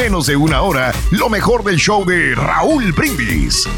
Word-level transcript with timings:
menos 0.00 0.28
de 0.28 0.34
una 0.34 0.62
hora 0.62 0.94
lo 1.10 1.28
mejor 1.28 1.62
del 1.62 1.76
show 1.76 2.06
de 2.06 2.34
Raúl 2.34 2.90
Brindis. 2.92 3.68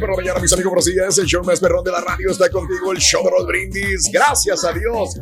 Por 0.00 0.10
la 0.10 0.16
mañana, 0.16 0.40
mis 0.40 0.52
amigos, 0.54 0.86
días. 0.86 1.18
El 1.18 1.26
show 1.26 1.44
más 1.44 1.60
perrón 1.60 1.84
de 1.84 1.90
la 1.90 2.00
radio 2.00 2.30
está 2.30 2.48
contigo, 2.48 2.92
el 2.92 2.98
show 2.98 3.22
de 3.24 3.30
Raúl 3.30 3.46
Brindis. 3.46 4.08
Gracias 4.10 4.64
a 4.64 4.72
Dios. 4.72 5.20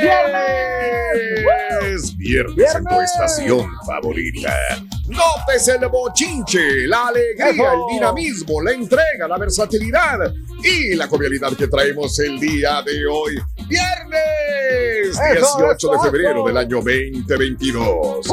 ¡Viernes! 0.00 2.16
Viernes 2.16 2.74
en 2.74 2.84
tu 2.84 3.00
estación 3.00 3.70
favorita. 3.86 4.54
Nótese 5.08 5.76
el 5.76 5.88
bochinche, 5.88 6.86
la 6.86 7.08
alegría, 7.08 7.72
el 7.72 7.80
dinamismo, 7.92 8.62
la 8.62 8.72
entrega, 8.72 9.26
la 9.28 9.38
versatilidad 9.38 10.32
y 10.62 10.94
la 10.94 11.08
jovialidad 11.08 11.56
que 11.56 11.66
traemos 11.66 12.18
el 12.20 12.38
día 12.38 12.82
de 12.82 13.06
hoy. 13.06 13.40
Viernes 13.66 15.18
18 15.18 15.90
de 15.90 15.98
febrero 16.00 16.44
del 16.44 16.56
año 16.56 16.76
2022. 16.76 18.30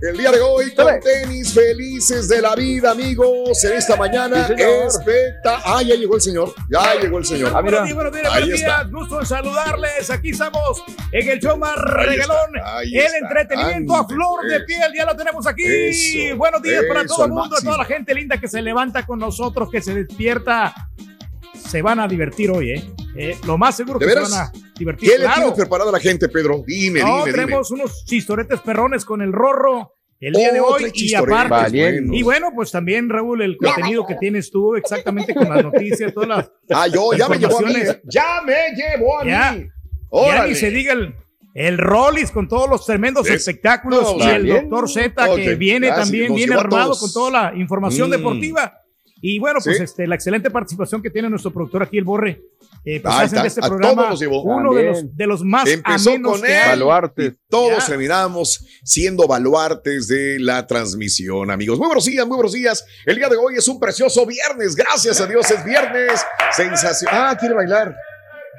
El 0.00 0.16
día 0.16 0.30
de 0.30 0.40
hoy 0.40 0.72
con 0.76 0.86
tenis 1.00 1.52
felices 1.52 2.28
de 2.28 2.40
la 2.40 2.54
vida, 2.54 2.92
amigos. 2.92 3.64
En 3.64 3.72
esta 3.72 3.96
mañana 3.96 4.46
especta. 4.46 5.60
Ah, 5.64 5.82
ya 5.82 5.96
llegó 5.96 6.14
el 6.14 6.20
señor. 6.20 6.54
Ya 6.70 6.94
llegó 7.00 7.18
el 7.18 7.24
señor. 7.24 7.50
Ah, 7.52 7.60
buenos 7.60 7.82
días, 7.82 7.94
buenos 7.96 8.12
días, 8.12 8.26
Ahí 8.32 8.42
buenos 8.42 8.60
está. 8.60 8.78
días. 8.84 8.90
Gusto 8.92 9.20
en 9.20 9.26
saludarles. 9.26 10.10
Aquí 10.10 10.30
estamos 10.30 10.84
en 11.10 11.28
el 11.28 11.40
show 11.40 11.56
más 11.58 11.74
regalón. 11.76 12.56
está, 12.56 12.78
ahí 12.78 12.94
el 12.94 13.06
está. 13.06 13.18
entretenimiento 13.18 13.96
a 13.96 14.06
flor 14.06 14.46
de 14.48 14.60
piel. 14.60 14.92
Ya 14.96 15.04
lo 15.04 15.16
tenemos 15.16 15.44
aquí. 15.48 15.64
Eso, 15.66 16.36
buenos 16.36 16.62
días 16.62 16.84
para 16.88 17.04
todo 17.04 17.24
el 17.24 17.30
mundo, 17.30 17.44
a 17.46 17.48
máximo. 17.50 17.72
toda 17.72 17.82
la 17.82 17.84
gente 17.88 18.14
linda 18.14 18.38
que 18.38 18.46
se 18.46 18.62
levanta 18.62 19.04
con 19.04 19.18
nosotros, 19.18 19.68
que 19.68 19.82
se 19.82 19.94
despierta. 19.94 20.74
Se 21.68 21.82
van 21.82 22.00
a 22.00 22.08
divertir 22.08 22.50
hoy, 22.50 22.70
¿eh? 22.70 22.84
Eh, 23.16 23.36
lo 23.46 23.58
más 23.58 23.76
seguro 23.76 23.98
¿De 23.98 24.06
que 24.06 24.14
veras? 24.14 24.30
se 24.30 24.36
van 24.36 24.46
a 24.46 24.52
divertir. 24.78 25.10
¿Qué 25.10 25.18
le 25.18 25.28
tienes 25.28 25.52
preparado 25.52 25.90
a 25.90 25.92
la 25.92 26.00
gente, 26.00 26.28
Pedro? 26.28 26.62
Dime, 26.66 27.00
No, 27.00 27.06
dime, 27.06 27.24
dime. 27.26 27.32
tenemos 27.32 27.70
unos 27.70 28.04
chistoretes 28.06 28.60
perrones 28.60 29.04
con 29.04 29.20
el 29.20 29.32
rorro 29.32 29.94
el 30.20 30.32
día 30.32 30.52
de 30.52 30.60
hoy 30.60 30.90
y 30.94 31.14
aparte 31.14 31.78
buenos. 31.78 32.16
y 32.16 32.22
bueno 32.24 32.48
pues 32.54 32.72
también 32.72 33.08
Raúl 33.08 33.40
el 33.42 33.56
contenido 33.56 34.04
que 34.04 34.16
tienes 34.16 34.50
tú 34.50 34.74
exactamente 34.74 35.32
con 35.32 35.48
las 35.48 35.62
noticias 35.62 36.12
todas 36.12 36.28
las 36.28 36.50
Ah, 36.70 36.88
yo, 36.88 37.12
ya 37.12 37.28
me 37.28 37.38
llevó 37.38 37.58
a 37.58 37.60
mí. 37.62 37.66
informaciones. 37.68 38.00
Ya 38.04 38.42
me 38.44 38.54
llevó 38.74 39.20
a 39.20 39.24
Ya. 39.24 39.52
mí. 39.52 39.66
Ya 40.26 40.46
ni 40.46 40.54
se 40.56 40.70
diga 40.70 40.92
el, 40.94 41.14
el 41.54 41.78
Rollis 41.78 42.30
con 42.32 42.48
todos 42.48 42.68
los 42.68 42.84
tremendos 42.86 43.28
Es- 43.28 43.34
espectáculos 43.46 44.16
No, 44.16 44.24
y 44.24 44.28
el. 44.28 44.46
Doctor 44.48 44.88
Z 44.90 45.34
que 45.36 45.54
viene 45.54 45.86
gracias, 45.88 46.06
también, 46.08 46.34
viene 46.34 46.54
armado 46.54 46.94
con 46.98 47.12
toda 47.12 47.30
la 47.52 47.56
información 47.56 48.08
Mm. 48.08 48.12
deportiva. 48.12 48.72
Y 49.20 49.38
bueno, 49.40 49.58
pues 49.62 49.76
Sí. 49.78 49.82
este, 49.82 50.06
la 50.06 50.14
excelente 50.14 50.50
participación 50.50 51.02
que 51.02 51.10
tiene 51.10 51.28
nuestro 51.28 51.50
productor 51.52 51.82
aquí, 51.82 51.98
el 51.98 52.04
Borre. 52.04 52.42
Eh, 52.84 53.00
pues 53.00 53.14
hacen 53.14 53.42
de 53.42 53.48
este 53.48 53.60
a 53.60 53.62
todos 53.68 53.78
programa 53.80 54.14
uno 54.44 54.72
de 54.74 54.84
los, 54.84 55.16
de 55.16 55.26
los 55.26 55.42
más 55.44 55.68
Empezó 55.68 56.12
con 56.22 56.38
él. 56.46 56.52
hay. 56.52 56.68
Baluarte. 56.70 57.34
Todos 57.48 57.78
Ya. 57.80 57.86
terminamos 57.86 58.64
siendo 58.84 59.26
baluartes 59.26 60.06
de 60.08 60.38
la 60.38 60.66
transmisión, 60.66 61.50
amigos. 61.50 61.78
Muy 61.78 61.88
buenos 61.88 62.04
días, 62.04 62.26
muy 62.26 62.36
buenos 62.36 62.52
días. 62.52 62.84
El 63.04 63.16
día 63.16 63.28
de 63.28 63.36
hoy 63.36 63.54
es 63.56 63.66
un 63.68 63.80
precioso 63.80 64.24
viernes. 64.24 64.76
Gracias 64.76 65.20
a 65.20 65.26
Dios 65.26 65.50
es 65.50 65.64
viernes. 65.64 66.24
Sensación. 66.52 67.10
Ah, 67.12 67.36
quiere 67.38 67.54
bailar. 67.56 67.94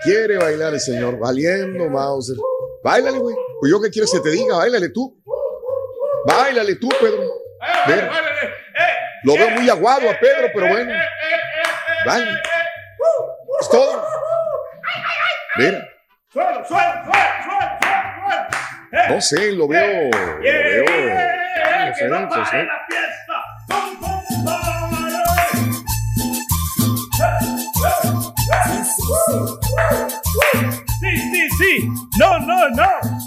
Quiere 0.03 0.37
bailar 0.37 0.73
el 0.73 0.79
señor. 0.81 1.17
Valiendo, 1.17 1.89
Mauser. 1.89 2.35
Báilale, 2.83 3.17
güey. 3.19 3.35
Pues 3.61 3.71
yo 3.71 3.81
qué 3.81 3.89
quieres 3.89 4.11
que 4.11 4.19
te 4.19 4.29
diga. 4.31 4.57
Báilale 4.57 4.89
tú. 4.89 5.17
Báilale 6.27 6.75
tú, 6.75 6.89
Pedro. 6.99 7.23
Mira. 7.87 8.11
Lo 9.23 9.33
veo 9.33 9.49
muy 9.51 9.69
aguado 9.69 10.09
a 10.09 10.19
Pedro, 10.19 10.49
pero 10.53 10.67
bueno. 10.67 10.93
Dale. 12.05 12.31
Es 13.61 13.69
todo. 13.69 14.07
Mira. 15.57 15.87
No 19.09 19.21
sé, 19.21 19.51
lo 19.51 19.67
veo. 19.67 20.09
Lo 20.11 20.39
veo. 20.39 20.85
No 22.09 22.45
sé, 22.45 22.67
Sí, 30.99 31.17
sí, 31.17 31.49
sí. 31.57 31.89
No, 32.17 32.39
no, 32.39 32.69
no. 32.69 33.18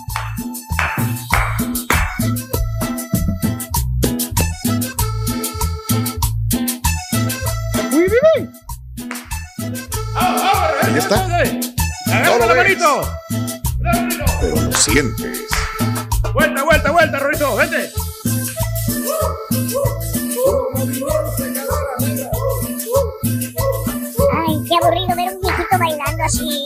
Está. 11.03 11.25
Agarra 12.07 12.25
No 12.31 12.39
lo 12.39 12.47
la 12.47 12.55
ves. 12.55 12.79
manito. 12.79 13.03
Pero 14.41 14.57
lo 14.63 14.73
sientes. 14.73 15.41
Vuelta, 16.33 16.63
vuelta, 16.63 16.91
vuelta, 16.91 17.19
Rorito, 17.19 17.57
vente. 17.57 17.91
Ay, 23.25 24.57
qué 24.69 24.75
aburrido 24.77 25.17
ver 25.17 25.35
un 25.35 25.41
viejito 25.41 25.79
bailando 25.79 26.25
así. 26.25 26.65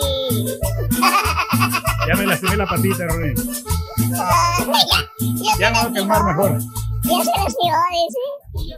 Ya 2.09 2.15
me 2.17 2.27
lastimé 2.27 2.57
la 2.57 2.67
patita, 2.67 3.07
Rorito. 3.07 3.43
ya, 3.99 5.59
Ya 5.59 5.71
me 5.71 5.81
voy 5.83 5.91
a 5.91 5.95
calmar 5.95 6.25
mejor. 6.25 6.59
ya 6.59 7.25
se 7.25 7.31
lastimó, 7.31 7.83
dice. 7.91 8.23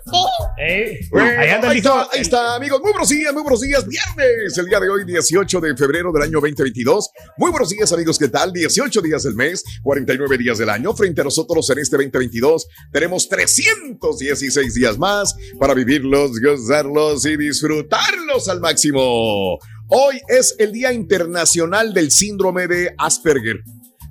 Sí. 0.05 0.19
Eh, 0.61 1.01
Bueno, 1.11 1.41
ahí 1.41 1.49
anda 1.51 1.69
ahí 1.69 1.75
listo. 1.77 2.01
está, 2.01 2.17
ahí 2.17 2.21
está, 2.21 2.55
amigos. 2.57 2.81
Muy 2.81 2.91
buenos 2.93 3.09
días, 3.09 3.33
muy 3.33 3.43
buenos 3.43 3.61
días. 3.61 3.87
Viernes, 3.87 4.57
el 4.59 4.67
día 4.67 4.81
de 4.81 4.89
hoy, 4.89 5.05
18 5.05 5.61
de 5.61 5.77
febrero 5.77 6.13
del 6.13 6.23
año 6.23 6.41
2022. 6.41 7.11
Muy 7.37 7.51
buenos 7.51 7.71
días, 7.71 7.93
amigos. 7.93 8.19
¿Qué 8.19 8.29
tal? 8.29 8.53
18 8.53 9.01
días 9.01 9.23
del 9.23 9.35
mes, 9.35 9.63
49 9.83 10.39
días 10.39 10.59
del 10.59 10.71
año. 10.71 10.95
Frente 10.95 11.21
a 11.21 11.25
nosotros 11.25 11.69
en 11.71 11.79
este 11.79 11.97
2022 11.97 12.67
tenemos 12.93 13.29
316 13.29 14.75
días 14.75 14.99
más 14.99 15.35
para 15.59 15.75
vivirlos, 15.75 16.33
gozarlos 16.41 17.25
y 17.27 17.37
disfrutarlos 17.37 18.49
al 18.49 18.61
máximo. 18.61 19.59
Hoy 19.91 20.21
es 20.29 20.55
el 20.59 20.73
Día 20.73 20.93
Internacional 20.93 21.95
del 21.95 22.11
Síndrome 22.11 22.67
de 22.69 22.95
Asperger. 22.99 23.61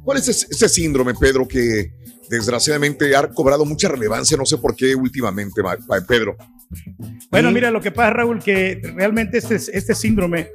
¿Cuál 0.03 0.17
es 0.19 0.27
ese, 0.29 0.47
ese 0.49 0.69
síndrome, 0.69 1.13
Pedro, 1.13 1.47
que 1.47 1.91
desgraciadamente 2.29 3.15
ha 3.15 3.27
cobrado 3.29 3.65
mucha 3.65 3.87
relevancia? 3.89 4.37
No 4.37 4.45
sé 4.45 4.57
por 4.57 4.75
qué 4.75 4.95
últimamente, 4.95 5.61
Ma- 5.63 5.77
Ma- 5.87 6.01
Pedro. 6.07 6.35
Bueno, 7.29 7.49
Mm. 7.49 7.53
mira, 7.53 7.71
lo 7.71 7.81
que 7.81 7.91
pasa, 7.91 8.09
Raúl, 8.11 8.39
que 8.43 8.81
realmente 8.95 9.37
este, 9.37 9.55
este 9.55 9.95
síndrome 9.95 10.49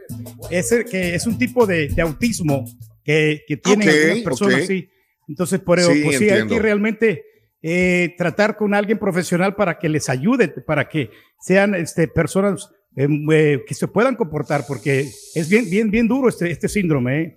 es, 0.50 0.72
el 0.72 0.84
que 0.84 1.14
es 1.14 1.26
un 1.26 1.38
tipo 1.38 1.66
de, 1.66 1.88
de 1.88 2.02
autismo 2.02 2.64
que, 3.04 3.42
que 3.46 3.56
tienen 3.56 3.88
Ok, 3.88 3.94
algunas 3.94 4.18
personas, 4.22 4.66
sí. 4.66 4.88
Entonces, 5.28 5.60
por 5.60 5.78
eso, 5.78 5.92
Sí, 5.92 6.02
pues 6.04 6.18
sí, 6.18 6.28
hay 6.28 6.46
que 6.46 6.58
realmente 6.58 7.24
eh, 7.62 8.14
tratar 8.18 8.56
con 8.56 8.74
alguien 8.74 8.98
profesional 8.98 9.54
para 9.54 9.78
que 9.78 9.88
les 9.88 10.08
ayude, 10.08 10.48
para 10.48 10.88
que 10.88 11.10
sean 11.40 11.74
este, 11.74 12.08
personas 12.08 12.68
eh, 12.96 13.06
eh, 13.32 13.60
que 13.66 13.74
se 13.74 13.86
puedan 13.88 14.16
comportar, 14.16 14.64
porque 14.66 15.08
es 15.34 15.48
bien, 15.48 15.70
bien, 15.70 15.90
bien 15.90 16.08
duro 16.08 16.28
este, 16.28 16.50
este 16.50 16.68
síndrome. 16.68 17.22
¿eh? 17.22 17.36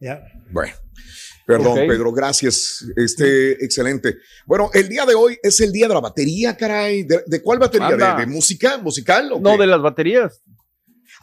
Ya. 0.00 0.22
Bueno, 0.50 0.72
perdón. 1.46 1.78
Pedro, 1.88 2.12
gracias. 2.12 2.84
Este, 2.96 3.52
excelente. 3.64 4.16
Bueno, 4.46 4.70
el 4.74 4.88
día 4.88 5.04
de 5.06 5.14
hoy 5.14 5.38
es 5.42 5.60
el 5.60 5.72
día 5.72 5.88
de 5.88 5.94
la 5.94 6.00
batería, 6.00 6.56
caray. 6.56 7.02
¿De, 7.04 7.22
de 7.26 7.42
cuál 7.42 7.58
batería? 7.58 7.96
¿De, 7.96 8.20
de 8.20 8.26
música? 8.26 8.78
¿Musical? 8.78 9.32
o 9.32 9.40
No, 9.40 9.56
de 9.56 9.66
las 9.66 9.80
baterías. 9.82 10.42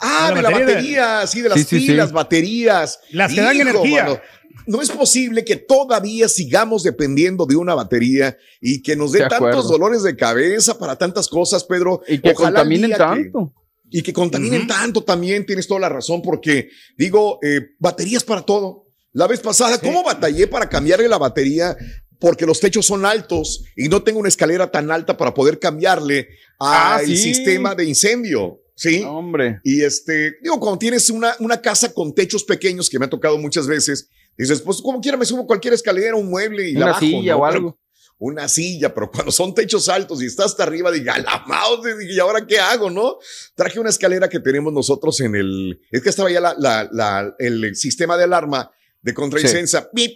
Ah, 0.02 0.30
de 0.30 0.36
de 0.36 0.42
la 0.42 0.50
la 0.52 0.60
batería. 0.60 1.28
sí, 1.28 1.42
de 1.42 1.50
las 1.50 1.58
Sí, 1.60 1.66
sí, 1.66 1.80
sí. 1.82 1.88
pilas, 1.88 2.12
baterías. 2.12 3.00
Las 3.12 3.34
que 3.34 3.42
dan 3.42 3.60
energía. 3.60 4.04
mano, 4.04 4.20
no 4.66 4.82
es 4.82 4.92
posible 4.92 5.44
que 5.44 5.56
todavía 5.56 6.30
sigamos 6.30 6.84
dependiendo 6.84 7.46
de 7.46 7.56
una 7.56 7.74
batería 7.76 8.38
y 8.62 8.82
que 8.82 8.96
nos 8.96 9.12
dé 9.12 9.24
De 9.24 9.28
tantos 9.30 9.68
dolores 9.68 10.04
de 10.04 10.16
cabeza 10.16 10.78
para 10.78 10.96
tantas 10.98 11.28
cosas, 11.28 11.64
Pedro. 11.64 12.02
Y 12.08 12.20
que 12.20 12.32
Ojalá 12.32 12.60
contaminen 12.62 12.92
que- 12.92 12.98
tanto. 12.98 13.54
y 13.90 14.02
que 14.04 14.14
contaminen 14.14 14.68
tanto 14.68 15.04
también, 15.04 15.46
tienes 15.46 15.68
toda 15.68 15.80
la 15.82 15.90
razón, 15.90 16.22
porque 16.22 16.70
digo, 16.98 17.40
eh, 17.42 17.72
baterías 17.80 18.24
para 18.24 18.44
todo. 18.44 18.86
La 19.20 19.28
vez 19.28 19.42
pasada, 19.42 19.78
¿cómo 19.80 20.02
batallé 20.02 20.48
para 20.48 20.70
cambiarle 20.70 21.10
la 21.10 21.18
batería? 21.18 21.76
Porque 22.22 22.46
los 22.46 22.62
techos 22.62 22.86
son 22.86 23.06
altos 23.06 23.66
y 23.76 23.90
no 23.90 24.02
tengo 24.02 24.18
una 24.20 24.30
escalera 24.30 24.72
tan 24.72 24.90
alta 24.92 25.18
para 25.18 25.34
poder 25.34 25.60
cambiarle 25.60 26.30
Ah, 26.58 26.96
al 26.96 27.06
sí. 27.06 27.18
sistema 27.18 27.76
de 27.76 27.84
incendio. 27.84 28.62
Sí. 28.78 29.04
Hombre. 29.06 29.60
Y 29.66 29.82
este, 29.84 30.36
digo, 30.42 30.58
cuando 30.62 30.80
tienes 30.80 31.10
una, 31.10 31.36
una 31.40 31.60
casa 31.62 31.94
con 31.94 32.16
techos 32.16 32.46
pequeños, 32.46 32.90
que 32.90 32.98
me 32.98 33.08
ha 33.08 33.10
tocado 33.10 33.38
muchas 33.38 33.68
veces, 33.68 34.08
dices, 34.38 34.62
pues 34.62 34.82
como 34.82 35.02
quiera 35.02 35.18
me 35.18 35.26
subo 35.26 35.46
cualquier 35.46 35.74
escalera, 35.74 36.16
un 36.16 36.30
mueble 36.30 36.70
y 36.70 36.72
la 36.72 36.80
Una 36.86 36.92
bajo, 36.94 37.00
silla 37.02 37.34
¿no? 37.34 37.40
o 37.40 37.42
Pero- 37.42 37.54
algo. 37.58 37.80
una 38.20 38.48
silla, 38.48 38.94
pero 38.94 39.12
cuando 39.12 39.34
son 39.34 39.54
techos 39.54 39.90
altos 39.90 40.22
y 40.24 40.28
está 40.28 40.46
hasta 40.46 40.64
arriba, 40.64 40.92
diga, 40.92 41.18
la 41.18 41.44
mouse, 41.46 41.90
¿y 42.10 42.18
ahora 42.20 42.48
qué 42.48 42.58
hago, 42.60 42.90
no? 42.90 43.18
Traje 43.54 43.82
una 43.82 43.90
escalera 43.90 44.30
que 44.30 44.40
tenemos 44.40 44.72
nosotros 44.72 45.20
en 45.20 45.36
el, 45.36 45.82
es 45.92 46.02
que 46.02 46.08
estaba 46.10 46.32
ya 46.32 46.40
la, 46.40 46.56
la- 46.58 46.88
la- 46.94 47.36
el 47.38 47.76
sistema 47.76 48.16
de 48.16 48.24
alarma 48.24 48.72
de 49.02 49.14
contraincendia, 49.14 49.90
pip, 49.94 50.12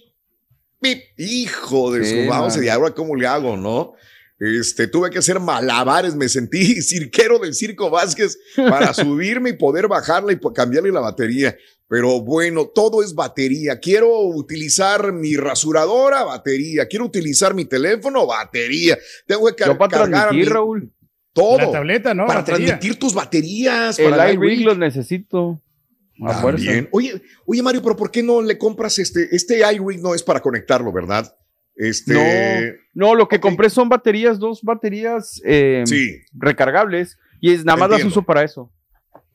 pip, 0.79 0.99
hijo 1.17 1.91
de 1.93 2.03
Sí, 2.05 2.23
su 2.23 2.29
man. 2.29 2.51
y 2.63 2.67
ahora 2.69 2.93
cómo 2.93 3.15
le 3.15 3.27
hago, 3.27 3.55
¿no? 3.57 3.93
Este, 4.39 4.87
tuve 4.87 5.09
que 5.09 5.19
hacer 5.19 5.39
malabares, 5.39 6.15
me 6.15 6.27
sentí 6.27 6.81
cirquero 6.81 7.39
del 7.39 7.53
Circo 7.53 7.89
Vázquez 7.89 8.37
para 8.55 8.93
subirme 8.93 9.51
y 9.51 9.53
poder 9.53 9.87
bajarla 9.87 10.33
y 10.33 10.39
cambiarle 10.53 10.91
la 10.91 10.99
batería. 10.99 11.55
Pero 11.87 12.21
bueno, 12.21 12.65
todo 12.73 13.03
es 13.03 13.13
batería. 13.13 13.79
Quiero 13.79 14.17
utilizar 14.21 15.13
mi 15.13 15.35
rasuradora, 15.35 16.23
batería. 16.23 16.87
Quiero 16.87 17.05
utilizar 17.05 17.53
mi 17.53 17.65
teléfono, 17.65 18.25
batería. 18.25 18.97
Tengo 19.27 19.45
que 19.47 19.55
car- 19.55 19.67
Yo 19.69 19.77
para 19.77 19.91
cargar 19.91 20.07
a 20.07 20.21
transmitir, 20.29 20.47
mi- 20.49 20.53
Raúl. 20.53 20.91
todo. 21.33 21.57
La 21.59 21.71
tableta, 21.71 22.13
¿no? 22.15 22.25
para 22.25 22.39
Batería. 22.39 22.67
transmitir 22.67 22.99
tus 22.99 23.13
baterías. 23.13 23.99
El 23.99 24.09
para 24.09 24.31
iRig. 24.31 24.65
lo 24.65 24.75
necesito. 24.75 25.61
A. 26.21 26.41
También. 26.41 26.87
Oye, 26.91 27.21
oye, 27.45 27.63
Mario, 27.63 27.81
pero 27.81 27.95
¿por 27.95 28.11
qué 28.11 28.21
no 28.21 28.41
le 28.41 28.57
compras 28.57 28.99
este? 28.99 29.35
Este 29.35 29.59
iRig 29.59 30.01
no 30.01 30.13
es 30.13 30.23
para 30.23 30.39
conectarlo, 30.39 30.91
¿verdad? 30.91 31.35
Este. 31.75 32.77
No, 32.93 33.07
no, 33.07 33.15
lo 33.15 33.27
que 33.27 33.39
compré 33.39 33.69
son 33.69 33.89
baterías, 33.89 34.37
dos 34.39 34.61
baterías 34.61 35.41
eh, 35.43 35.83
Sí, 35.87 36.21
recargables 36.33 37.17
y 37.41 37.51
es, 37.51 37.65
nada 37.65 37.77
más 37.77 37.89
las 37.89 38.03
uso 38.05 38.21
para 38.21 38.43
eso. 38.43 38.71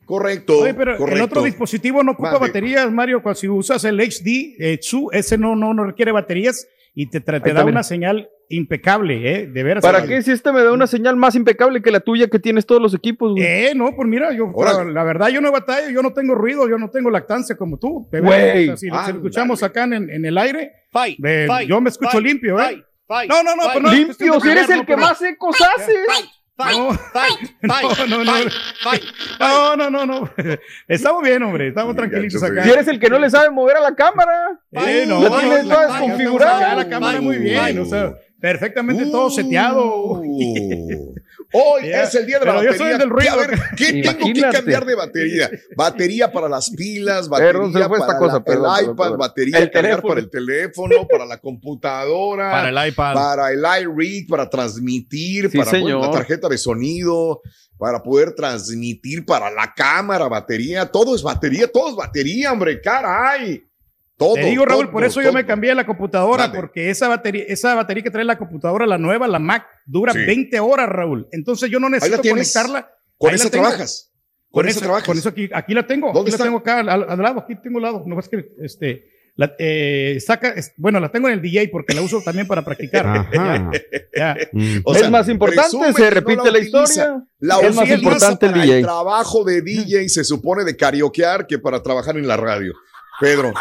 correcto. 0.05 0.59
Oye, 0.59 0.73
pero 0.73 0.97
correcto. 0.97 1.17
el 1.17 1.21
otro 1.21 1.43
dispositivo 1.43 2.01
no 2.03 2.13
ocupa 2.13 2.37
baterías, 2.37 2.89
Mario. 2.91 3.21
Cuando 3.21 3.39
si 3.39 3.47
usas 3.49 3.83
el 3.83 3.99
HD, 3.99 4.55
eh, 4.59 4.79
ese 5.11 5.37
no, 5.37 5.55
no, 5.55 5.73
no 5.73 5.83
requiere 5.83 6.11
baterías 6.11 6.65
y 6.93 7.09
te, 7.09 7.21
te 7.21 7.31
Ahí 7.35 7.53
da 7.53 7.65
una 7.65 7.83
señal 7.83 8.29
impecable, 8.49 9.31
¿eh? 9.31 9.47
De 9.47 9.63
veras. 9.63 9.83
¿Para 9.83 10.05
qué 10.05 10.21
si 10.21 10.31
este 10.31 10.51
me 10.51 10.63
da 10.63 10.71
una 10.71 10.87
señal 10.87 11.15
más 11.15 11.35
impecable 11.35 11.81
que 11.81 11.91
la 11.91 11.99
tuya 11.99 12.27
que 12.27 12.39
tienes 12.39 12.65
todos 12.65 12.81
los 12.81 12.93
equipos? 12.93 13.33
güey? 13.33 13.43
Eh, 13.43 13.73
no, 13.75 13.95
pues 13.95 14.07
mira, 14.07 14.33
yo, 14.33 14.49
Órale. 14.53 14.91
la 14.91 15.03
verdad, 15.03 15.29
yo 15.29 15.39
no 15.41 15.51
batallo, 15.51 15.89
yo 15.89 16.01
no 16.01 16.13
tengo 16.13 16.35
ruido, 16.35 16.67
yo 16.67 16.77
no 16.77 16.89
tengo 16.89 17.09
lactancia 17.09 17.55
como 17.55 17.77
tú. 17.77 18.07
de 18.11 18.21
Güey. 18.21 18.63
O 18.63 18.65
sea, 18.65 18.77
si, 18.77 18.87
Ándale. 18.89 19.13
escuchamos 19.17 19.63
acá 19.63 19.83
en, 19.83 20.09
en 20.09 20.25
el 20.25 20.37
aire, 20.37 20.71
Fight, 20.91 21.19
eh, 21.23 21.45
fight, 21.47 21.69
yo 21.69 21.79
me 21.79 21.89
escucho 21.89 22.11
fight, 22.11 22.25
limpio, 22.25 22.59
¿eh? 22.59 22.63
fight, 22.63 22.83
fight, 23.07 23.29
No, 23.29 23.43
no, 23.43 23.55
no, 23.55 23.63
fight, 23.63 23.73
pues 23.73 23.83
no, 23.83 23.91
Limpio, 23.93 24.39
si 24.39 24.49
eres 24.49 24.69
el 24.69 24.85
que 24.85 24.95
no, 24.95 25.01
más 25.03 25.21
ecos 25.21 25.55
hace. 25.77 25.93
Fight, 26.59 26.75
No. 27.61 27.79
No, 28.07 28.07
no, 28.07 28.23
no. 28.23 28.33
No, 29.39 29.75
no, 29.75 29.89
no, 29.89 30.05
no. 30.05 30.29
Estamos 30.87 31.23
bien, 31.23 31.41
hombre, 31.43 31.69
estamos 31.69 31.95
tranquilitos 31.95 32.43
acá. 32.43 32.63
Si 32.63 32.69
eres 32.69 32.87
el 32.87 32.99
que 32.99 33.09
no 33.09 33.19
le 33.19 33.29
sabe 33.29 33.49
mover 33.49 33.77
a 33.77 33.81
la 33.81 33.95
cámara. 33.95 34.59
Eh, 34.71 35.05
no, 35.07 35.21
La 35.21 35.29
no, 35.29 35.39
tienes 35.39 35.65
no, 35.65 35.73
toda 35.73 35.87
no, 35.87 35.93
desconfigurada. 35.93 36.75
La 36.75 36.89
cámara 36.89 37.21
muy 37.21 37.37
bien, 37.37 37.79
o 37.79 37.85
sea, 37.85 38.13
perfectamente 38.39 39.05
todo 39.05 39.29
seteado. 39.29 40.21
Hoy 41.51 41.89
Ya, 41.89 42.03
es 42.03 42.13
el 42.15 42.25
día 42.27 42.39
de 42.39 42.45
la 42.45 42.51
pero 42.51 42.63
yo 42.63 42.69
batería. 42.71 42.91
soy 42.91 42.99
del 42.99 43.09
ruido. 43.09 43.31
A 43.31 43.35
ver, 43.37 43.59
¿qué 43.75 43.93
tengo 44.03 44.33
que 44.33 44.41
cambiar 44.41 44.85
de 44.85 44.95
batería? 44.95 45.49
Batería 45.75 46.31
para 46.31 46.47
las 46.47 46.69
pilas, 46.69 47.27
batería 47.27 47.63
esta 47.85 47.89
para 47.89 48.17
cosa, 48.19 48.33
la- 48.33 48.43
perdón, 48.43 48.75
el 48.77 48.83
iPad, 48.85 48.95
perdón. 48.95 49.17
batería 49.17 49.57
El 49.57 49.71
para 49.71 50.19
el 50.19 50.29
teléfono, 50.29 51.07
para 51.07 51.25
la 51.25 51.37
computadora, 51.39 52.51
Para 52.51 52.69
el 52.69 52.89
iPad. 52.89 53.13
para 53.13 53.51
el 53.51 53.63
iRig, 53.83 54.27
para 54.27 54.49
transmitir, 54.49 55.49
Sí, 55.49 55.57
para 55.57 55.71
la 55.79 56.11
tarjeta 56.11 56.47
de 56.49 56.57
sonido, 56.57 57.41
para 57.77 58.03
poder 58.03 58.33
transmitir 58.35 59.25
para 59.25 59.49
la 59.49 59.73
cámara, 59.73 60.27
batería, 60.27 60.85
todo 60.85 61.15
es 61.15 61.23
batería, 61.23 61.71
todo 61.71 61.89
es 61.89 61.95
batería, 61.95 62.51
hombre, 62.51 62.79
caray. 62.81 63.63
Todo. 64.19 64.33
Te 64.35 64.41
digo, 64.45 64.65
Raúl, 64.65 64.83
todo, 64.83 64.91
por 64.91 65.03
eso 65.05 65.21
yo 65.21 65.33
me 65.33 65.45
cambié 65.45 65.73
la 65.73 65.85
computadora, 65.85 66.51
porque 66.51 66.89
esa 66.91 67.07
batería, 67.07 67.45
esa 67.47 67.73
batería 67.73 68.03
que 68.03 68.11
trae 68.11 68.25
la 68.25 68.37
computadora, 68.37 68.85
la 68.85 68.97
nueva, 68.97 69.27
la 69.27 69.39
Mac, 69.39 69.65
dura 69.85 70.13
Sí. 70.13 70.19
20 70.27 70.59
horas, 70.59 70.89
Raúl. 70.89 71.27
Entonces 71.31 71.71
yo 71.71 71.79
no 71.79 71.89
necesito 71.89 72.21
conectarla. 72.21 72.91
Con 73.17 73.29
Ahí 73.29 73.37
la 73.37 73.41
esa 73.41 73.49
tengo. 73.49 73.63
trabajas. 73.63 74.11
Con, 74.51 74.67
esa 74.67 74.79
trabajas. 74.81 75.05
Con 75.07 75.17
eso 75.17 75.29
aquí, 75.29 75.49
aquí 75.53 75.73
la 75.73 75.87
tengo. 75.87 76.07
¿Dónde 76.13 76.29
aquí 76.29 76.31
está? 76.31 76.43
la 76.43 76.47
tengo 76.49 76.57
acá 76.59 76.79
al, 76.79 76.89
al 76.89 77.17
lado, 77.21 77.39
aquí 77.39 77.55
tengo 77.63 77.77
al 77.77 77.83
lado. 77.83 78.03
No 78.05 78.19
es 78.19 78.27
que 78.29 78.45
este 78.61 79.05
la, 79.35 79.55
eh, 79.57 80.17
saca, 80.19 80.49
es- 80.49 80.73
bueno, 80.75 80.99
la 80.99 81.09
tengo 81.11 81.29
en 81.29 81.35
el 81.35 81.41
DJ 81.41 81.69
porque 81.71 81.93
la 81.93 82.01
uso 82.01 82.21
también 82.21 82.45
para 82.45 82.63
practicar. 82.65 83.29
Ya. 84.13 84.35
Mm. 84.51 84.81
Es 84.95 85.09
más 85.09 85.29
importante, 85.29 85.69
se 85.69 85.77
no 86.03 86.09
repite 86.09 86.51
la 86.51 86.59
historia. 86.59 87.23
La 87.39 87.59
es 87.61 87.73
más 87.73 87.89
importante 87.89 88.47
el 88.47 88.53
DJ. 88.53 88.81
trabajo 88.81 89.45
de 89.45 89.61
DJ 89.61 90.09
se 90.09 90.25
supone 90.25 90.65
de 90.65 90.75
karaokear 90.75 91.47
que 91.47 91.57
para 91.57 91.81
trabajar 91.81 92.17
en 92.17 92.27
la 92.27 92.35
radio. 92.35 92.73
Pedro, 93.19 93.53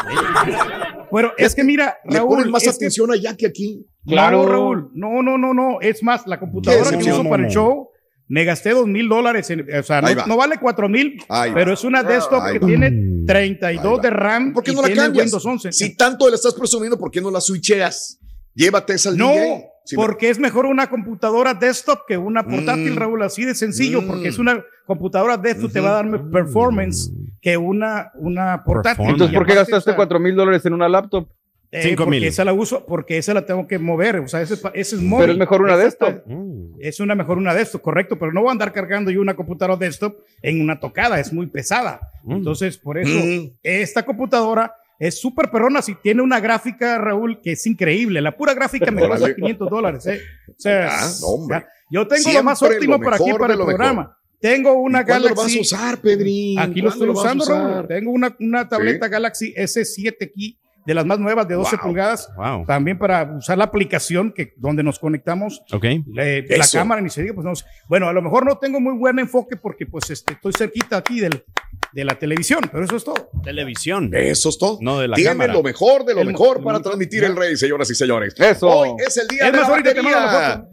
Bueno, 1.11 1.33
es 1.39 1.55
que 1.55 1.65
mira, 1.65 1.99
le 2.05 2.19
Raúl, 2.19 2.37
ponen 2.37 2.51
más 2.51 2.63
que- 2.63 2.71
atención 2.71 3.11
allá 3.11 3.35
que 3.37 3.47
aquí. 3.47 3.87
Claro. 4.07 4.43
No, 4.43 4.49
Raúl, 4.49 4.91
no, 4.95 5.23
no, 5.23 5.39
no, 5.39 5.55
no. 5.55 5.81
Es 5.81 6.03
más, 6.03 6.27
la 6.27 6.39
computadora 6.39 6.91
¿Qué 6.91 6.99
que 6.99 7.13
uso 7.13 7.29
para 7.29 7.45
el 7.47 7.51
show, 7.51 7.89
me 8.29 8.45
gasté 8.45 8.71
dos 8.71 8.87
mil 8.87 9.09
dólares. 9.09 9.49
en- 9.51 9.67
O 9.79 9.83
sea, 9.83 10.01
no, 10.03 10.15
va. 10.15 10.27
no 10.27 10.37
vale 10.37 10.59
cuatro 10.61 10.89
mil, 10.89 11.19
va. 11.31 11.47
pero 11.55 11.73
es 11.73 11.83
una 11.85 12.03
desktop 12.03 12.43
Ahí 12.43 12.55
que 12.55 12.59
va. 12.61 12.67
tiene 12.67 12.87
Ahí 12.87 13.25
32 13.27 13.99
va. 13.99 14.03
de 14.03 14.11
RAM 14.11 14.53
¿Por 14.53 14.63
qué 14.63 14.73
y 14.73 14.75
no 14.75 14.83
la 14.83 14.89
cambias? 14.95 15.25
Windows 15.27 15.45
11. 15.47 15.73
Si 15.73 15.97
tanto 15.97 16.29
le 16.29 16.35
estás 16.37 16.55
presumiendo, 16.55 16.99
¿por 16.99 17.11
qué 17.11 17.21
no 17.21 17.31
la 17.31 17.41
switcheas? 17.41 18.19
Llévate 18.55 18.95
esa 18.95 19.09
al 19.11 19.17
no, 19.17 19.29
DJ. 19.33 19.65
Si 19.89 19.97
me- 19.97 20.03
porque 20.05 20.29
es 20.31 20.39
mejor 20.39 20.67
una 20.67 20.89
computadora 20.89 21.55
desktop 21.55 22.01
que 22.07 22.19
una 22.19 22.43
portátil, 22.47 22.93
Mm. 22.93 22.97
Raúl, 22.97 23.23
así 23.23 23.45
de 23.45 23.55
sencillo, 23.55 24.03
Mm. 24.03 24.07
porque 24.07 24.29
es 24.29 24.39
una 24.39 24.63
computadora 24.87 25.37
desktop 25.37 25.73
te 25.73 25.81
va 25.81 25.91
a 25.91 25.93
dar 25.95 26.07
más 26.07 26.21
performance 26.31 27.11
que 27.41 27.57
una, 27.57 28.11
una 28.17 28.63
portátil. 28.65 29.07
Entonces, 29.09 29.37
¿por 29.37 29.47
qué 29.47 29.55
gastaste 29.55 29.77
o 29.77 29.81
sea, 29.93 29.97
cuatro 29.97 30.19
mil 30.21 30.35
dólares 30.35 30.65
en 30.67 30.75
una 30.75 30.89
laptop? 30.89 31.29
eh, 31.71 31.83
Cinco 31.83 32.05
porque 32.05 32.21
mil. 32.21 32.25
esa 32.25 32.47
la 32.47 32.55
uso, 32.55 32.87
porque 32.87 33.19
esa 33.19 33.35
la 33.35 33.45
tengo 33.45 33.67
que 33.67 33.79
mover, 33.79 34.17
o 34.21 34.27
sea, 34.29 34.41
ese, 34.41 34.55
ese 34.73 34.97
es 34.97 35.03
móvil. 35.03 35.25
Pero 35.25 35.33
es 35.33 35.39
mejor 35.39 35.61
una 35.61 35.73
Esta 35.75 35.85
desktop. 35.85 36.09
está- 36.09 36.23
Mm. 36.35 36.73
Es 36.81 36.99
una 37.01 37.15
mejor 37.15 37.37
una 37.37 37.53
desktop, 37.53 37.83
correcto, 37.83 38.19
pero 38.19 38.33
no 38.33 38.41
voy 38.41 38.49
a 38.49 38.53
andar 38.53 38.73
cargando 38.73 39.11
yo 39.11 39.21
una 39.21 39.37
computadora 39.37 39.77
desktop 39.77 40.17
en 40.41 40.63
una 40.63 40.81
tocada, 40.81 41.21
es 41.21 41.31
muy 41.31 41.47
pesada. 41.47 42.01
Mm. 42.25 42.33
Entonces, 42.37 42.79
por 42.79 42.97
eso, 42.97 43.19
Mm. 43.19 43.51
esta 43.63 44.03
computadora 44.07 44.73
es 44.99 45.21
súper 45.21 45.51
perrona, 45.51 45.81
si 45.83 45.95
tiene 45.95 46.23
una 46.23 46.41
gráfica, 46.41 46.99
Raúl, 46.99 47.41
que 47.41 47.53
es 47.53 47.67
increíble. 47.67 48.21
La 48.21 48.37
pura 48.37 48.55
gráfica 48.55 48.91
me 48.91 49.07
cuesta 49.07 49.35
500 49.35 49.71
dólares. 49.71 50.07
¿eh? 50.07 50.21
O 50.49 50.55
sea, 50.57 50.89
Ah, 50.91 51.11
no, 51.21 51.27
hombre. 51.29 51.59
ya. 51.61 51.67
yo 51.91 52.09
tengo 52.09 52.33
lo 52.33 52.43
más 52.43 52.59
Siempre 52.59 52.79
óptimo 52.79 52.97
lo 52.99 53.01
para 53.05 53.17
aquí, 53.17 53.33
para 53.39 53.53
el 53.55 53.59
mejor. 53.59 53.67
programa. 53.77 54.15
Tengo 54.41 54.73
una 54.75 55.01
¿Y 55.01 55.05
¿Cuándo 55.05 55.29
lo 55.31 55.35
vas 55.35 55.47
Galaxy. 55.47 55.59
a 55.59 55.63
usar, 55.63 55.99
Pedrín? 56.01 56.59
Aquí 56.61 56.81
lo 56.81 56.91
¿Cuándo 56.91 57.13
estoy 57.13 57.23
usando? 57.25 57.45
Raúl. 57.47 57.89
Tengo 57.89 58.11
una, 58.13 58.37
una 58.41 58.69
tableta 58.69 59.09
Galaxy 59.09 59.53
S7 59.57 60.17
aquí, 60.25 60.59
de 60.87 60.95
las 60.95 61.05
más 61.05 61.19
nuevas, 61.19 61.47
de 61.49 61.55
12 61.55 61.77
Wow. 61.77 61.85
pulgadas. 61.85 62.29
Wow. 62.37 62.65
También 62.65 62.99
para 62.99 63.25
usar 63.37 63.59
la 63.59 63.65
aplicación 63.65 64.33
que, 64.33 64.55
donde 64.57 64.83
nos 64.83 64.99
conectamos 64.99 65.61
Ok. 65.73 65.85
le- 66.13 66.43
la 66.57 66.65
cámara 66.73 67.01
ni 67.03 67.11
se 67.11 67.23
diga, 67.23 67.35
pues 67.35 67.45
no. 67.45 67.53
Bueno, 67.89 68.09
a 68.09 68.13
lo 68.13 68.23
mejor 68.23 68.47
no 68.47 68.57
tengo 68.59 68.81
muy 68.81 68.95
buen 68.97 69.19
enfoque 69.19 69.57
porque 69.57 69.87
pues 69.87 70.09
este, 70.11 70.33
estoy 70.35 70.53
cerquita 70.57 70.97
aquí 70.97 71.21
del, 71.21 71.45
de 71.93 72.05
la 72.05 72.19
televisión, 72.19 72.61
pero 72.71 72.85
eso 72.85 72.97
es 72.97 73.05
todo. 73.05 73.31
Televisión. 73.43 74.11
Eso 74.15 74.49
es 74.51 74.59
todo. 74.59 74.79
No 74.81 74.99
de 75.01 75.09
la 75.09 75.17
Tiene 75.17 75.31
cámara. 75.31 75.53
lo 75.55 75.63
mejor 75.63 76.05
de 76.05 76.15
lo 76.15 76.21
El- 76.21 76.27
mejor 76.29 76.63
para 76.63 76.81
transmitir 76.83 77.25
el 77.25 77.35
rey, 77.37 77.57
señoras 77.57 77.91
y 77.91 77.95
señores. 77.95 78.35
Eso. 78.39 78.69
Hoy 78.69 78.91
es 79.07 79.17
el 79.17 79.29
día 79.29 79.47
Es 79.47 79.53
de 79.53 79.59
más, 79.59 79.69
la 79.69 79.75
batería. 79.77 80.69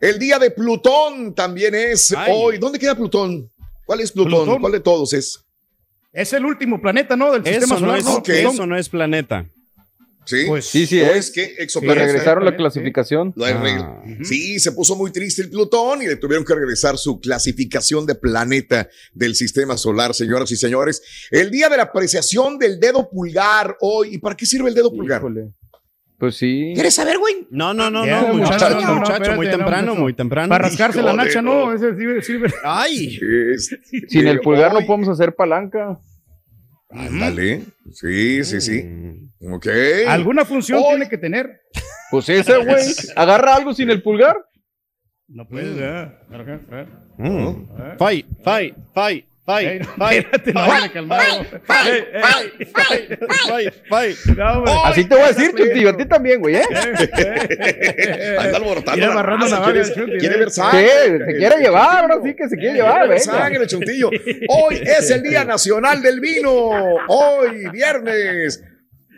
El 0.00 0.18
día 0.18 0.38
de 0.38 0.50
Plutón 0.50 1.34
también 1.34 1.74
es 1.74 2.12
Ay. 2.12 2.32
hoy. 2.34 2.58
¿Dónde 2.58 2.78
queda 2.78 2.94
Plutón? 2.96 3.50
¿Cuál 3.84 4.00
es 4.00 4.10
Plutón? 4.12 4.44
Plutón. 4.44 4.60
¿Cuál 4.60 4.72
de 4.72 4.80
todos 4.80 5.12
es? 5.12 5.44
Es 6.12 6.32
el 6.32 6.44
último 6.44 6.80
planeta, 6.80 7.14
¿no? 7.16 7.30
Del 7.32 7.44
sistema 7.44 7.64
Eso 7.64 7.74
no, 7.74 7.80
solar. 7.80 7.98
es, 7.98 8.04
¿no? 8.06 8.14
ok. 8.14 8.28
eso 8.30 8.66
no 8.66 8.76
es 8.76 8.88
planeta. 8.88 9.46
Sí. 10.26 10.44
Pues 10.46 10.66
Sí, 10.66 10.86
sí, 10.86 11.00
¿O 11.00 11.06
es. 11.06 11.32
es 11.36 11.72
que 11.72 11.80
Le 11.82 11.94
regresaron 11.94 12.44
la 12.44 12.50
Sí. 12.52 12.56
clasificación. 12.58 13.32
Lo. 13.34 13.44
Ah. 13.46 14.02
Sí, 14.22 14.60
se 14.60 14.72
puso 14.72 14.94
muy 14.94 15.10
triste 15.10 15.42
el 15.42 15.50
Plutón 15.50 16.02
y 16.02 16.06
le 16.06 16.16
tuvieron 16.16 16.44
que 16.44 16.54
regresar 16.54 16.98
su 16.98 17.20
clasificación 17.20 18.06
de 18.06 18.14
planeta 18.14 18.88
del 19.12 19.34
sistema 19.34 19.76
solar, 19.76 20.14
señoras 20.14 20.50
y 20.52 20.56
señores. 20.56 21.02
El 21.30 21.50
día 21.50 21.68
de 21.68 21.76
la 21.78 21.84
apreciación 21.84 22.58
del 22.58 22.78
dedo 22.78 23.08
pulgar 23.10 23.76
hoy. 23.80 24.14
¿Y 24.14 24.18
para 24.18 24.36
qué 24.36 24.46
sirve 24.46 24.68
el 24.68 24.74
dedo 24.74 24.90
pulgar? 24.92 25.20
Híjole. 25.20 25.52
Pues 26.18 26.36
sí. 26.36 26.72
¿Quieres 26.74 26.94
saber, 26.94 27.16
güey? 27.18 27.46
No, 27.50 27.72
no, 27.72 27.90
no, 27.90 28.04
no, 28.04 28.34
muchacho, 28.34 28.34
muchacho, 28.34 28.70
no, 28.74 28.80
no, 28.82 28.94
muchacho, 28.96 29.12
espérate, 29.14 29.36
muy 29.36 29.46
no, 29.46 29.52
temprano, 29.56 29.94
muy 29.94 30.12
temprano. 30.12 30.48
Para 30.50 30.68
rascarse 30.68 31.00
la 31.00 31.14
nacha, 31.14 31.40
no. 31.40 31.72
Ese 31.72 31.96
sirve. 31.96 32.22
sirve. 32.22 32.52
Ay, 32.62 33.18
Es- 33.54 33.74
Sin 34.08 34.26
el 34.26 34.40
pulgar 34.40 34.70
hoy- 34.74 34.82
no 34.82 34.86
podemos 34.86 35.08
hacer 35.08 35.34
palanca. 35.34 35.98
Ándale. 36.90 37.62
Sí, 37.92 38.44
sí, 38.44 38.60
sí. 38.60 38.82
Mm. 38.82 39.52
Ok. 39.54 39.66
Alguna 40.08 40.44
función 40.44 40.78
Hoy- 40.80 40.88
tiene 40.90 41.08
que 41.08 41.18
tener. 41.18 41.60
Pues 42.10 42.28
ese, 42.28 42.56
güey. 42.58 42.84
Agarra 43.16 43.54
algo 43.56 43.72
sin 43.72 43.90
el 43.90 44.02
pulgar. 44.02 44.36
No. 45.28 45.42
Ajá, 45.42 46.60
ajá. 46.68 46.86
Mm. 47.16 47.96
Fight, 47.98 48.26
fight, 48.42 49.24
fight, 49.50 49.86
fight. 53.88 54.16
Así 54.84 55.04
te 55.04 55.14
voy 55.14 55.24
a 55.24 55.28
decir, 55.28 55.54
Chuntillo, 55.54 55.90
a 55.90 55.96
ti 55.96 56.06
también, 56.06 56.40
güey, 56.40 56.56
¿eh? 56.56 56.64
Anda 58.38 58.56
alborotando 58.56 59.06
la 59.14 59.22
raza, 59.22 59.62
quiere, 59.64 59.80
¿eh? 60.34 60.38
ver 60.38 60.50
sangre. 60.50 60.88
Se 61.26 61.36
quiere 61.36 61.56
llevar, 61.60 62.06
bro, 62.06 62.22
sí 62.24 62.34
que 62.34 62.48
se 62.48 62.56
quiere 62.56 62.74
llevar, 62.74 62.92
Quiere 63.00 63.08
ver 63.08 63.20
venga. 63.20 63.38
sangre, 63.38 63.66
Chuntillo. 63.66 64.10
Hoy 64.48 64.80
es 64.82 65.10
el 65.10 65.22
Día 65.22 65.44
Nacional 65.44 66.02
del 66.02 66.20
Vino. 66.20 66.52
Hoy, 67.08 67.68
viernes. 67.72 68.62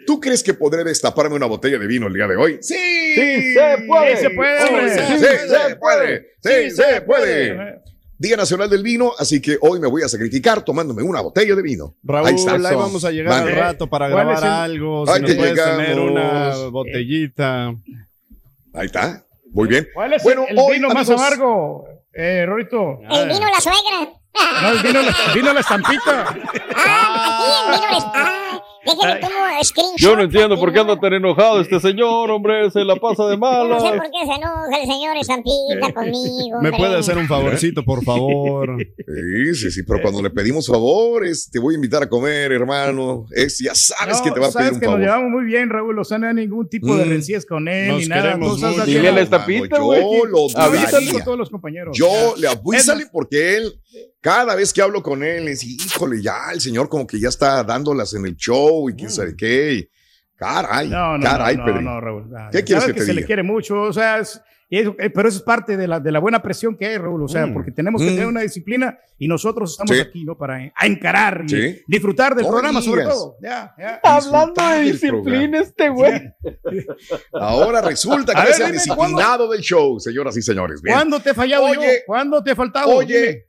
¿Tú 0.06 0.20
crees 0.20 0.42
que 0.42 0.54
podré 0.54 0.82
destaparme 0.82 1.36
una 1.36 1.46
botella 1.46 1.78
de 1.78 1.86
vino 1.86 2.08
el 2.08 2.12
día 2.14 2.26
de 2.26 2.34
hoy? 2.36 2.58
Sí, 2.60 2.74
Sí 3.14 3.54
se 3.54 3.84
puede. 3.86 4.16
Sí 4.16 4.22
se 4.22 4.30
puede, 4.30 4.58
Sí 4.58 5.18
se 5.18 5.76
puede. 5.76 6.26
Sí 6.42 6.70
se 6.70 7.00
puede. 7.02 7.82
Día 8.22 8.36
Nacional 8.36 8.70
del 8.70 8.82
Vino, 8.84 9.12
así 9.18 9.42
que 9.42 9.58
hoy 9.60 9.80
me 9.80 9.88
voy 9.88 10.02
a 10.02 10.08
sacrificar 10.08 10.64
tomándome 10.64 11.02
una 11.02 11.20
botella 11.20 11.54
de 11.56 11.62
vino. 11.62 11.94
Raúl, 12.04 12.28
Ahí 12.28 12.34
está. 12.36 12.52
ahí 12.54 12.74
vamos 12.76 13.04
a 13.04 13.10
llegar 13.10 13.40
Vale. 13.40 13.52
al 13.52 13.58
rato 13.58 13.88
para 13.88 14.08
¿Cuál 14.10 14.26
grabar 14.28 14.44
el- 14.44 14.72
algo. 14.72 15.10
Ahí 15.10 15.16
Si 15.16 15.22
nos 15.22 15.34
puedes 15.34 15.54
tener 15.64 15.98
una 15.98 16.54
botellita. 16.70 17.66
Ahí 18.74 18.86
está. 18.86 19.24
Muy 19.52 19.68
bien. 19.68 19.88
¿Cuál 19.92 20.12
es 20.14 20.22
Bueno, 20.22 20.44
el 20.48 20.56
hoy, 20.58 20.74
vino 20.76 20.88
más 20.90 21.10
amargo, 21.10 21.84
eh, 22.14 22.44
Rorito? 22.46 23.00
El 23.10 23.28
vino 23.28 23.46
la 23.50 23.60
suegra. 23.60 24.12
No, 24.62 24.68
el 24.70 24.78
vino, 24.82 25.02
la- 25.02 25.34
vino 25.34 25.52
la 25.52 25.60
estampita. 25.60 26.24
Ah, 26.76 27.74
aquí 27.74 27.74
el 27.74 27.80
vino 27.80 27.90
les. 27.92 28.04
Ah, 28.14 28.62
tomo 28.84 29.62
screenshot. 29.62 29.96
Yo 29.98 30.16
no 30.16 30.22
entiendo 30.22 30.56
por 30.58 30.72
qué 30.72 30.80
anda 30.80 30.98
tan 30.98 31.12
enojado 31.12 31.60
este 31.60 31.78
señor, 31.80 32.30
hombre, 32.30 32.70
se 32.70 32.84
la 32.84 32.96
pasa 32.96 33.24
de 33.26 33.36
Yo 33.36 33.38
no 33.68 33.80
sé 33.80 33.96
por 33.96 34.10
qué 34.10 34.26
se 34.26 34.32
enoja 34.34 34.80
el 34.82 34.86
señor 34.88 35.16
estampita 35.16 35.92
conmigo. 35.94 36.60
¿Me 36.60 36.68
hombre. 36.68 36.72
puede 36.76 36.98
hacer 36.98 37.18
un 37.18 37.26
favorcito, 37.28 37.84
por 37.84 38.02
favor? 38.04 38.76
Sí, 38.78 39.54
sí, 39.54 39.70
sí, 39.70 39.82
pero 39.86 40.00
cuando 40.02 40.22
le 40.22 40.30
pedimos 40.30 40.66
favores, 40.66 41.48
te 41.50 41.58
voy 41.58 41.74
a 41.74 41.76
invitar 41.76 42.02
a 42.02 42.08
comer, 42.08 42.52
hermano. 42.52 43.26
Es, 43.30 43.58
ya 43.58 43.74
sabes 43.74 44.18
No, 44.18 44.24
que 44.24 44.30
te 44.32 44.40
va 44.40 44.46
a 44.48 44.52
pedir 44.52 44.72
un 44.72 44.80
que 44.80 44.86
nos 44.86 44.92
favor. 44.94 45.00
llevamos 45.00 45.30
muy 45.30 45.44
bien, 45.44 45.70
Raúl. 45.70 45.98
O 45.98 46.04
sea, 46.04 46.18
no 46.18 46.28
hay 46.28 46.34
ningún 46.34 46.68
tipo 46.68 46.96
de 46.96 47.04
Mm. 47.04 47.08
rencillas 47.08 47.46
con 47.46 47.68
él 47.68 47.88
Nos 47.88 48.00
ni 48.02 48.06
nada. 48.08 48.22
queremos 48.22 48.60
Tú 48.60 48.66
aquí- 48.66 48.92
Dile 48.92 49.08
a 49.08 49.12
la 49.12 49.20
estampita, 49.20 49.76
yo 49.78 50.26
lo 50.26 50.46
Avísale 50.56 51.12
con 51.12 51.24
todos 51.24 51.38
los 51.38 51.50
compañeros. 51.50 51.96
Yo 51.96 52.34
le 52.38 52.48
avísale 52.48 53.06
porque 53.12 53.56
él, 53.56 53.72
cada 54.20 54.54
vez 54.54 54.72
que 54.72 54.82
hablo 54.82 55.02
con 55.02 55.22
él, 55.22 55.46
dice, 55.46 55.66
híjole, 55.66 56.22
ya 56.22 56.50
el 56.52 56.60
señor 56.60 56.88
como 56.88 57.06
que 57.06 57.18
ya 57.20 57.28
está 57.28 57.62
dándolas 57.64 58.14
en 58.14 58.26
el 58.26 58.36
show 58.36 58.88
y 58.90 58.94
quién 58.94 59.10
sabe 59.10 59.36
qué. 59.36 59.72
y, 59.74 59.88
Caray, 60.36 60.88
No, 60.88 61.16
no, 61.18 61.24
caray, 61.24 61.56
no, 61.56 62.00
Raúl. 62.00 62.28
¿Qué 62.50 62.64
quieres 62.64 62.84
que 62.86 62.94
te 62.94 63.00
se 63.00 63.06
diga? 63.06 63.20
le 63.20 63.26
quiere 63.26 63.42
mucho, 63.44 63.80
o 63.82 63.92
sea, 63.92 64.18
es- 64.18 64.40
eso- 64.78 64.96
eh, 64.98 65.10
pero 65.10 65.28
eso 65.28 65.38
es 65.38 65.44
parte 65.44 65.76
de 65.76 65.86
la, 65.86 66.00
de 66.00 66.10
la 66.12 66.18
buena 66.18 66.40
presión 66.42 66.76
que 66.76 66.86
hay, 66.86 66.96
Raúl, 66.98 67.22
o 67.22 67.28
sea, 67.28 67.46
Mm. 67.46 67.52
porque 67.54 67.70
tenemos 67.72 68.00
que 68.00 68.08
Mm. 68.08 68.14
tener 68.14 68.26
una 68.26 68.40
disciplina 68.40 68.98
y 69.18 69.28
nosotros 69.28 69.72
estamos 69.72 69.94
Sí. 69.96 70.00
aquí, 70.02 70.24
¿no? 70.24 70.36
Para 70.38 70.64
eh, 70.64 70.72
a 70.74 70.86
encarar 70.86 71.44
y 71.46 71.48
Sí. 71.48 71.80
disfrutar 71.86 72.34
del 72.34 72.46
programa, 72.46 72.80
sobre 72.82 73.02
digas. 73.02 73.14
todo. 73.16 73.36
Ya, 73.42 73.74
ya. 73.78 74.00
Hablando 74.02 74.68
de 74.70 74.80
disciplina 74.82 75.60
este 75.60 75.88
güey. 75.90 76.22
Ahora 77.32 77.80
resulta 77.82 78.32
que 78.34 78.40
A 78.40 78.44
eres 78.44 78.58
ver, 78.58 78.66
el 78.68 78.72
dime, 78.72 78.82
disciplinado 78.84 79.48
del 79.50 79.60
show, 79.60 79.98
señoras 80.00 80.36
y 80.36 80.42
señores. 80.42 80.80
Bien. 80.82 80.94
¿Cuándo 80.96 81.20
te 81.20 81.30
he 81.30 81.34
fallado 81.34 81.64
Oye, 81.64 81.74
yo? 81.76 82.00
¿Cuándo 82.06 82.42
te 82.42 82.50
he 82.52 82.54
faltado? 82.54 82.88
oye. 82.88 83.46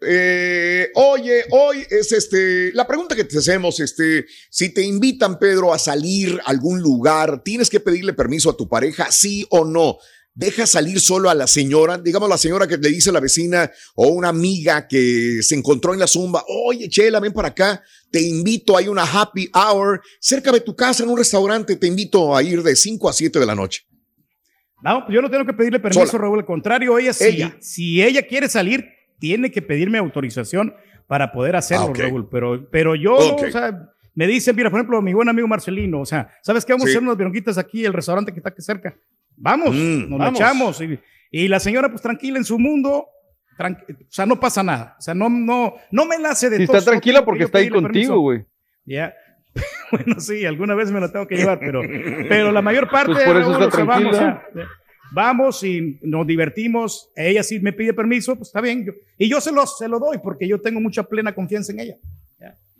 Eh, 0.00 0.88
oye, 0.94 1.44
hoy 1.50 1.84
es 1.90 2.12
este, 2.12 2.72
la 2.74 2.86
pregunta 2.86 3.16
que 3.16 3.24
te 3.24 3.38
hacemos, 3.38 3.80
este, 3.80 4.24
si 4.50 4.72
te 4.72 4.82
invitan, 4.82 5.36
Pedro, 5.38 5.74
a 5.74 5.78
salir 5.80 6.40
a 6.44 6.50
algún 6.50 6.80
lugar, 6.80 7.42
¿tienes 7.42 7.68
que 7.68 7.80
pedirle 7.80 8.12
permiso 8.12 8.50
a 8.50 8.56
tu 8.56 8.68
pareja, 8.68 9.10
sí 9.10 9.44
o 9.50 9.64
no? 9.64 9.96
Deja 10.34 10.66
salir 10.66 10.98
solo 10.98 11.28
a 11.28 11.34
la 11.34 11.46
señora, 11.46 11.98
digamos 11.98 12.26
la 12.28 12.38
señora 12.38 12.66
que 12.66 12.78
le 12.78 12.88
dice 12.88 13.10
a 13.10 13.12
la 13.12 13.20
vecina 13.20 13.70
o 13.94 14.08
una 14.08 14.28
amiga 14.28 14.88
que 14.88 15.42
se 15.42 15.54
encontró 15.54 15.92
en 15.92 16.00
la 16.00 16.06
zumba, 16.06 16.42
oye, 16.48 16.88
Chela, 16.88 17.20
ven 17.20 17.34
para 17.34 17.48
acá, 17.48 17.82
te 18.10 18.22
invito, 18.22 18.74
hay 18.76 18.88
una 18.88 19.02
happy 19.04 19.50
hour 19.54 20.00
cerca 20.20 20.50
de 20.50 20.60
tu 20.60 20.74
casa 20.74 21.02
en 21.04 21.10
un 21.10 21.18
restaurante, 21.18 21.76
te 21.76 21.86
invito 21.86 22.34
a 22.34 22.42
ir 22.42 22.62
de 22.62 22.74
5 22.74 23.08
a 23.10 23.12
7 23.12 23.38
de 23.38 23.44
la 23.46 23.54
noche. 23.54 23.82
No, 24.82 25.04
pues 25.04 25.14
yo 25.14 25.20
no 25.22 25.30
tengo 25.30 25.44
que 25.44 25.52
pedirle 25.52 25.78
permiso, 25.80 26.06
Sola. 26.06 26.22
Raúl. 26.22 26.38
Al 26.40 26.46
contrario, 26.46 26.98
ella, 26.98 27.12
Ella. 27.20 27.56
si 27.60 28.02
ella 28.02 28.22
quiere 28.26 28.48
salir, 28.48 28.86
tiene 29.20 29.50
que 29.50 29.60
pedirme 29.62 29.98
autorización 29.98 30.74
para 31.06 31.30
poder 31.30 31.56
hacerlo, 31.56 31.92
Ah. 31.94 31.98
Raúl. 31.98 32.28
Pero, 32.30 32.68
pero 32.70 32.94
yo, 32.96 33.14
o 33.16 33.50
sea, 33.50 33.78
me 34.14 34.26
dicen, 34.26 34.56
mira, 34.56 34.70
por 34.70 34.80
ejemplo, 34.80 35.00
mi 35.02 35.12
buen 35.12 35.28
amigo 35.28 35.46
Marcelino, 35.46 36.00
o 36.00 36.06
sea, 36.06 36.30
¿sabes 36.42 36.64
qué? 36.64 36.72
Vamos 36.72 36.86
Sí. 36.86 36.90
a 36.90 36.92
hacer 36.96 37.02
unas 37.06 37.18
bronquitas 37.18 37.58
aquí, 37.58 37.84
el 37.84 37.92
restaurante 37.92 38.32
que 38.32 38.38
está 38.40 38.48
aquí 38.48 38.62
cerca. 38.62 38.96
Vamos, 39.44 39.70
Mm, 39.74 40.08
nos 40.10 40.18
vamos. 40.18 40.40
echamos. 40.40 40.80
Y, 40.80 40.98
y 41.32 41.48
la 41.48 41.58
señora, 41.58 41.88
pues 41.88 42.00
tranquila 42.00 42.38
en 42.38 42.44
su 42.44 42.58
mundo, 42.58 43.06
tranqui- 43.58 43.94
o 44.00 44.06
sea, 44.08 44.24
no 44.24 44.38
pasa 44.38 44.62
nada. 44.62 44.94
O 44.98 45.02
sea, 45.02 45.14
no, 45.14 45.28
no, 45.28 45.74
no 45.90 46.06
me 46.06 46.18
la 46.18 46.30
hace 46.30 46.48
de 46.48 46.58
Si 46.58 46.66
tos, 46.66 46.76
está 46.76 46.90
tranquila 46.92 47.20
no 47.20 47.24
porque 47.24 47.44
está 47.44 47.58
ahí 47.58 47.68
contigo, 47.68 48.18
güey. 48.20 48.44
Ya. 48.84 49.12
bueno, 49.90 50.20
sí, 50.20 50.44
alguna 50.46 50.74
vez 50.74 50.90
me 50.92 51.00
la 51.00 51.10
tengo 51.12 51.26
que 51.26 51.36
llevar, 51.36 51.58
pero, 51.58 51.82
pero 52.28 52.52
la 52.52 52.62
mayor 52.62 52.88
parte 52.88 53.12
Pues 53.14 53.24
por 53.24 53.36
eso 53.36 53.50
está 53.68 53.84
vamos, 53.84 54.12
tranquila. 54.16 54.42
sea, 54.54 54.66
vamos 55.12 55.62
y 55.64 55.98
nos 56.02 56.26
divertimos. 56.26 57.10
Ella 57.16 57.42
sí 57.42 57.58
me 57.60 57.72
pide 57.72 57.92
permiso, 57.92 58.36
pues 58.36 58.48
está 58.48 58.60
bien. 58.60 58.84
Yo- 58.86 58.92
y 59.18 59.28
yo 59.28 59.40
se 59.40 59.50
lo, 59.52 59.66
se 59.66 59.88
lo 59.88 59.98
doy 59.98 60.18
porque 60.22 60.46
yo 60.48 60.60
tengo 60.60 60.80
mucha 60.80 61.02
plena 61.02 61.34
confianza 61.34 61.72
en 61.72 61.80
ella. 61.80 61.94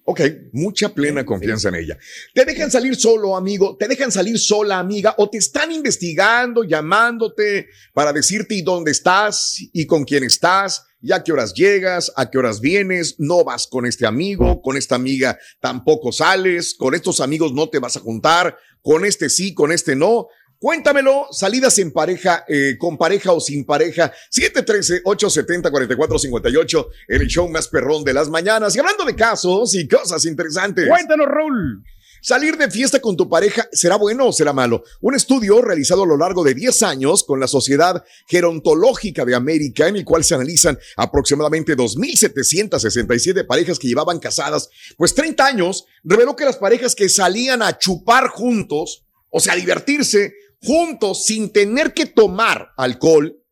Ok, 0.04 0.20
mucha 0.52 0.88
plena 0.88 1.24
confianza 1.24 1.68
en 1.68 1.76
ella. 1.76 1.98
Te 2.34 2.44
dejan 2.44 2.72
salir 2.72 2.96
solo, 2.96 3.36
amigo, 3.36 3.76
te 3.76 3.86
dejan 3.86 4.10
salir 4.10 4.36
sola, 4.36 4.80
amiga, 4.80 5.14
o 5.16 5.30
te 5.30 5.38
están 5.38 5.70
investigando, 5.70 6.64
llamándote 6.64 7.68
para 7.94 8.12
decirte 8.12 8.56
y 8.56 8.62
dónde 8.62 8.90
estás 8.90 9.58
y 9.72 9.86
con 9.86 10.04
quién 10.04 10.24
estás, 10.24 10.86
y 11.00 11.12
a 11.12 11.22
qué 11.22 11.32
horas 11.32 11.54
llegas, 11.54 12.12
a 12.16 12.30
qué 12.30 12.38
horas 12.38 12.60
vienes, 12.60 13.16
no 13.18 13.44
vas 13.44 13.66
con 13.66 13.86
este 13.86 14.06
amigo, 14.06 14.60
con 14.60 14.76
esta 14.76 14.94
amiga 14.94 15.38
tampoco 15.60 16.12
sales, 16.12 16.74
con 16.74 16.94
estos 16.94 17.20
amigos 17.20 17.52
no 17.52 17.68
te 17.68 17.78
vas 17.78 17.96
a 17.96 18.00
juntar, 18.00 18.56
con 18.82 19.04
este 19.04 19.28
sí, 19.28 19.54
con 19.54 19.72
este 19.72 19.94
no. 19.94 20.28
Cuéntamelo, 20.62 21.26
salidas 21.32 21.76
en 21.80 21.90
pareja, 21.90 22.44
eh, 22.46 22.76
con 22.78 22.96
pareja 22.96 23.32
o 23.32 23.40
sin 23.40 23.64
pareja, 23.64 24.12
713-870-4458, 24.30 26.86
el 27.08 27.26
show 27.26 27.48
más 27.48 27.66
perrón 27.66 28.04
de 28.04 28.14
las 28.14 28.28
mañanas. 28.28 28.76
Y 28.76 28.78
hablando 28.78 29.04
de 29.04 29.16
casos 29.16 29.74
y 29.74 29.88
cosas 29.88 30.24
interesantes. 30.24 30.86
Cuéntanos, 30.88 31.26
Raúl. 31.26 31.82
¿Salir 32.20 32.56
de 32.56 32.70
fiesta 32.70 33.00
con 33.00 33.16
tu 33.16 33.28
pareja 33.28 33.68
será 33.72 33.96
bueno 33.96 34.28
o 34.28 34.32
será 34.32 34.52
malo? 34.52 34.84
Un 35.00 35.16
estudio 35.16 35.60
realizado 35.62 36.04
a 36.04 36.06
lo 36.06 36.16
largo 36.16 36.44
de 36.44 36.54
10 36.54 36.80
años 36.84 37.24
con 37.24 37.40
la 37.40 37.48
Sociedad 37.48 38.04
Gerontológica 38.28 39.24
de 39.24 39.34
América, 39.34 39.88
en 39.88 39.96
el 39.96 40.04
cual 40.04 40.22
se 40.22 40.36
analizan 40.36 40.78
aproximadamente 40.96 41.76
2.767 41.76 43.44
parejas 43.48 43.80
que 43.80 43.88
llevaban 43.88 44.20
casadas, 44.20 44.68
pues 44.96 45.12
30 45.12 45.44
años, 45.44 45.86
reveló 46.04 46.36
que 46.36 46.44
las 46.44 46.58
parejas 46.58 46.94
que 46.94 47.08
salían 47.08 47.62
a 47.62 47.76
chupar 47.76 48.28
juntos, 48.28 49.04
o 49.28 49.40
sea, 49.40 49.54
a 49.54 49.56
divertirse 49.56 50.34
juntos 50.62 51.24
sin 51.24 51.50
tener 51.50 51.92
que 51.92 52.06
tomar 52.06 52.72
alcohol, 52.76 53.42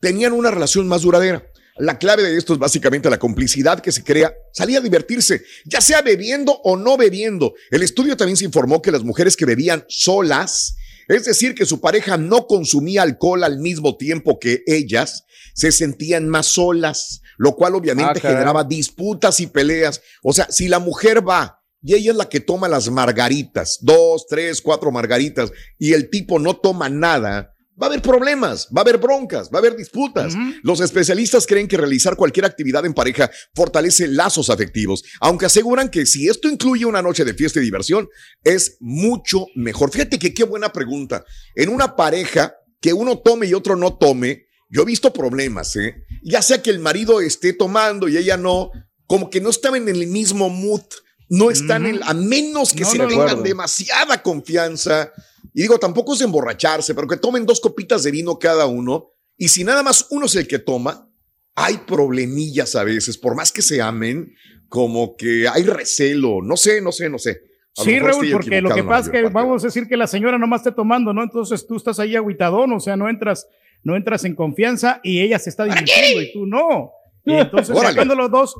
tenían 0.00 0.32
una 0.32 0.50
relación 0.50 0.88
más 0.88 1.02
duradera. 1.02 1.46
La 1.78 1.98
clave 1.98 2.22
de 2.22 2.36
esto 2.36 2.52
es 2.52 2.58
básicamente 2.58 3.08
la 3.08 3.18
complicidad 3.18 3.80
que 3.80 3.92
se 3.92 4.04
crea. 4.04 4.34
Salía 4.52 4.78
a 4.78 4.82
divertirse, 4.82 5.42
ya 5.64 5.80
sea 5.80 6.02
bebiendo 6.02 6.52
o 6.62 6.76
no 6.76 6.98
bebiendo. 6.98 7.54
El 7.70 7.82
estudio 7.82 8.16
también 8.16 8.36
se 8.36 8.44
informó 8.44 8.82
que 8.82 8.90
las 8.90 9.02
mujeres 9.02 9.34
que 9.34 9.46
bebían 9.46 9.86
solas, 9.88 10.76
es 11.08 11.24
decir, 11.24 11.54
que 11.54 11.64
su 11.64 11.80
pareja 11.80 12.18
no 12.18 12.46
consumía 12.46 13.02
alcohol 13.02 13.44
al 13.44 13.60
mismo 13.60 13.96
tiempo 13.96 14.38
que 14.38 14.62
ellas, 14.66 15.24
se 15.54 15.72
sentían 15.72 16.28
más 16.28 16.46
solas, 16.46 17.22
lo 17.38 17.56
cual 17.56 17.74
obviamente 17.74 18.20
Ah, 18.22 18.28
generaba 18.28 18.64
disputas 18.64 19.40
y 19.40 19.46
peleas. 19.46 20.02
O 20.22 20.34
sea, 20.34 20.48
si 20.50 20.68
la 20.68 20.80
mujer 20.80 21.26
va 21.26 21.59
y 21.82 21.94
ella 21.94 22.10
es 22.12 22.16
la 22.16 22.28
que 22.28 22.40
toma 22.40 22.68
las 22.68 22.90
margaritas, 22.90 23.78
dos, 23.80 24.26
tres, 24.28 24.60
cuatro 24.60 24.90
margaritas, 24.90 25.52
y 25.78 25.92
el 25.92 26.10
tipo 26.10 26.38
no 26.38 26.56
toma 26.56 26.88
nada, 26.88 27.54
va 27.80 27.86
a 27.86 27.90
haber 27.90 28.02
problemas, 28.02 28.68
va 28.76 28.80
a 28.80 28.82
haber 28.82 28.98
broncas, 28.98 29.48
va 29.48 29.56
a 29.56 29.58
haber 29.58 29.76
disputas. 29.76 30.34
Los 30.62 30.80
especialistas 30.80 31.46
creen 31.46 31.66
que 31.66 31.78
realizar 31.78 32.16
cualquier 32.16 32.44
actividad 32.44 32.84
en 32.84 32.92
pareja 32.92 33.30
fortalece 33.54 34.06
lazos 34.06 34.50
afectivos, 34.50 35.02
aunque 35.20 35.46
aseguran 35.46 35.88
que 35.88 36.04
si 36.04 36.28
esto 36.28 36.48
incluye 36.48 36.84
una 36.84 37.02
noche 37.02 37.24
de 37.24 37.34
fiesta 37.34 37.58
y 37.60 37.62
diversión, 37.62 38.08
es 38.44 38.76
mucho 38.80 39.46
mejor. 39.54 39.90
Fíjate 39.90 40.18
que 40.18 40.34
qué 40.34 40.44
buena 40.44 40.72
pregunta. 40.72 41.24
En 41.54 41.70
una 41.70 41.96
pareja 41.96 42.54
que 42.80 42.92
uno 42.92 43.18
tome 43.18 43.46
y 43.46 43.54
otro 43.54 43.76
no 43.76 43.96
tome, 43.96 44.46
yo 44.68 44.82
he 44.82 44.86
visto 44.86 45.12
problemas, 45.12 45.74
¿eh? 45.76 46.04
Ya 46.22 46.42
sea 46.42 46.62
que 46.62 46.70
el 46.70 46.78
marido 46.78 47.20
esté 47.20 47.52
tomando 47.52 48.08
y 48.08 48.16
ella 48.16 48.36
no, 48.36 48.70
como 49.06 49.30
que 49.30 49.40
no 49.40 49.50
estaban 49.50 49.88
en 49.88 49.96
el 49.96 50.06
mismo 50.06 50.48
mood, 50.48 50.82
no 51.30 51.50
están 51.50 51.86
en, 51.86 52.00
a 52.02 52.12
menos 52.12 52.72
que 52.72 52.82
No, 52.82 52.90
se 52.90 52.98
no, 52.98 53.06
tengan 53.08 53.42
demasiada 53.42 54.20
confianza. 54.20 55.12
Y 55.54 55.62
digo, 55.62 55.78
tampoco 55.78 56.14
es 56.14 56.20
emborracharse, 56.20 56.94
pero 56.94 57.06
que 57.06 57.16
tomen 57.16 57.46
dos 57.46 57.60
copitas 57.60 58.02
de 58.02 58.10
vino 58.10 58.38
cada 58.38 58.66
uno. 58.66 59.12
Y 59.36 59.48
si 59.48 59.64
nada 59.64 59.82
más 59.82 60.06
uno 60.10 60.26
es 60.26 60.34
el 60.34 60.48
que 60.48 60.58
toma, 60.58 61.08
hay 61.54 61.78
problemillas 61.78 62.74
a 62.74 62.84
veces, 62.84 63.16
por 63.16 63.36
más 63.36 63.52
que 63.52 63.62
se 63.62 63.80
amen, 63.80 64.34
como 64.68 65.16
que 65.16 65.46
hay 65.48 65.62
recelo, 65.62 66.42
no 66.42 66.56
sé, 66.56 66.80
no 66.80 66.90
sé, 66.90 67.08
no 67.08 67.18
sé. 67.18 67.42
A 67.78 67.84
Sí, 67.84 67.98
Raúl, 68.00 68.28
porque 68.32 68.60
lo 68.60 68.74
que 68.74 68.82
pasa 68.82 69.06
es 69.06 69.10
que 69.10 69.22
parte. 69.22 69.34
vamos 69.34 69.62
a 69.62 69.68
decir 69.68 69.86
que 69.86 69.96
la 69.96 70.08
señora 70.08 70.36
nomás 70.36 70.62
esté 70.62 70.72
tomando, 70.72 71.12
¿no? 71.12 71.22
Entonces 71.22 71.64
tú 71.64 71.76
estás 71.76 72.00
ahí 72.00 72.16
agüitadón, 72.16 72.72
o 72.72 72.80
sea, 72.80 72.96
no 72.96 73.08
entras, 73.08 73.46
no 73.84 73.94
entras 73.94 74.24
en 74.24 74.34
confianza 74.34 75.00
y 75.04 75.20
ella 75.20 75.38
se 75.38 75.50
está 75.50 75.64
divirtiendo 75.64 76.22
y 76.22 76.32
tú 76.32 76.46
no. 76.46 76.90
Y 77.24 77.34
entonces 77.34 77.76
cuando 77.94 78.16
los 78.16 78.30
dos 78.30 78.56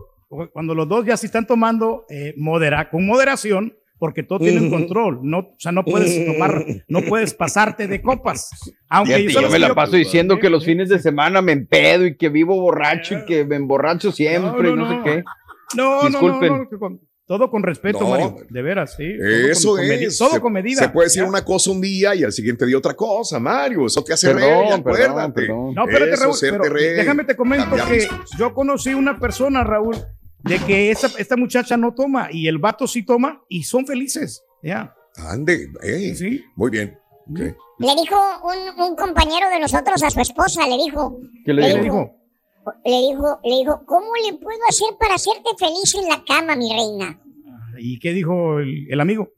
cuando 0.52 0.74
los 0.74 0.88
dos 0.88 1.04
ya 1.04 1.16
se 1.16 1.26
están 1.26 1.46
tomando 1.46 2.06
eh, 2.08 2.34
modera, 2.36 2.88
con 2.88 3.04
moderación, 3.06 3.76
porque 3.98 4.22
todo 4.22 4.38
tiene 4.38 4.60
un 4.60 4.70
control. 4.70 5.20
No, 5.22 5.38
o 5.40 5.54
sea, 5.58 5.72
no 5.72 5.84
puedes 5.84 6.24
tomar, 6.24 6.64
no 6.88 7.02
puedes 7.02 7.34
pasarte 7.34 7.86
de 7.86 8.00
copas. 8.00 8.48
Aunque 8.88 9.16
Fíjate, 9.16 9.44
yo 9.46 9.50
me 9.50 9.58
la 9.58 9.68
yo- 9.68 9.74
paso 9.74 9.96
diciendo 9.96 10.38
que 10.38 10.48
los 10.48 10.64
fines 10.64 10.88
de 10.88 10.98
semana 11.00 11.42
me 11.42 11.52
empedo 11.52 12.06
y 12.06 12.16
que 12.16 12.28
vivo 12.30 12.58
borracho 12.60 13.18
y 13.18 13.24
que 13.26 13.44
me 13.44 13.56
emborracho 13.56 14.10
siempre 14.12 14.70
y 14.70 14.74
no, 14.74 14.88
sé 14.88 15.00
qué. 15.04 15.24
No, 15.76 16.02
no, 16.04 16.08
Disculpen. 16.08 16.48
no, 16.70 16.78
no, 16.88 16.98
todo 17.26 17.48
con 17.50 17.62
respeto, 17.62 18.00
No. 18.00 18.08
Mario. 18.10 18.36
De 18.48 18.62
veras, 18.62 18.96
sí. 18.96 19.04
todo 19.18 19.28
Eso 19.28 19.68
con- 19.68 19.78
con 19.80 19.86
medi- 19.88 20.06
es. 20.06 20.18
Todo 20.18 20.30
Se- 20.30 20.40
con 20.40 20.52
medida. 20.52 20.82
Se 20.82 20.88
puede 20.88 21.06
decir 21.06 21.22
Ya. 21.22 21.28
una 21.28 21.44
cosa 21.44 21.70
un 21.70 21.80
día 21.80 22.14
y 22.14 22.24
al 22.24 22.32
siguiente 22.32 22.64
día 22.66 22.78
otra 22.78 22.94
cosa, 22.94 23.38
Mario. 23.38 23.84
Eso 23.86 24.02
te 24.02 24.14
hace 24.14 24.28
Perdón, 24.34 24.50
perdón, 24.50 24.80
acuérdate. 24.80 25.32
perdón. 25.42 25.74
No, 25.74 25.84
espérate, 25.84 26.12
Eso, 26.14 26.22
Raúl, 26.24 26.62
pero 26.62 26.74
déjame 26.74 27.24
te 27.24 27.36
comento 27.36 27.76
que 27.88 28.08
yo 28.38 28.52
conocí 28.54 28.94
una 28.94 29.18
persona, 29.20 29.62
Raúl, 29.62 29.94
de 30.44 30.58
que 30.60 30.90
esta, 30.90 31.08
esta 31.18 31.36
muchacha 31.36 31.76
no 31.76 31.94
toma 31.94 32.28
y 32.30 32.48
el 32.48 32.58
vato 32.58 32.86
sí 32.86 33.04
toma 33.04 33.42
y 33.48 33.62
son 33.64 33.86
felices. 33.86 34.42
Ya, 34.62 34.94
Ande, 35.16 35.68
ey, 35.82 36.14
sí. 36.14 36.44
muy 36.56 36.70
bien. 36.70 36.98
Le 37.32 37.94
dijo 37.94 38.16
un, 38.44 38.82
un 38.82 38.96
compañero 38.96 39.48
de 39.50 39.60
nosotros 39.60 40.02
a 40.02 40.10
su 40.10 40.20
esposa, 40.20 40.66
le 40.66 40.76
dijo, 40.76 41.18
¿Qué 41.44 41.52
le 41.54 41.62
le 41.74 41.82
dijo? 41.82 42.10
le 42.84 42.98
dijo, 43.00 43.40
le 43.44 43.56
dijo, 43.56 43.82
¿cómo 43.86 44.08
le 44.26 44.34
puedo 44.38 44.58
hacer 44.68 44.88
para 44.98 45.14
hacerte 45.14 45.48
feliz 45.58 45.94
en 45.94 46.08
la 46.08 46.22
cama, 46.24 46.56
mi 46.56 46.70
reina? 46.72 47.20
¿Y 47.78 47.98
qué 47.98 48.12
dijo 48.12 48.58
el, 48.58 48.86
el 48.90 49.00
amigo? 49.00 49.28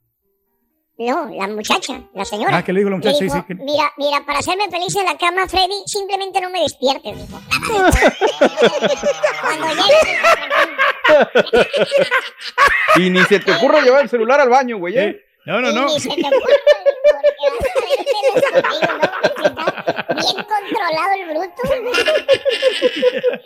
No, 0.97 1.27
la 1.29 1.47
muchacha, 1.47 2.03
la 2.13 2.23
señora. 2.25 2.57
Ah, 2.57 2.63
¿qué 2.63 2.71
le 2.73 2.79
dijo 2.81 2.89
la 2.89 2.97
muchacha? 2.97 3.17
Sí, 3.17 3.23
dijo, 3.25 3.37
sí, 3.37 3.43
que- 3.47 3.55
mira, 3.55 3.91
mira, 3.97 4.25
para 4.25 4.39
hacerme 4.39 4.69
feliz 4.69 4.95
en 4.95 5.05
la 5.05 5.17
cama, 5.17 5.47
Freddy, 5.47 5.81
simplemente 5.85 6.39
no 6.41 6.49
me 6.49 6.61
despiertes, 6.61 7.15
dijo. 7.17 7.39
Cuando 9.41 9.67
llegue, 9.69 10.17
Y 12.95 13.09
ni 13.09 13.23
se 13.23 13.39
te 13.39 13.51
ocurra 13.51 13.81
llevar 13.81 14.03
el 14.03 14.09
celular 14.09 14.39
al 14.39 14.49
baño, 14.49 14.77
güey. 14.77 14.97
¿eh? 14.97 15.25
No, 15.45 15.59
no, 15.59 15.71
y 15.71 15.75
no. 15.75 15.85
ni 15.85 15.99
se 15.99 16.09
te 16.09 16.21
ocurra, 16.21 16.55
porque 17.03 17.45
vas 17.51 18.43
a 18.45 18.61
¿no? 18.61 18.69
Está 19.93 20.13
bien 20.13 20.45
controlado 20.45 21.13
el 21.19 21.25
bruto. 21.29 21.61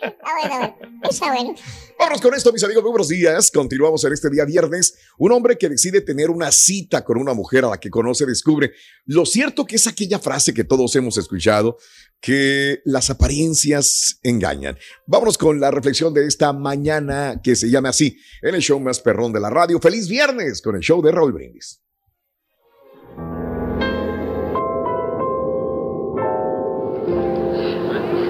Está 0.02 0.30
bueno, 0.42 0.76
está 1.08 1.26
bueno. 1.32 1.54
Vámonos 1.98 2.20
con 2.20 2.32
esto, 2.32 2.52
mis 2.52 2.62
amigos. 2.62 2.84
Muy 2.84 2.92
buenos 2.92 3.08
días. 3.08 3.50
Continuamos 3.50 4.04
en 4.04 4.12
este 4.12 4.30
día 4.30 4.44
viernes. 4.44 4.94
Un 5.18 5.32
hombre 5.32 5.58
que 5.58 5.68
decide 5.68 6.00
tener 6.00 6.30
una 6.30 6.52
cita 6.52 7.04
con 7.04 7.18
una 7.18 7.34
mujer 7.34 7.64
a 7.64 7.70
la 7.70 7.80
que 7.80 7.90
conoce 7.90 8.24
descubre 8.24 8.70
lo 9.04 9.26
cierto 9.26 9.66
que 9.66 9.76
es 9.76 9.88
aquella 9.88 10.20
frase 10.20 10.54
que 10.54 10.62
todos 10.62 10.94
hemos 10.94 11.16
escuchado, 11.16 11.76
que 12.20 12.82
las 12.84 13.10
apariencias 13.10 14.20
engañan. 14.22 14.78
Vámonos 15.06 15.36
con 15.36 15.58
la 15.58 15.72
reflexión 15.72 16.14
de 16.14 16.26
esta 16.26 16.52
mañana 16.52 17.40
que 17.42 17.56
se 17.56 17.68
llama 17.68 17.88
así, 17.88 18.16
en 18.42 18.54
el 18.54 18.60
show 18.60 18.78
más 18.78 19.00
perrón 19.00 19.32
de 19.32 19.40
la 19.40 19.50
radio. 19.50 19.80
Feliz 19.80 20.08
viernes 20.08 20.62
con 20.62 20.76
el 20.76 20.82
show 20.82 21.02
de 21.02 21.10
Raúl 21.10 21.32
Brindis. 21.32 21.82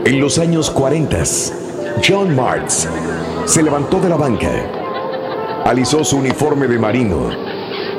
En 0.07 0.21
los 0.21 0.39
años 0.39 0.71
40, 0.71 1.23
John 2.03 2.35
Marks 2.35 2.89
se 3.49 3.63
levantó 3.63 3.99
de 3.99 4.11
la 4.11 4.17
banca, 4.17 4.51
alisó 5.65 6.05
su 6.05 6.19
uniforme 6.19 6.67
de 6.69 6.79
marino 6.79 7.31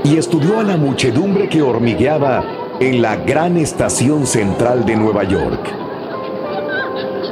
y 0.03 0.15
estudió 0.15 0.59
a 0.59 0.63
la 0.63 0.77
muchedumbre 0.77 1.49
que 1.49 1.63
hormigueaba 1.63 2.43
en 2.79 3.01
la 3.01 3.15
gran 3.15 3.57
estación 3.57 4.27
central 4.27 4.85
de 4.85 4.95
Nueva 4.95 5.23
York. 5.23 5.59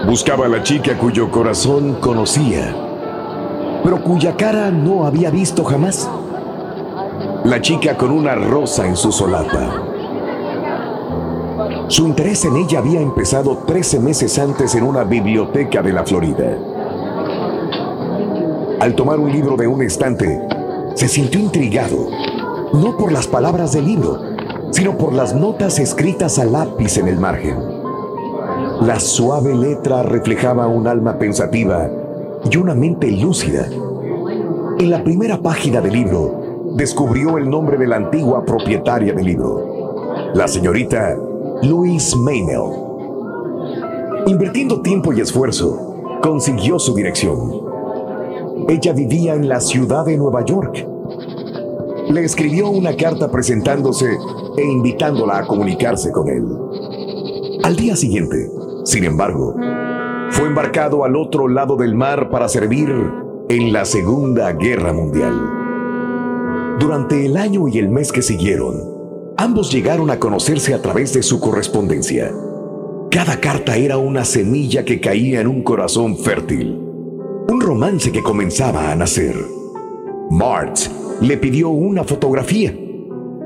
Buscaba 0.07 0.47
a 0.47 0.49
la 0.49 0.63
chica 0.63 0.97
cuyo 0.97 1.29
corazón 1.29 1.97
conocía, 2.01 2.75
pero 3.83 4.01
cuya 4.01 4.35
cara 4.35 4.71
no 4.71 5.05
había 5.05 5.29
visto 5.29 5.63
jamás. 5.63 6.09
La 7.43 7.61
chica 7.61 7.95
con 7.95 8.09
una 8.09 8.33
rosa 8.33 8.87
en 8.87 8.95
su 8.95 9.11
solapa. 9.11 9.83
Su 11.87 12.07
interés 12.07 12.45
en 12.45 12.57
ella 12.57 12.79
había 12.79 12.99
empezado 12.99 13.59
13 13.59 13.99
meses 13.99 14.39
antes 14.39 14.73
en 14.73 14.85
una 14.85 15.03
biblioteca 15.03 15.83
de 15.83 15.93
la 15.93 16.03
Florida. 16.03 16.76
Al 18.79 18.93
tomar 18.93 19.19
un 19.19 19.31
libro 19.31 19.57
de 19.57 19.65
un 19.65 19.81
estante, 19.81 20.39
se 20.93 21.07
sintió 21.07 21.39
intrigado, 21.39 22.09
no 22.73 22.95
por 22.95 23.11
las 23.11 23.25
palabras 23.25 23.73
del 23.73 23.85
libro, 23.85 24.19
sino 24.71 24.99
por 24.99 25.13
las 25.13 25.33
notas 25.33 25.79
escritas 25.79 26.37
a 26.37 26.45
lápiz 26.45 26.97
en 26.97 27.07
el 27.07 27.17
margen. 27.17 27.57
La 28.81 28.99
suave 28.99 29.55
letra 29.55 30.03
reflejaba 30.03 30.67
un 30.67 30.87
alma 30.87 31.17
pensativa 31.17 31.89
y 32.49 32.55
una 32.57 32.75
mente 32.75 33.09
lúcida. 33.09 33.67
En 34.77 34.91
la 34.91 35.03
primera 35.03 35.39
página 35.39 35.81
del 35.81 35.93
libro, 35.93 36.73
descubrió 36.75 37.39
el 37.39 37.49
nombre 37.49 37.77
de 37.77 37.87
la 37.87 37.95
antigua 37.95 38.45
propietaria 38.45 39.11
del 39.11 39.25
libro, 39.25 40.33
la 40.35 40.47
señorita 40.47 41.17
Louise 41.63 42.15
Maynell. 42.15 42.85
Invirtiendo 44.27 44.81
tiempo 44.81 45.13
y 45.13 45.21
esfuerzo, 45.21 45.95
consiguió 46.21 46.77
su 46.77 46.93
dirección. 46.93 47.66
Ella 48.67 48.93
vivía 48.93 49.35
en 49.35 49.47
la 49.47 49.59
ciudad 49.59 50.05
de 50.05 50.17
Nueva 50.17 50.43
York. 50.45 50.87
Le 52.09 52.23
escribió 52.23 52.69
una 52.69 52.95
carta 52.95 53.29
presentándose 53.31 54.17
e 54.57 54.63
invitándola 54.63 55.39
a 55.39 55.47
comunicarse 55.47 56.11
con 56.11 56.29
él. 56.29 56.45
Al 57.63 57.75
día 57.75 57.95
siguiente, 57.95 58.49
sin 58.83 59.03
embargo, 59.03 59.55
fue 60.31 60.47
embarcado 60.47 61.03
al 61.03 61.15
otro 61.15 61.47
lado 61.47 61.75
del 61.75 61.95
mar 61.95 62.29
para 62.29 62.49
servir 62.49 62.89
en 63.49 63.73
la 63.73 63.85
Segunda 63.85 64.53
Guerra 64.53 64.93
Mundial. 64.93 65.33
Durante 66.79 67.25
el 67.25 67.37
año 67.37 67.67
y 67.67 67.79
el 67.79 67.89
mes 67.89 68.11
que 68.11 68.21
siguieron, 68.21 68.97
Ambos 69.39 69.71
llegaron 69.71 70.09
a 70.09 70.17
conocerse 70.17 70.73
a 70.73 70.81
través 70.81 71.13
de 71.13 71.21
su 71.21 71.39
correspondencia. 71.39 72.33
Cada 73.11 73.39
carta 73.39 73.77
era 73.77 73.99
una 73.99 74.25
semilla 74.25 74.83
que 74.83 74.99
caía 74.99 75.41
en 75.41 75.45
un 75.45 75.61
corazón 75.61 76.17
fértil. 76.17 76.86
Romance 77.67 78.13
que 78.13 78.23
comenzaba 78.23 78.93
a 78.93 78.95
nacer. 78.95 79.35
Marge 80.29 80.89
le 81.19 81.35
pidió 81.35 81.67
una 81.67 82.05
fotografía, 82.05 82.73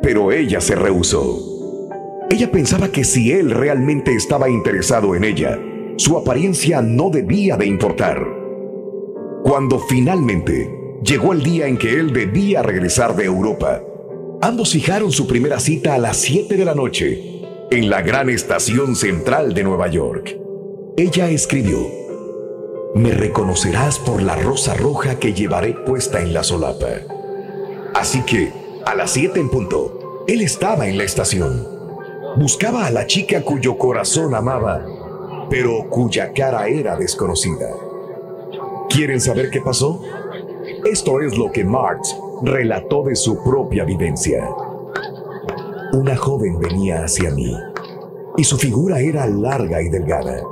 pero 0.03 0.31
ella 0.31 0.61
se 0.61 0.75
rehusó. 0.75 1.89
Ella 2.29 2.51
pensaba 2.51 2.89
que 2.89 3.03
si 3.03 3.31
él 3.31 3.49
realmente 3.49 4.13
estaba 4.13 4.47
interesado 4.47 5.15
en 5.15 5.23
ella, 5.23 5.59
su 5.95 6.19
apariencia 6.19 6.83
no 6.83 7.09
debía 7.09 7.57
de 7.57 7.65
importar. 7.65 8.23
Cuando 9.43 9.79
finalmente 9.79 10.69
llegó 11.03 11.33
el 11.33 11.41
día 11.41 11.65
en 11.65 11.79
que 11.79 11.95
él 11.95 12.13
debía 12.13 12.61
regresar 12.61 13.15
de 13.15 13.25
Europa, 13.25 13.81
Ambos 14.43 14.71
fijaron 14.71 15.11
su 15.11 15.27
primera 15.27 15.59
cita 15.59 15.93
a 15.93 15.99
las 15.99 16.17
7 16.17 16.57
de 16.57 16.65
la 16.65 16.73
noche 16.73 17.41
en 17.69 17.91
la 17.91 18.01
gran 18.01 18.27
estación 18.27 18.95
central 18.95 19.53
de 19.53 19.63
Nueva 19.63 19.87
York. 19.87 20.35
Ella 20.97 21.29
escribió, 21.29 22.00
Me 22.93 23.11
reconocerás 23.11 23.99
por 23.99 24.21
la 24.21 24.35
rosa 24.35 24.73
roja 24.73 25.17
que 25.17 25.33
llevaré 25.33 25.73
puesta 25.73 26.21
en 26.21 26.33
la 26.33 26.43
solapa. 26.43 26.87
Así 27.93 28.21
que, 28.23 28.51
a 28.85 28.95
las 28.95 29.11
7 29.11 29.39
en 29.39 29.49
punto, 29.49 30.25
él 30.27 30.41
estaba 30.41 30.87
en 30.87 30.97
la 30.97 31.05
estación. 31.05 31.65
Buscaba 32.35 32.85
a 32.85 32.91
la 32.91 33.07
chica 33.07 33.43
cuyo 33.43 33.77
corazón 33.77 34.35
amaba, 34.35 34.85
pero 35.49 35.89
cuya 35.89 36.33
cara 36.33 36.67
era 36.67 36.97
desconocida. 36.97 37.69
¿Quieren 38.89 39.21
saber 39.21 39.49
qué 39.51 39.61
pasó? 39.61 40.01
Esto 40.83 41.21
es 41.21 41.37
lo 41.37 41.49
que 41.49 41.63
Marx 41.63 42.13
relató 42.41 43.03
de 43.03 43.15
su 43.15 43.41
propia 43.41 43.85
vivencia. 43.85 44.49
Una 45.93 46.17
joven 46.17 46.59
venía 46.59 47.05
hacia 47.05 47.31
mí 47.31 47.55
y 48.35 48.43
su 48.43 48.57
figura 48.57 48.99
era 48.99 49.25
larga 49.27 49.81
y 49.81 49.87
delgada. 49.87 50.43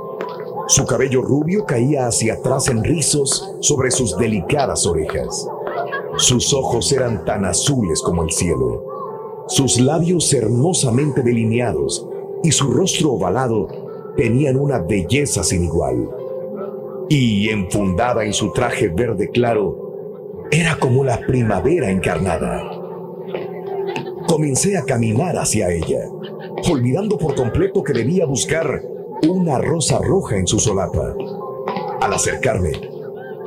Su 0.70 0.86
cabello 0.86 1.20
rubio 1.20 1.66
caía 1.66 2.06
hacia 2.06 2.34
atrás 2.34 2.68
en 2.68 2.84
rizos 2.84 3.56
sobre 3.58 3.90
sus 3.90 4.16
delicadas 4.16 4.86
orejas. 4.86 5.48
Sus 6.16 6.54
ojos 6.54 6.92
eran 6.92 7.24
tan 7.24 7.44
azules 7.44 8.00
como 8.00 8.22
el 8.22 8.30
cielo. 8.30 8.84
Sus 9.48 9.80
labios 9.80 10.32
hermosamente 10.32 11.22
delineados 11.22 12.06
y 12.44 12.52
su 12.52 12.70
rostro 12.70 13.14
ovalado 13.14 13.66
tenían 14.16 14.60
una 14.60 14.78
belleza 14.78 15.42
sin 15.42 15.64
igual. 15.64 16.08
Y 17.08 17.48
enfundada 17.48 18.24
en 18.24 18.32
su 18.32 18.52
traje 18.52 18.90
verde 18.90 19.28
claro, 19.30 20.46
era 20.52 20.78
como 20.78 21.02
la 21.02 21.18
primavera 21.26 21.90
encarnada. 21.90 22.62
Comencé 24.28 24.78
a 24.78 24.84
caminar 24.84 25.36
hacia 25.36 25.68
ella, 25.72 26.08
olvidando 26.70 27.18
por 27.18 27.34
completo 27.34 27.82
que 27.82 27.92
debía 27.92 28.24
buscar 28.24 28.99
una 29.28 29.58
rosa 29.58 29.98
roja 29.98 30.36
en 30.36 30.46
su 30.46 30.58
solapa. 30.58 31.14
Al 32.00 32.12
acercarme, 32.12 32.72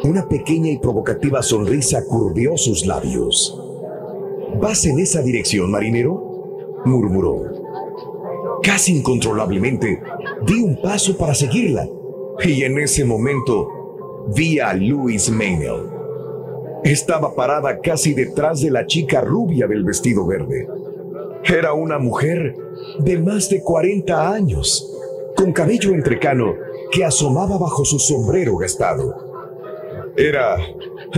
una 0.04 0.28
pequeña 0.28 0.70
y 0.70 0.78
provocativa 0.78 1.42
sonrisa 1.42 2.06
curvió 2.06 2.58
sus 2.58 2.86
labios. 2.86 3.60
¿Vas 4.62 4.86
en 4.86 5.00
esa 5.00 5.22
dirección, 5.22 5.72
marinero? 5.72 6.82
murmuró. 6.86 7.44
Casi 8.62 8.98
incontrolablemente, 8.98 10.02
di 10.46 10.62
un 10.62 10.82
paso 10.82 11.18
para 11.18 11.34
seguirla, 11.34 11.88
y 12.44 12.64
en 12.64 12.78
ese 12.80 13.06
momento 13.06 14.26
vi 14.36 14.60
a 14.60 14.74
Louis 14.74 15.30
Maynell. 15.30 15.90
Estaba 16.84 17.34
parada 17.34 17.80
casi 17.80 18.14
detrás 18.14 18.62
de 18.62 18.70
la 18.70 18.86
chica 18.86 19.22
rubia 19.22 19.68
del 19.68 19.84
vestido 19.84 20.26
verde. 20.26 20.68
Era 21.46 21.74
una 21.74 21.98
mujer 21.98 22.56
de 23.00 23.18
más 23.18 23.50
de 23.50 23.62
40 23.62 24.32
años, 24.32 24.94
con 25.36 25.52
cabello 25.52 25.92
entrecano 25.94 26.56
que 26.92 27.04
asomaba 27.04 27.58
bajo 27.58 27.86
su 27.86 28.00
sombrero 28.00 28.58
gastado. 28.58 30.14
Era 30.16 30.58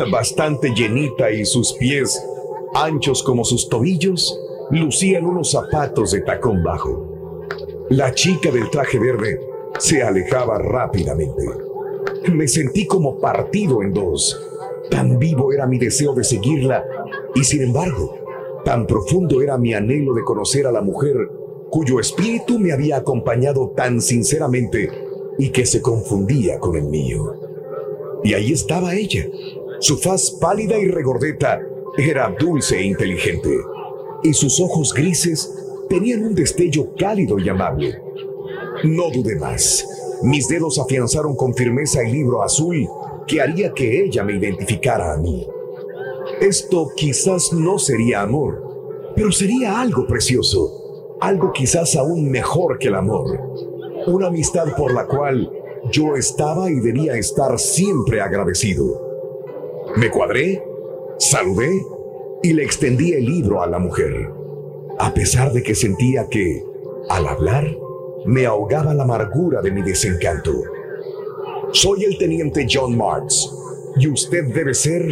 bastante 0.09 0.73
llenita 0.73 1.31
y 1.31 1.45
sus 1.45 1.73
pies, 1.73 2.23
anchos 2.73 3.23
como 3.23 3.43
sus 3.43 3.67
tobillos, 3.67 4.39
lucían 4.71 5.25
unos 5.25 5.51
zapatos 5.51 6.11
de 6.11 6.21
tacón 6.21 6.63
bajo. 6.63 7.15
La 7.89 8.13
chica 8.13 8.51
del 8.51 8.69
traje 8.69 8.97
verde 8.97 9.39
se 9.79 10.01
alejaba 10.01 10.57
rápidamente. 10.57 11.43
Me 12.31 12.47
sentí 12.47 12.87
como 12.87 13.19
partido 13.19 13.83
en 13.83 13.93
dos. 13.93 14.41
Tan 14.89 15.19
vivo 15.19 15.51
era 15.51 15.67
mi 15.67 15.77
deseo 15.77 16.13
de 16.13 16.23
seguirla 16.23 16.85
y 17.35 17.43
sin 17.43 17.63
embargo, 17.63 18.17
tan 18.63 18.87
profundo 18.87 19.41
era 19.41 19.57
mi 19.57 19.73
anhelo 19.73 20.13
de 20.13 20.23
conocer 20.23 20.65
a 20.67 20.71
la 20.71 20.81
mujer 20.81 21.15
cuyo 21.75 21.99
espíritu 21.99 22.57
me 22.57 22.71
había 22.71 22.95
acompañado 22.95 23.73
tan 23.75 23.99
sinceramente 23.99 24.89
y 25.37 25.49
que 25.49 25.65
se 25.65 25.81
confundía 25.81 26.57
con 26.57 26.77
el 26.77 26.85
mío. 26.85 27.33
Y 28.23 28.33
ahí 28.33 28.53
estaba 28.53 28.95
ella. 28.95 29.27
Su 29.81 29.97
faz 29.97 30.31
pálida 30.39 30.79
y 30.79 30.87
regordeta 30.87 31.59
era 31.97 32.33
dulce 32.39 32.77
e 32.77 32.83
inteligente, 32.83 33.49
y 34.23 34.33
sus 34.33 34.61
ojos 34.61 34.93
grises 34.93 35.53
tenían 35.89 36.23
un 36.23 36.33
destello 36.33 36.95
cálido 36.97 37.39
y 37.39 37.49
amable. 37.49 37.99
No 38.85 39.11
dudé 39.11 39.35
más. 39.35 39.85
Mis 40.23 40.47
dedos 40.47 40.79
afianzaron 40.79 41.35
con 41.35 41.53
firmeza 41.53 41.99
el 42.03 42.13
libro 42.13 42.41
azul 42.41 42.87
que 43.27 43.41
haría 43.41 43.73
que 43.73 44.05
ella 44.05 44.23
me 44.23 44.37
identificara 44.37 45.11
a 45.11 45.17
mí. 45.17 45.45
Esto 46.39 46.89
quizás 46.95 47.51
no 47.51 47.77
sería 47.79 48.21
amor, 48.21 49.11
pero 49.13 49.29
sería 49.33 49.81
algo 49.81 50.07
precioso, 50.07 50.84
algo 51.21 51.51
quizás 51.53 51.95
aún 51.95 52.29
mejor 52.29 52.77
que 52.77 52.89
el 52.89 52.95
amor, 52.95 53.39
una 54.07 54.27
amistad 54.27 54.75
por 54.77 54.93
la 54.93 55.05
cual 55.05 55.51
yo 55.91 56.15
estaba 56.15 56.69
y 56.69 56.79
debía 56.79 57.15
estar 57.15 57.59
siempre 57.59 58.21
agradecido. 58.21 59.01
Me 59.97 60.09
cuadré, 60.09 60.63
saludé 61.17 61.71
y 62.43 62.53
le 62.53 62.63
extendí 62.63 63.13
el 63.13 63.25
libro 63.25 63.61
a 63.61 63.67
la 63.67 63.79
mujer, 63.79 64.29
a 64.99 65.13
pesar 65.13 65.51
de 65.53 65.63
que 65.63 65.75
sentía 65.75 66.27
que, 66.27 66.63
al 67.09 67.27
hablar, 67.27 67.65
me 68.25 68.45
ahogaba 68.45 68.93
la 68.93 69.03
amargura 69.03 69.61
de 69.61 69.71
mi 69.71 69.81
desencanto. 69.81 70.51
Soy 71.71 72.03
el 72.03 72.17
teniente 72.17 72.65
John 72.69 72.97
Marks 72.97 73.51
y 73.97 74.07
usted 74.07 74.53
debe 74.53 74.73
ser 74.73 75.05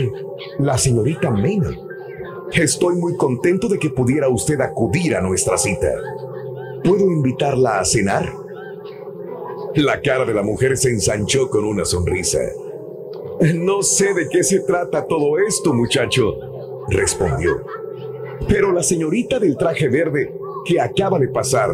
la 0.59 0.77
señorita 0.77 1.29
Maynard. 1.29 1.75
Estoy 2.53 2.95
muy 2.97 3.17
contento 3.17 3.67
de 3.67 3.79
que 3.79 3.89
pudiera 3.89 4.29
usted 4.29 4.61
acudir 4.61 5.15
a 5.15 5.21
nuestra 5.21 5.57
cita. 5.57 5.91
¿Puedo 6.83 7.09
invitarla 7.09 7.79
a 7.79 7.85
cenar? 7.85 8.31
La 9.73 9.99
cara 10.01 10.23
de 10.23 10.35
la 10.35 10.43
mujer 10.43 10.77
se 10.77 10.91
ensanchó 10.91 11.49
con 11.49 11.65
una 11.65 11.83
sonrisa. 11.83 12.37
No 13.55 13.81
sé 13.81 14.13
de 14.13 14.29
qué 14.29 14.43
se 14.43 14.59
trata 14.59 15.07
todo 15.07 15.39
esto, 15.39 15.73
muchacho, 15.73 16.37
respondió. 16.89 17.65
Pero 18.47 18.71
la 18.71 18.83
señorita 18.83 19.39
del 19.39 19.57
traje 19.57 19.89
verde 19.89 20.31
que 20.63 20.79
acaba 20.79 21.17
de 21.17 21.29
pasar 21.29 21.73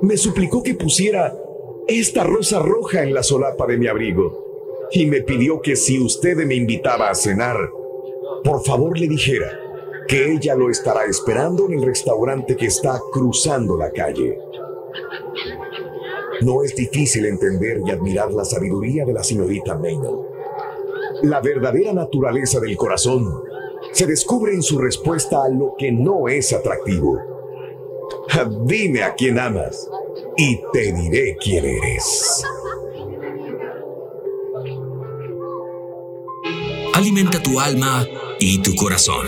me 0.00 0.16
suplicó 0.16 0.62
que 0.62 0.72
pusiera 0.72 1.36
esta 1.86 2.24
rosa 2.24 2.60
roja 2.60 3.02
en 3.02 3.12
la 3.12 3.22
solapa 3.22 3.66
de 3.66 3.76
mi 3.76 3.88
abrigo 3.88 4.86
y 4.90 5.04
me 5.04 5.20
pidió 5.20 5.60
que 5.60 5.76
si 5.76 6.00
usted 6.00 6.34
me 6.46 6.54
invitaba 6.54 7.10
a 7.10 7.14
cenar, 7.14 7.56
por 8.42 8.64
favor 8.64 8.98
le 8.98 9.06
dijera 9.06 9.63
que 10.06 10.32
ella 10.32 10.54
lo 10.54 10.70
estará 10.70 11.04
esperando 11.04 11.66
en 11.66 11.74
el 11.74 11.82
restaurante 11.82 12.56
que 12.56 12.66
está 12.66 13.00
cruzando 13.12 13.76
la 13.76 13.90
calle. 13.90 14.38
No 16.42 16.62
es 16.62 16.74
difícil 16.74 17.26
entender 17.26 17.80
y 17.86 17.90
admirar 17.90 18.32
la 18.32 18.44
sabiduría 18.44 19.04
de 19.04 19.12
la 19.12 19.22
señorita 19.22 19.76
Maynard. 19.76 20.18
La 21.22 21.40
verdadera 21.40 21.92
naturaleza 21.92 22.60
del 22.60 22.76
corazón 22.76 23.42
se 23.92 24.06
descubre 24.06 24.52
en 24.52 24.62
su 24.62 24.78
respuesta 24.78 25.44
a 25.44 25.48
lo 25.48 25.74
que 25.78 25.92
no 25.92 26.28
es 26.28 26.52
atractivo. 26.52 27.18
Dime 28.64 29.02
a 29.02 29.14
quién 29.14 29.38
amas 29.38 29.88
y 30.36 30.60
te 30.72 30.92
diré 30.92 31.36
quién 31.40 31.64
eres. 31.64 32.44
Alimenta 36.94 37.42
tu 37.42 37.58
alma 37.58 38.06
y 38.38 38.60
tu 38.62 38.74
corazón 38.74 39.26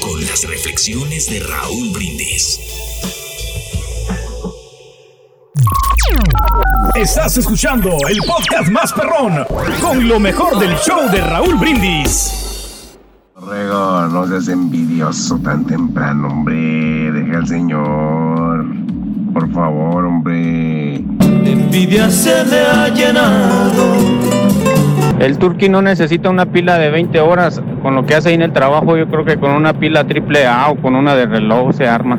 con 0.00 0.20
las 0.26 0.44
reflexiones 0.48 1.28
de 1.28 1.40
Raúl 1.40 1.90
Brindis. 1.90 2.60
Estás 6.94 7.36
escuchando 7.36 7.90
el 8.08 8.18
podcast 8.26 8.70
más 8.70 8.92
perrón 8.92 9.44
con 9.80 10.08
lo 10.08 10.18
mejor 10.18 10.58
del 10.58 10.76
show 10.76 11.10
de 11.10 11.20
Raúl 11.20 11.56
Brindis. 11.56 12.96
Rego, 13.36 14.06
no 14.08 14.26
seas 14.26 14.48
envidioso 14.48 15.38
tan 15.38 15.64
temprano, 15.64 16.28
hombre. 16.28 17.12
Deja 17.12 17.38
al 17.38 17.46
señor. 17.46 18.66
Por 19.32 19.52
favor, 19.52 20.04
hombre. 20.04 20.96
envidia 20.96 22.10
se 22.10 22.44
le 22.44 22.60
ha 22.66 22.88
llenado. 22.88 24.69
El 25.20 25.36
turqui 25.36 25.68
no 25.68 25.82
necesita 25.82 26.30
una 26.30 26.46
pila 26.46 26.78
de 26.78 26.88
20 26.90 27.20
horas. 27.20 27.60
Con 27.82 27.94
lo 27.94 28.06
que 28.06 28.14
hace 28.14 28.30
ahí 28.30 28.36
en 28.36 28.42
el 28.42 28.54
trabajo, 28.54 28.96
yo 28.96 29.06
creo 29.06 29.26
que 29.26 29.36
con 29.36 29.50
una 29.50 29.74
pila 29.74 30.06
triple 30.06 30.46
A 30.46 30.70
o 30.70 30.76
con 30.76 30.94
una 30.94 31.14
de 31.14 31.26
reloj 31.26 31.74
se 31.74 31.86
arma. 31.86 32.18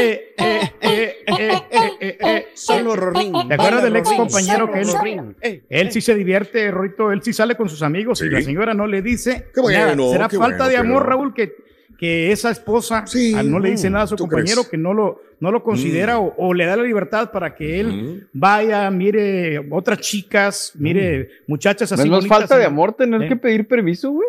Eh, 0.00 0.34
eh 0.38 0.77
eh, 1.02 1.62
eh, 2.00 2.18
eh. 2.20 2.46
Solo 2.54 2.96
Rorín. 2.96 3.32
¿Te 3.48 3.54
acuerdas 3.54 3.82
del 3.82 3.96
ex 3.96 4.08
compañero 4.12 4.70
que 4.70 4.80
él, 4.80 4.88
Rorín. 4.92 5.36
Él 5.68 5.92
sí 5.92 6.00
se 6.00 6.14
divierte, 6.14 6.70
Rorito, 6.70 7.12
él 7.12 7.22
sí 7.22 7.32
sale 7.32 7.56
con 7.56 7.68
sus 7.68 7.82
amigos 7.82 8.20
y 8.22 8.28
la 8.28 8.42
señora 8.42 8.74
no 8.74 8.86
le 8.86 9.02
dice 9.02 9.46
Qué 9.54 9.60
bueno, 9.60 9.94
nada. 9.94 10.12
¿Será 10.12 10.28
falta 10.28 10.68
de 10.68 10.76
amor, 10.76 11.06
Raúl, 11.06 11.34
que, 11.34 11.54
que 11.98 12.32
esa 12.32 12.50
esposa 12.50 13.06
Sí, 13.06 13.34
ah, 13.36 13.42
no 13.42 13.58
le 13.58 13.70
dice 13.70 13.90
nada 13.90 14.04
a 14.04 14.06
su 14.06 14.16
¿tú 14.16 14.24
compañero, 14.24 14.62
crees? 14.62 14.68
que 14.68 14.76
no 14.78 14.94
lo, 14.94 15.20
no 15.40 15.50
lo 15.50 15.62
considera 15.62 16.18
o, 16.18 16.34
o 16.36 16.54
le 16.54 16.64
da 16.66 16.76
la 16.76 16.82
libertad 16.84 17.30
para 17.30 17.54
que 17.54 17.80
él 17.80 18.28
vaya, 18.32 18.90
mire 18.90 19.58
otras 19.70 20.00
chicas, 20.00 20.72
mire 20.76 21.28
muchachas 21.46 21.90
¿No 21.90 21.94
así 21.94 22.02
es 22.04 22.08
más 22.10 22.18
bonitas 22.20 22.38
falta 22.38 22.58
de 22.58 22.64
amor 22.64 22.92
tener 22.94 23.22
¿Eh? 23.22 23.28
que 23.28 23.36
pedir 23.36 23.66
permiso, 23.66 24.12
güey? 24.12 24.28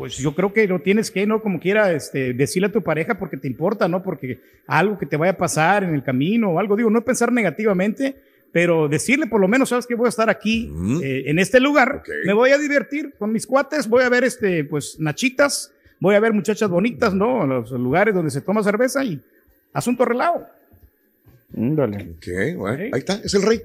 Pues 0.00 0.16
yo 0.16 0.34
creo 0.34 0.52
que 0.52 0.66
lo 0.66 0.80
tienes 0.80 1.10
que, 1.10 1.26
¿no? 1.26 1.42
Como 1.42 1.60
quiera, 1.60 1.92
este, 1.92 2.32
decirle 2.32 2.68
a 2.68 2.72
tu 2.72 2.82
pareja 2.82 3.18
porque 3.18 3.36
te 3.36 3.46
importa, 3.46 3.86
¿no? 3.86 4.02
Porque 4.02 4.40
algo 4.66 4.98
que 4.98 5.04
te 5.04 5.16
vaya 5.18 5.32
a 5.32 5.36
pasar 5.36 5.84
en 5.84 5.94
el 5.94 6.02
camino 6.02 6.50
o 6.52 6.58
algo, 6.58 6.74
digo, 6.74 6.88
no 6.88 7.04
pensar 7.04 7.30
negativamente, 7.30 8.16
pero 8.50 8.88
decirle 8.88 9.26
por 9.26 9.40
lo 9.40 9.46
menos, 9.46 9.68
sabes 9.68 9.86
que 9.86 9.94
voy 9.94 10.06
a 10.06 10.08
estar 10.08 10.30
aquí, 10.30 10.72
eh, 11.02 11.24
en 11.26 11.38
este 11.38 11.60
lugar, 11.60 11.96
Ok. 12.00 12.08
me 12.24 12.32
voy 12.32 12.50
a 12.50 12.56
divertir 12.58 13.12
con 13.18 13.30
mis 13.30 13.46
cuates, 13.46 13.86
voy 13.88 14.02
a 14.02 14.08
ver, 14.08 14.24
este, 14.24 14.64
pues, 14.64 14.96
nachitas, 14.98 15.72
voy 16.00 16.14
a 16.14 16.20
ver 16.20 16.32
muchachas 16.32 16.70
bonitas, 16.70 17.12
¿no? 17.14 17.46
Los 17.46 17.70
lugares 17.70 18.14
donde 18.14 18.30
se 18.30 18.40
toma 18.40 18.62
cerveza 18.62 19.04
y 19.04 19.20
asunto 19.74 20.04
relajo. 20.06 20.46
Dale. 21.52 22.14
Ok, 22.16 22.56
bueno, 22.56 22.76
Sí. 22.78 22.90
ahí 22.92 22.98
está, 23.00 23.20
es 23.24 23.34
el 23.34 23.42
rey. 23.42 23.62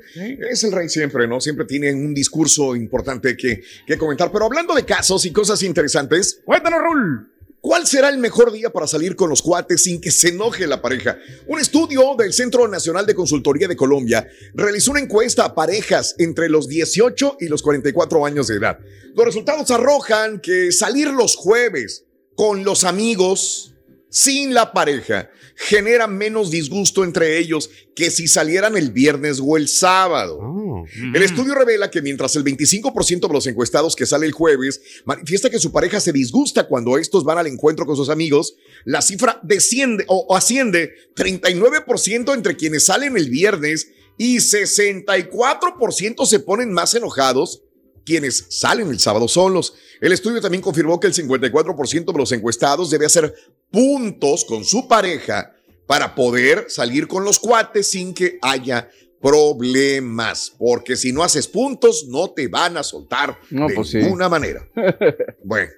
Es 0.50 0.64
el 0.64 0.72
rey 0.72 0.90
siempre, 0.90 1.28
¿no? 1.28 1.40
Siempre 1.40 1.66
tiene 1.66 1.94
un 1.94 2.14
discurso 2.14 2.76
importante 2.76 3.38
que, 3.38 3.62
que 3.86 3.98
comentar. 3.98 4.32
Pero 4.32 4.46
hablando 4.46 4.74
de 4.74 4.84
casos 4.86 5.26
y 5.26 5.32
cosas 5.32 5.62
interesantes, 5.64 6.42
Cuéntanos, 6.44 6.80
Raúl. 6.82 7.32
¿Cuál 7.62 7.88
será 7.88 8.10
el 8.10 8.20
mejor 8.20 8.52
día 8.52 8.70
para 8.70 8.86
salir 8.86 9.16
con 9.16 9.28
los 9.28 9.42
cuates 9.42 9.82
sin 9.82 10.00
que 10.00 10.12
se 10.12 10.30
enoje 10.30 10.68
la 10.68 10.84
pareja? 10.84 11.18
Un 11.48 11.60
estudio 11.60 12.16
del 12.16 12.32
Centro 12.32 12.68
Nacional 12.68 13.08
de 13.08 13.16
Consultoría 13.16 13.68
de 13.68 13.76
Colombia 13.76 14.28
realizó 14.54 14.92
una 14.92 15.00
encuesta 15.00 15.46
a 15.46 15.56
parejas 15.56 16.14
entre 16.20 16.48
los 16.48 16.68
18 16.68 17.38
y 17.40 17.48
los 17.48 17.64
44 17.64 18.24
años 18.24 18.48
de 18.48 18.58
edad. 18.58 18.78
Los 19.16 19.26
resultados 19.26 19.72
arrojan 19.72 20.42
que 20.42 20.72
salir 20.72 21.08
los 21.10 21.36
jueves 21.36 22.06
con 22.36 22.64
los 22.64 22.84
amigos 22.84 23.75
sin 24.16 24.54
la 24.54 24.72
pareja 24.72 25.30
genera 25.58 26.08
menos 26.08 26.50
disgusto 26.50 27.04
entre 27.04 27.38
ellos 27.38 27.70
que 27.94 28.10
si 28.10 28.30
salieran 28.30 28.78
el 28.78 28.92
viernes 28.92 29.42
o 29.44 29.58
el 29.58 29.68
sábado. 29.68 30.40
El 31.14 31.22
estudio 31.22 31.54
revela 31.54 31.92
que 31.92 32.02
mientras 32.02 32.34
el 32.38 32.46
25% 32.46 33.28
de 33.28 33.34
los 33.34 33.46
encuestados 33.46 33.94
que 33.94 34.06
sale 34.06 34.26
el 34.26 34.32
jueves 34.32 34.80
manifiesta 35.04 35.50
que 35.50 35.60
su 35.60 35.74
pareja 35.74 36.00
se 36.00 36.14
disgusta 36.14 36.66
cuando 36.66 36.98
estos 36.98 37.26
van 37.26 37.40
al 37.40 37.48
encuentro 37.48 37.86
con 37.86 37.98
sus 37.98 38.08
amigos, 38.08 38.56
la 38.86 39.02
cifra 39.02 39.42
desciende 39.44 40.06
o, 40.08 40.26
o 40.30 40.38
asciende 40.38 40.94
39% 41.18 42.34
entre 42.34 42.56
quienes 42.56 42.86
salen 42.86 43.18
el 43.18 43.30
viernes 43.30 43.90
y 44.18 44.38
64% 44.38 46.26
se 46.26 46.40
ponen 46.40 46.72
más 46.72 46.96
enojados 46.96 47.65
quienes 48.06 48.46
salen 48.50 48.90
el 48.90 49.00
sábado 49.00 49.28
solos. 49.28 49.74
El 50.00 50.12
estudio 50.12 50.40
también 50.42 50.62
confirmó 50.62 51.00
que 51.00 51.08
el 51.08 51.14
54% 51.14 52.06
de 52.12 52.18
los 52.18 52.32
encuestados 52.32 52.90
debe 52.90 53.06
hacer 53.06 53.34
puntos 53.72 54.46
con 54.46 54.64
su 54.64 54.88
pareja 54.88 55.54
para 55.88 56.16
poder 56.16 56.66
salir 56.70 57.08
con 57.08 57.24
los 57.26 57.40
cuates 57.40 57.88
sin 57.88 58.14
que 58.14 58.38
haya 58.42 58.90
problemas, 59.22 60.54
porque 60.58 60.96
si 60.96 61.12
no 61.12 61.24
haces 61.24 61.48
puntos 61.48 62.06
no 62.08 62.30
te 62.32 62.48
van 62.48 62.78
a 62.78 62.84
soltar 62.84 63.38
No, 63.50 63.68
de 63.68 63.74
pues 63.76 63.90
sí. 63.90 63.98
ninguna 63.98 64.30
manera. 64.30 64.68
Bueno, 65.44 65.72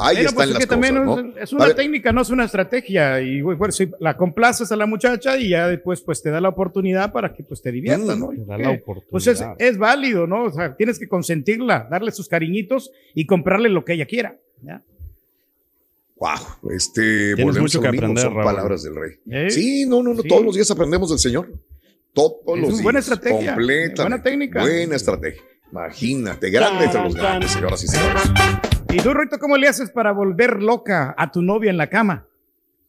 ahí 0.00 0.16
Pero, 0.16 0.28
están 0.28 0.34
pues, 0.34 0.46
es 0.48 0.52
las 0.54 0.60
que 0.60 0.66
también 0.66 1.04
cosas, 1.04 1.24
es- 1.26 1.34
¿no? 1.34 1.40
es 1.40 1.52
A 1.52 1.56
una 1.56 1.74
técnica, 1.74 2.12
no 2.12 2.22
es 2.22 2.30
una 2.30 2.44
estrategia. 2.44 3.20
Y 3.20 3.40
bueno, 3.42 3.58
pues, 3.58 3.74
si 3.76 3.90
la 4.00 4.16
complaces 4.16 4.70
a 4.72 4.76
la 4.76 4.86
muchacha 4.86 5.36
y 5.38 5.50
ya 5.50 5.68
después 5.68 6.00
pues 6.02 6.22
te 6.22 6.30
da 6.30 6.40
la 6.40 6.48
oportunidad 6.48 7.12
para 7.12 7.32
que 7.34 7.42
pues 7.42 7.62
te 7.62 7.70
divierta, 7.72 8.16
Mm, 8.16 8.18
¿no? 8.20 8.28
te 8.30 8.44
da 8.44 8.58
la 8.58 8.70
oportunidad. 8.70 9.10
Pues 9.10 9.26
es, 9.26 9.44
es 9.58 9.78
válido, 9.78 10.26
¿no? 10.26 10.44
O 10.44 10.52
sea, 10.52 10.76
tienes 10.76 10.98
que 10.98 11.08
consentirla, 11.08 11.86
darle 11.90 12.10
sus 12.12 12.28
cariñitos 12.28 12.90
y 13.14 13.26
comprarle 13.26 13.68
lo 13.68 13.84
que 13.84 13.94
ella 13.94 14.06
quiera. 14.06 14.36
¿ya? 14.62 14.82
Wow, 16.18 16.70
este, 16.72 17.34
Tienes 17.34 17.44
volvemos 17.44 17.60
mucho 17.74 17.78
a 17.78 17.82
que 17.82 17.88
aprender, 17.88 18.24
son 18.24 18.34
Raúl. 18.34 18.44
palabras 18.44 18.82
del 18.82 18.94
rey. 18.94 19.12
¿Eh? 19.30 19.50
Sí, 19.50 19.84
no, 19.86 20.02
no, 20.02 20.14
no, 20.14 20.22
Sí. 20.22 20.28
todos 20.28 20.42
los 20.44 20.54
días 20.54 20.70
aprendemos 20.70 21.10
del 21.10 21.18
Señor. 21.18 21.52
Todos 22.14 22.36
Es 22.40 22.46
los 22.46 22.56
una 22.56 22.68
días. 22.68 22.82
buena 22.82 22.98
estrategia, 23.00 23.54
Completamente. 23.54 24.00
buena 24.02 24.22
técnica. 24.22 24.60
Buena 24.62 24.96
estrategia. 24.96 25.42
Imagínate, 25.70 26.48
grande 26.50 26.84
entre 26.86 27.02
los 27.02 27.14
grandes, 27.14 27.50
señoras 27.50 27.84
y 27.84 27.88
señores. 27.88 28.22
¿Y 28.96 29.02
tú, 29.02 29.12
Rito, 29.12 29.38
cómo 29.38 29.58
le 29.58 29.68
haces 29.68 29.90
para 29.90 30.12
volver 30.12 30.62
loca 30.62 31.14
a 31.18 31.30
tu 31.30 31.42
novia 31.42 31.68
en 31.68 31.76
la 31.76 31.90
cama? 31.90 32.24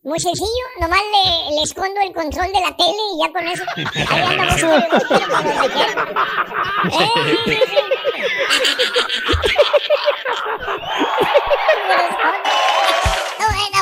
Muy 0.03 0.21
sencillo, 0.21 0.47
nomás 0.79 1.01
le, 1.01 1.55
le 1.57 1.63
escondo 1.63 1.99
el 1.99 2.13
control 2.13 2.47
de 2.47 2.61
la 2.61 2.73
tele 2.77 2.97
y 3.13 3.19
ya 3.19 3.29
con 3.33 3.45
eso. 3.45 3.65
Ahí 4.09 4.23
anda 4.23 4.45
buscando 4.45 4.85
el 4.85 4.89
para 5.27 5.51
donde. 5.51 5.75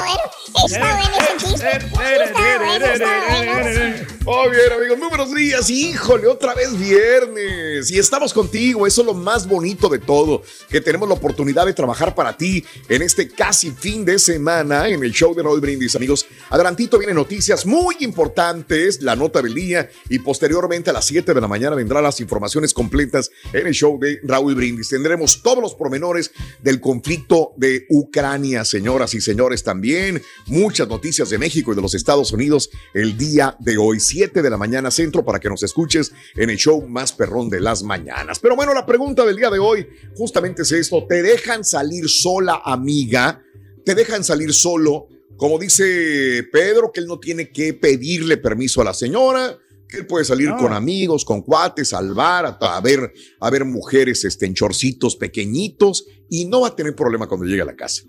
Está 0.05 0.17
bueno, 0.17 0.31
bueno. 0.53 0.65
Está 0.65 0.95
bueno 0.95 1.17
ese 1.19 1.45
chiste. 1.45 1.69
Está 1.77 2.59
bueno, 2.59 2.85
está 2.85 3.05
bueno. 3.27 4.15
Oh, 4.27 4.49
bien, 4.49 4.71
amigos, 4.75 4.97
muy 4.97 5.09
buenos 5.09 5.35
días. 5.35 5.69
Híjole, 5.69 6.27
otra 6.27 6.55
vez 6.55 6.77
viernes. 6.79 7.91
Y 7.91 7.99
estamos 7.99 8.33
contigo. 8.33 8.87
Eso 8.87 9.01
es 9.01 9.07
lo 9.07 9.13
más 9.13 9.47
bonito 9.47 9.87
de 9.87 9.99
todo. 9.99 10.41
Que 10.69 10.81
tenemos 10.81 11.07
la 11.07 11.15
oportunidad 11.15 11.65
de 11.65 11.73
trabajar 11.73 12.15
para 12.15 12.35
ti 12.35 12.65
en 12.89 13.01
este 13.03 13.29
casi 13.29 13.71
fin 13.71 14.03
de 14.03 14.17
semana 14.17 14.87
en 14.89 15.03
el 15.03 15.11
show 15.11 15.35
de 15.35 15.43
Raúl 15.43 15.61
Brindis, 15.61 15.95
amigos. 15.95 16.25
Adelantito 16.49 16.97
vienen 16.97 17.15
noticias 17.15 17.65
muy 17.65 17.97
importantes, 17.99 19.01
la 19.01 19.15
nota 19.15 19.41
del 19.41 19.53
día. 19.53 19.89
Y 20.09 20.19
posteriormente 20.19 20.89
a 20.89 20.93
las 20.93 21.05
7 21.05 21.33
de 21.33 21.41
la 21.41 21.47
mañana 21.47 21.75
vendrán 21.75 22.03
las 22.03 22.19
informaciones 22.19 22.73
completas 22.73 23.29
en 23.53 23.67
el 23.67 23.73
show 23.73 23.99
de 23.99 24.19
Raúl 24.23 24.55
Brindis. 24.55 24.89
Tendremos 24.89 25.43
todos 25.43 25.61
los 25.61 25.75
pormenores 25.75 26.31
del 26.63 26.81
conflicto 26.81 27.53
de 27.57 27.85
Ucrania, 27.89 28.65
señoras 28.65 29.13
y 29.13 29.21
señores, 29.21 29.63
también. 29.63 30.04
Muchas 30.47 30.87
noticias 30.87 31.29
de 31.29 31.37
México 31.37 31.71
y 31.71 31.75
de 31.75 31.81
los 31.81 31.95
Estados 31.95 32.31
Unidos 32.31 32.69
el 32.93 33.17
día 33.17 33.55
de 33.59 33.77
hoy. 33.77 33.99
7 33.99 34.41
de 34.41 34.49
la 34.49 34.57
mañana 34.57 34.91
centro 34.91 35.23
para 35.25 35.39
que 35.39 35.49
nos 35.49 35.63
escuches 35.63 36.11
en 36.35 36.49
el 36.49 36.57
show 36.57 36.87
más 36.87 37.11
perrón 37.13 37.49
de 37.49 37.59
las 37.59 37.83
mañanas. 37.83 38.39
Pero 38.39 38.55
bueno, 38.55 38.73
la 38.73 38.85
pregunta 38.85 39.25
del 39.25 39.37
día 39.37 39.49
de 39.49 39.59
hoy 39.59 39.87
justamente 40.15 40.61
es 40.61 40.71
esto. 40.71 41.05
¿Te 41.07 41.21
dejan 41.23 41.63
salir 41.63 42.07
sola, 42.09 42.61
amiga? 42.63 43.41
¿Te 43.83 43.95
dejan 43.95 44.23
salir 44.23 44.53
solo? 44.53 45.07
Como 45.37 45.59
dice 45.59 46.47
Pedro, 46.51 46.91
que 46.93 47.01
él 47.01 47.07
no 47.07 47.19
tiene 47.19 47.51
que 47.51 47.73
pedirle 47.73 48.37
permiso 48.37 48.81
a 48.81 48.85
la 48.85 48.93
señora, 48.93 49.57
que 49.87 49.97
él 49.97 50.07
puede 50.07 50.23
salir 50.25 50.49
No. 50.49 50.57
con 50.57 50.73
amigos, 50.73 51.25
con 51.25 51.41
cuates, 51.41 51.93
al 51.93 52.13
bar, 52.13 52.45
a, 52.45 52.77
a 52.77 52.81
ver, 52.81 53.11
a 53.39 53.49
ver 53.49 53.65
mujeres 53.65 54.23
este, 54.23 54.45
en 54.45 54.53
chorcitos 54.53 55.15
pequeñitos 55.17 56.05
y 56.29 56.45
no 56.45 56.61
va 56.61 56.69
a 56.69 56.75
tener 56.75 56.95
problema 56.95 57.27
cuando 57.27 57.45
llegue 57.45 57.61
a 57.61 57.65
la 57.65 57.75
casa. 57.75 58.03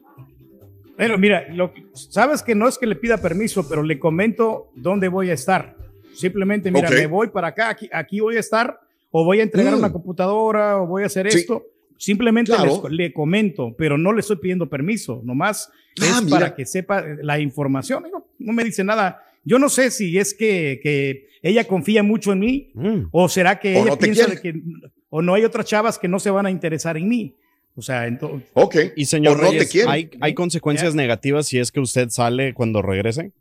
Bueno, 0.97 1.19
mira, 1.19 1.47
lo, 1.53 1.73
sabes 1.93 2.43
que 2.43 2.55
no 2.55 2.69
es 2.69 2.79
que 2.79 2.87
le 2.87 2.97
pida 2.97 3.19
permiso, 3.19 3.69
pero 3.69 3.83
le 3.83 3.99
comento 3.99 4.71
dónde 4.75 5.09
voy 5.09 5.31
a 5.31 5.35
estar. 5.35 5.77
Simplemente, 6.15 6.71
mira, 6.71 6.89
Ok. 6.89 6.95
me 6.95 7.07
voy 7.07 7.29
para 7.29 7.49
acá, 7.49 7.69
aquí, 7.71 7.89
aquí 7.93 8.21
voy 8.21 8.37
a 8.37 8.41
estar, 8.41 8.81
o 9.11 9.25
voy 9.25 9.41
a 9.41 9.43
entregar 9.43 9.75
Mm. 9.75 9.79
una 9.79 9.93
computadora, 9.93 10.79
o 10.81 10.87
voy 10.87 11.03
a 11.03 11.07
hacer 11.07 11.31
Sí. 11.31 11.39
esto. 11.39 11.65
Simplemente 11.99 12.53
Claro. 12.53 12.83
les- 12.85 12.93
le 12.93 13.13
comento, 13.13 13.75
pero 13.77 13.97
no 13.99 14.13
le 14.13 14.21
estoy 14.21 14.37
pidiendo 14.37 14.69
permiso, 14.69 15.21
nomás 15.25 15.71
Ah, 16.01 16.19
es 16.19 16.25
mira. 16.25 16.37
para 16.39 16.55
que 16.55 16.65
sepa 16.67 17.03
la 17.23 17.39
información. 17.39 18.05
No, 18.11 18.27
no 18.39 18.53
me 18.53 18.65
dice 18.65 18.83
nada. 18.85 19.23
Yo 19.45 19.59
no 19.59 19.69
sé 19.69 19.91
si 19.91 20.19
es 20.19 20.35
que, 20.35 20.81
que 20.83 21.29
ella 21.43 21.65
confía 21.65 22.03
mucho 22.03 22.33
en 22.33 22.41
mí, 22.41 22.71
Mm. 22.75 23.09
o 23.13 23.29
será 23.29 23.59
que 23.61 23.77
O 23.77 23.81
ella 23.83 23.91
no 23.91 23.99
piensa 23.99 24.41
que, 24.41 24.61
o 25.09 25.23
no 25.23 25.35
hay 25.35 25.45
otras 25.45 25.67
chavas 25.67 25.99
que 25.99 26.09
no 26.09 26.19
se 26.19 26.31
van 26.31 26.47
a 26.47 26.51
interesar 26.51 26.97
en 26.97 27.09
mí. 27.09 27.35
O 27.77 27.83
sea, 27.83 28.07
entonces, 28.07 28.49
Ok. 28.55 28.77
Y 28.97 29.05
señor 29.05 29.35
O 29.37 29.43
no 29.43 29.43
te 29.49 29.51
Reyes, 29.51 29.71
quiere. 29.71 29.91
¿hay, 29.91 30.11
hay 30.21 30.35
consecuencias 30.35 30.95
negativas 30.95 31.47
si 31.47 31.59
es 31.59 31.71
que 31.71 31.81
usted 31.81 32.09
sale 32.09 32.55
cuando 32.55 32.81
regrese? 32.83 33.33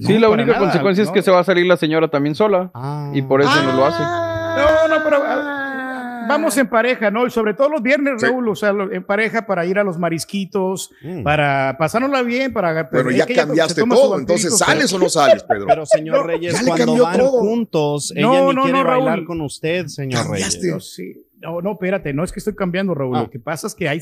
Sí, 0.00 0.18
la 0.18 0.28
única 0.28 0.52
nada, 0.52 0.58
consecuencia 0.58 1.04
es 1.04 1.10
que 1.10 1.22
se 1.22 1.30
va 1.30 1.40
a 1.40 1.44
salir 1.44 1.66
la 1.66 1.76
señora 1.76 2.08
también 2.08 2.34
sola. 2.34 2.70
Ah. 2.74 3.10
Y 3.14 3.22
por 3.22 3.40
eso 3.40 3.62
no 3.62 3.72
lo 3.76 3.86
hace. 3.86 4.02
No, 4.02 4.88
no, 4.88 5.04
pero 5.04 5.22
ah, 5.24 6.26
vamos 6.28 6.56
en 6.58 6.68
pareja, 6.68 7.12
¿no? 7.12 7.26
Y 7.26 7.30
sobre 7.30 7.54
todo 7.54 7.68
los 7.68 7.80
viernes, 7.82 8.14
Sí. 8.20 8.26
Raúl, 8.26 8.48
o 8.48 8.56
sea, 8.56 8.70
en 8.70 9.04
pareja 9.04 9.46
para 9.46 9.64
ir 9.66 9.78
a 9.78 9.84
los 9.84 9.96
marisquitos, 9.96 10.90
Mm. 11.02 11.22
para 11.22 11.76
pasárnosla 11.78 12.22
bien, 12.22 12.52
para... 12.52 12.80
Es 12.80 13.16
ya 13.16 13.24
que 13.26 13.34
ella 13.34 13.46
cambiaste 13.46 13.84
todo, 13.84 14.18
entonces 14.18 14.58
¿sales 14.58 14.92
o 14.92 14.98
no 14.98 15.08
sales, 15.08 15.44
Pedro? 15.44 15.66
Pero 15.68 15.86
señor 15.86 16.16
No, 16.18 16.22
Reyes, 16.24 16.60
cuando 16.66 16.96
van 17.02 17.18
todo. 17.18 17.38
juntos, 17.40 18.12
ella 18.16 18.22
No, 18.26 18.48
ni 18.48 18.54
no, 18.56 18.62
quiere 18.64 18.78
no, 18.78 18.84
Raúl. 18.84 19.04
bailar 19.04 19.24
con 19.24 19.40
usted, 19.42 19.86
señor 19.86 20.22
Cambiaste. 20.24 20.58
Reyes. 20.60 20.74
No, 20.74 20.80
sí. 20.80 21.24
No, 21.44 21.60
no, 21.60 21.72
espérate, 21.72 22.12
no 22.12 22.24
es 22.24 22.32
que 22.32 22.40
estoy 22.40 22.54
cambiando, 22.54 22.94
Raúl. 22.94 23.16
Ah. 23.16 23.22
Lo 23.22 23.30
que 23.30 23.38
pasa 23.38 23.66
es 23.66 23.74
que 23.74 23.88
hay 23.88 24.00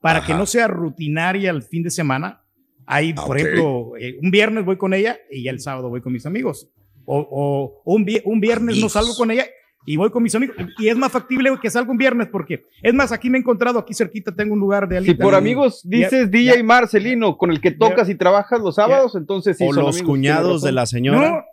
para 0.00 0.24
que 0.24 0.32
no 0.34 0.46
sea 0.46 0.68
rutinaria 0.68 1.50
el 1.50 1.62
fin 1.62 1.82
de 1.82 1.90
semana, 1.90 2.42
hay, 2.86 3.14
Ah, 3.16 3.24
por 3.26 3.36
ejemplo, 3.38 3.92
eh, 3.98 4.16
un 4.22 4.30
viernes 4.30 4.64
voy 4.64 4.76
con 4.76 4.94
ella 4.94 5.16
y 5.30 5.42
ya 5.42 5.50
el 5.50 5.60
sábado 5.60 5.88
voy 5.88 6.00
con 6.00 6.12
mis 6.12 6.24
amigos. 6.26 6.70
O, 7.06 7.18
o 7.30 7.82
un, 7.94 8.04
vi- 8.04 8.22
un 8.24 8.40
viernes 8.40 8.78
no 8.78 8.88
salgo 8.88 9.14
con 9.16 9.30
ella 9.30 9.44
y 9.86 9.96
voy 9.96 10.10
con 10.10 10.22
mis 10.22 10.34
amigos. 10.34 10.56
Y 10.78 10.88
es 10.88 10.96
más 10.96 11.10
factible 11.12 11.50
que 11.60 11.68
salga 11.70 11.90
un 11.90 11.98
viernes 11.98 12.28
porque, 12.30 12.64
es 12.82 12.94
más, 12.94 13.10
aquí 13.12 13.28
me 13.28 13.36
he 13.38 13.40
encontrado, 13.40 13.78
aquí 13.78 13.92
cerquita 13.94 14.34
tengo 14.34 14.54
un 14.54 14.60
lugar 14.60 14.88
de 14.88 14.96
Si 14.96 14.98
alitas. 15.08 15.24
por 15.24 15.34
amigos 15.34 15.82
Ya- 15.84 15.98
dices 15.98 16.30
DJ 16.30 16.62
Marcelino, 16.62 17.36
con 17.36 17.50
el 17.50 17.60
que 17.60 17.70
tocas 17.72 18.08
y 18.08 18.14
trabajas 18.14 18.60
los 18.60 18.76
sábados, 18.76 19.14
entonces 19.16 19.56
sí 19.58 19.64
o 19.64 19.72
son 19.74 19.84
los 19.84 19.96
amigos, 19.96 20.08
cuñados 20.10 20.62
de 20.62 20.72
la 20.72 20.86
señora. 20.86 21.30
No, 21.30 21.44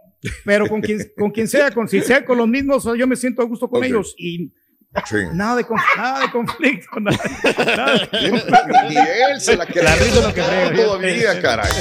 pero 0.46 0.68
con 0.68 0.82
quien, 0.82 1.00
con 1.18 1.32
quien 1.32 1.48
sea, 1.48 1.72
con, 1.72 1.88
si 1.88 2.00
sea 2.02 2.24
con 2.26 2.38
los 2.38 2.48
mismos, 2.48 2.88
yo 2.98 3.08
me 3.08 3.16
siento 3.16 3.42
a 3.42 3.46
gusto 3.46 3.68
con 3.70 3.84
ellos 3.84 4.14
y 4.18 4.52
Sí. 5.06 5.16
nada 5.34 5.56
de, 5.56 5.66
nada 5.96 6.20
de 6.20 6.32
conflicto. 6.32 7.00
Nada, 7.00 7.18
nada. 7.78 8.10
Ni 8.90 8.98
él 8.98 9.40
se 9.40 9.56
la 9.56 9.66
risa 9.66 10.28
lo 10.28 10.34
que 10.34 10.44
frega. 10.44 10.84
Todavía, 10.84 11.42
caray. 11.42 11.72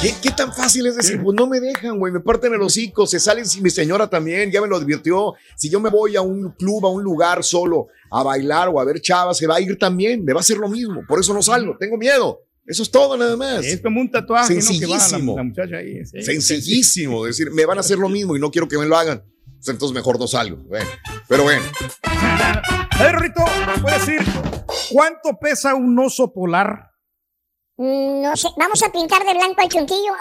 ¿Qué, 0.00 0.14
qué 0.22 0.30
tan 0.30 0.52
fácil 0.54 0.86
es 0.86 0.96
decir? 0.96 1.20
Pues 1.22 1.34
no 1.34 1.46
me 1.48 1.58
dejan, 1.58 1.98
güey, 1.98 2.12
me 2.12 2.20
parten 2.20 2.54
el 2.54 2.60
hocico, 2.60 3.06
se 3.06 3.18
salen 3.18 3.46
si 3.46 3.60
mi 3.60 3.70
señora 3.70 4.08
también, 4.08 4.52
ya 4.52 4.60
me 4.60 4.68
lo 4.68 4.76
advirtió. 4.76 5.34
Si 5.56 5.68
yo 5.68 5.80
me 5.80 5.90
voy 5.90 6.14
a 6.16 6.20
un 6.20 6.52
club, 6.52 6.86
a 6.86 6.90
un 6.90 7.02
lugar 7.02 7.42
solo 7.42 7.88
a 8.10 8.22
bailar 8.22 8.68
o 8.68 8.78
a 8.78 8.84
ver 8.84 9.00
chavas, 9.00 9.36
se 9.38 9.46
va 9.46 9.56
a 9.56 9.60
ir 9.60 9.76
también, 9.78 10.24
me 10.24 10.32
va 10.32 10.40
a 10.40 10.42
hacer 10.42 10.58
lo 10.58 10.68
mismo. 10.68 11.02
Por 11.08 11.18
eso 11.18 11.34
no 11.34 11.42
salgo, 11.42 11.76
tengo 11.78 11.96
miedo. 11.96 12.42
Eso 12.66 12.82
es 12.82 12.90
todo 12.90 13.16
nada 13.16 13.36
más. 13.36 13.64
Es 13.64 13.80
como 13.80 14.00
un 14.00 14.10
tatuaje, 14.10 14.54
¿no? 14.54 14.60
Que 14.60 14.86
va 14.86 14.94
la, 14.96 15.00
Sencillísimo. 15.00 15.36
la 15.36 15.42
muchacha 15.42 15.76
ahí. 15.76 16.04
sí. 16.04 16.22
Sencillísimo, 16.22 17.24
decir, 17.24 17.50
me 17.52 17.64
van 17.64 17.78
a 17.78 17.80
hacer 17.80 17.98
lo 17.98 18.08
mismo 18.08 18.36
y 18.36 18.40
no 18.40 18.50
quiero 18.50 18.68
que 18.68 18.76
me 18.78 18.86
lo 18.86 18.96
hagan. 18.96 19.22
Pues 19.56 19.68
entonces 19.68 19.94
mejor 19.94 20.18
no 20.20 20.26
salgo. 20.26 20.56
Bueno, 20.68 20.88
pero 21.28 21.42
bueno, 21.44 21.62
A 22.02 23.02
ver, 23.02 23.16
Rito, 23.20 23.42
¿puedes 23.82 24.06
decir 24.06 24.24
cuánto 24.90 25.38
pesa 25.40 25.74
un 25.74 25.98
oso 25.98 26.32
polar? 26.32 26.90
Mm, 27.78 28.22
No 28.22 28.36
sé, 28.36 28.48
vamos 28.56 28.82
a 28.82 28.90
pintar 28.90 29.22
de 29.24 29.34
blanco 29.34 29.60
al 29.60 29.68
chuntillo. 29.68 30.12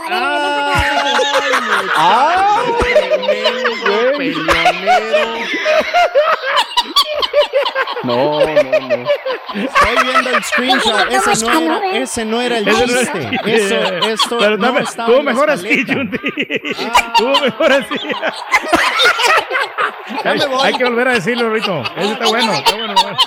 ¡Ah! 1.98 2.64
No, 8.04 8.40
no, 8.40 8.46
no. 8.46 9.10
Estoy 9.56 9.96
viendo 10.04 10.30
el 10.30 10.44
screenshot. 10.44 11.08
¿Cómo 11.44 11.82
Ese 11.94 12.26
no 12.26 12.42
era, 12.42 12.60
ese 12.60 12.66
no 12.66 12.76
era 12.76 13.00
el 13.14 13.30
chiste. 13.38 13.40
Eso, 13.46 13.76
esto 14.08 14.38
Pero 14.38 14.58
no 14.58 14.72
no, 14.72 14.80
estaba 14.80 15.10
en 15.10 15.26
la 15.26 15.32
mejor 15.32 15.50
así. 15.50 15.86
Chunti. 15.86 16.20
Estuvo 16.38 17.40
mejor 17.42 17.72
así. 17.72 17.96
Voy. 20.48 20.60
Hay 20.64 20.74
que 20.74 20.84
volver 20.84 21.08
a 21.08 21.14
decirlo, 21.14 21.50
Rito. 21.50 21.84
Ese 21.96 22.12
está 22.12 22.28
bueno, 22.28 22.54
está 22.54 22.76
bueno. 22.76 22.94
bueno. 23.02 23.18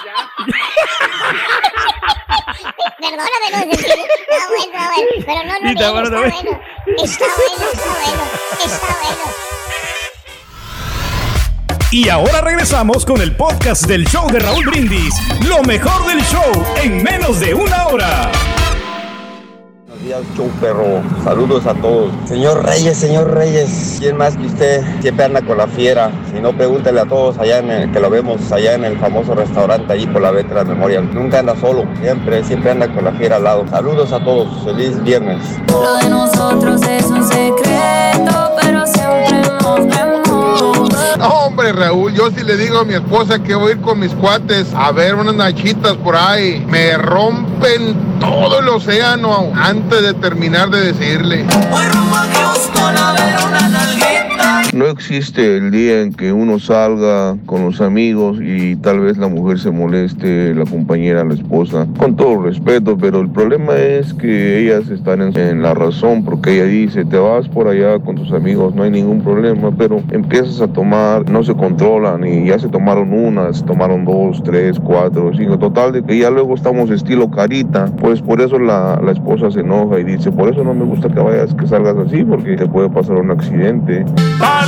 Perdóname, 3.01 3.51
no 3.53 3.59
es 3.59 3.68
decir. 3.71 3.94
Está 4.29 4.49
bueno, 4.49 4.64
está 4.64 4.88
bueno. 4.88 5.11
Pero 5.27 5.40
no, 5.44 5.55
no, 5.61 5.71
está 5.71 5.87
no, 5.87 5.92
bueno, 5.92 6.07
está 6.07 6.21
bueno. 6.21 6.61
Está 7.03 7.27
bueno, 7.37 7.64
está 7.73 7.88
bueno. 7.94 8.25
Está 8.64 8.97
bueno. 9.03 9.49
Y 11.90 12.11
ahora 12.11 12.42
regresamos 12.42 13.07
con 13.07 13.22
el 13.22 13.35
podcast 13.35 13.87
del 13.87 14.07
show 14.07 14.31
de 14.31 14.40
Raúl 14.40 14.66
Brindis. 14.66 15.14
Lo 15.48 15.62
mejor 15.62 16.07
del 16.07 16.20
show 16.20 16.42
en 16.83 17.03
menos 17.03 17.40
de 17.40 17.55
una 17.55 17.87
hora. 17.87 18.31
días, 20.05 20.20
show 20.37 20.51
perro. 20.61 21.01
Saludos 21.24 21.64
a 21.64 21.72
todos. 21.72 22.12
Señor 22.27 22.62
Reyes, 22.62 22.98
señor 22.98 23.33
Reyes, 23.33 23.96
¿quién 24.01 24.18
más 24.18 24.37
que 24.37 24.46
usted 24.48 24.83
siempre 25.01 25.24
anda 25.24 25.40
con 25.40 25.57
la 25.57 25.66
fiera? 25.66 26.11
Si 26.31 26.38
no, 26.42 26.53
pregúntele 26.53 27.01
a 27.01 27.07
todos 27.07 27.38
allá 27.38 27.61
en 27.61 27.70
el, 27.70 27.90
que 27.90 28.01
lo 28.01 28.11
vemos 28.11 28.53
allá 28.53 28.74
en 28.74 28.85
el 28.85 28.98
famoso 28.98 29.35
restaurante 29.35 29.90
ahí 29.90 30.07
por 30.07 30.20
la 30.20 30.31
Vetra 30.31 30.64
Memorial. 30.64 31.09
Nunca 31.14 31.38
anda 31.38 31.57
solo, 31.59 31.85
siempre, 32.03 32.44
siempre 32.44 32.72
anda 32.72 32.92
con 32.92 33.03
la 33.03 33.12
fiera 33.12 33.37
al 33.37 33.44
lado. 33.44 33.64
Saludos 33.70 34.12
a 34.12 34.22
todos, 34.22 34.62
feliz 34.62 35.03
viernes. 35.05 35.42
Lo 35.68 35.96
de 35.96 36.11
nosotros 36.11 36.83
es 36.83 37.07
un 37.07 37.27
secreto, 37.27 38.53
pero 38.61 38.87
siempre 38.87 39.40
nos 39.62 39.87
vemos. 39.87 40.27
Hombre, 41.21 41.73
Raúl, 41.73 42.12
yo 42.14 42.31
si 42.31 42.44
le 42.44 42.57
digo 42.57 42.79
a 42.81 42.85
mi 42.85 42.94
esposa 42.94 43.38
que 43.40 43.55
voy 43.55 43.71
a 43.71 43.75
ir 43.75 43.81
con 43.81 43.99
mis 43.99 44.12
cuates 44.12 44.68
a 44.75 44.92
ver 44.92 45.14
unas 45.14 45.35
nachitas 45.35 45.94
por 45.97 46.16
ahí, 46.16 46.64
me 46.68 46.97
rompen 46.97 47.97
todo 48.21 48.61
el 48.61 48.68
océano 48.68 49.53
antes 49.55 50.03
de 50.03 50.14
terminar 50.14 50.71
de 50.71 50.92
decirle. 50.92 51.47
No 54.78 54.86
existe 54.86 55.56
el 55.56 55.72
día 55.72 56.02
en 56.02 56.12
que 56.12 56.32
uno 56.32 56.60
salga 56.60 57.36
con 57.46 57.64
los 57.64 57.80
amigos 57.80 58.38
y 58.40 58.76
tal 58.76 59.00
vez 59.00 59.18
la 59.18 59.26
mujer 59.26 59.58
se 59.58 59.72
moleste, 59.72 60.54
la 60.54 60.64
compañera, 60.66 61.24
la 61.24 61.34
esposa, 61.34 61.88
con 61.98 62.14
todo 62.14 62.42
respeto, 62.42 62.96
pero 62.96 63.20
el 63.20 63.28
problema 63.28 63.74
es 63.74 64.14
que 64.14 64.60
ellas 64.60 64.88
están 64.88 65.36
en, 65.36 65.62
la 65.62 65.74
razón 65.74 66.24
porque 66.24 66.54
ella 66.54 66.66
dice, 66.66 67.04
te 67.04 67.16
vas 67.16 67.48
por 67.48 67.66
allá 67.66 67.98
con 67.98 68.14
tus 68.14 68.30
amigos, 68.30 68.72
no 68.76 68.84
hay 68.84 68.92
ningún 68.92 69.20
problema, 69.20 69.72
pero 69.76 70.00
empiezas 70.12 70.60
a 70.60 70.68
tomar, 70.68 71.28
no 71.28 71.42
se 71.42 71.54
controlan 71.54 72.24
y 72.24 72.46
ya 72.46 72.60
se 72.60 72.68
tomaron 72.68 73.12
una, 73.12 73.52
se 73.52 73.64
tomaron 73.64 74.04
dos, 74.04 74.40
tres, 74.44 74.78
cuatro, 74.78 75.32
cinco, 75.36 75.58
total 75.58 75.90
de 75.90 76.04
que 76.04 76.18
ya 76.18 76.30
luego 76.30 76.54
estamos 76.54 76.88
estilo 76.92 77.28
carita, 77.28 77.86
pues 78.00 78.22
por 78.22 78.40
eso 78.40 78.60
la, 78.60 79.00
la 79.04 79.10
esposa 79.10 79.50
se 79.50 79.58
enoja 79.58 79.98
y 79.98 80.04
dice, 80.04 80.30
por 80.30 80.48
eso 80.48 80.62
no 80.62 80.72
me 80.72 80.84
gusta 80.84 81.08
que 81.08 81.18
vayas, 81.18 81.52
que 81.52 81.66
salgas 81.66 81.96
así, 82.06 82.22
porque 82.22 82.56
te 82.56 82.68
puede 82.68 82.88
pasar 82.88 83.16
un 83.16 83.32
accidente. 83.32 84.04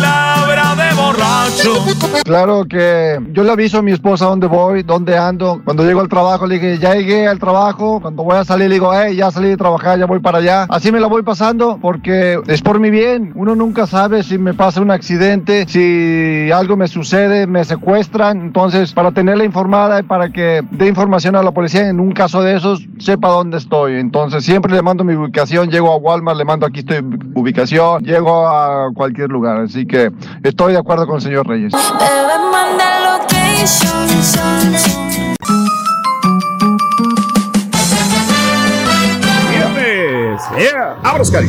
Palabra 0.00 0.74
de 0.76 0.94
borracho. 0.94 1.84
Claro 2.24 2.64
que 2.64 3.18
yo 3.32 3.42
le 3.42 3.50
aviso 3.50 3.78
a 3.78 3.82
mi 3.82 3.92
esposa 3.92 4.24
dónde 4.24 4.46
voy, 4.46 4.82
dónde 4.82 5.18
ando. 5.18 5.60
Cuando 5.64 5.84
llego 5.84 6.00
al 6.00 6.08
trabajo 6.08 6.46
le 6.46 6.54
dije, 6.54 6.78
ya 6.78 6.94
llegué 6.94 7.28
al 7.28 7.38
trabajo. 7.38 8.00
Cuando 8.00 8.22
voy 8.22 8.36
a 8.36 8.44
salir 8.44 8.68
le 8.68 8.74
digo, 8.74 8.92
hey, 8.94 9.16
ya 9.16 9.30
salí 9.30 9.48
de 9.48 9.56
trabajar, 9.56 9.98
ya 9.98 10.06
voy 10.06 10.20
para 10.20 10.38
allá. 10.38 10.66
Así 10.70 10.90
me 10.90 11.00
la 11.00 11.06
voy 11.06 11.22
pasando 11.22 11.78
porque 11.82 12.40
es 12.46 12.62
por 12.62 12.80
mi 12.80 12.88
bien. 12.90 13.32
Uno 13.34 13.54
nunca 13.54 13.86
sabe 13.86 14.22
si 14.22 14.38
me 14.38 14.54
pasa 14.54 14.80
un 14.80 14.90
accidente, 14.90 15.66
si 15.68 16.50
algo 16.50 16.76
me 16.76 16.88
sucede, 16.88 17.46
me 17.46 17.64
secuestran. 17.64 18.40
Entonces, 18.40 18.94
para 18.94 19.12
tenerla 19.12 19.44
informada 19.44 20.00
y 20.00 20.04
para 20.04 20.30
que 20.30 20.62
dé 20.70 20.88
información 20.88 21.36
a 21.36 21.42
la 21.42 21.52
policía 21.52 21.88
en 21.88 22.00
un 22.00 22.12
caso 22.12 22.42
de 22.42 22.56
esos, 22.56 22.86
sepa 22.98 23.28
dónde 23.28 23.58
estoy. 23.58 23.96
Entonces, 24.00 24.44
siempre 24.44 24.72
le 24.74 24.82
mando 24.82 25.04
mi 25.04 25.14
ubicación. 25.14 25.68
Llego 25.68 25.92
a 25.92 25.96
Walmart, 25.96 26.38
le 26.38 26.44
mando 26.44 26.64
aquí 26.64 26.80
estoy 26.80 27.04
ubicación. 27.34 28.02
Llego 28.02 28.48
a 28.48 28.90
cualquier 28.94 29.30
lugar. 29.30 29.58
Así 29.58 29.79
que 29.86 30.10
estoy 30.42 30.72
de 30.72 30.78
acuerdo 30.78 31.06
con 31.06 31.16
el 31.16 31.22
señor 31.22 31.46
Reyes. 31.46 31.72
Viernes. 39.50 40.40
Yeah. 40.58 40.96
Vámonos, 41.02 41.30
Cari. 41.30 41.48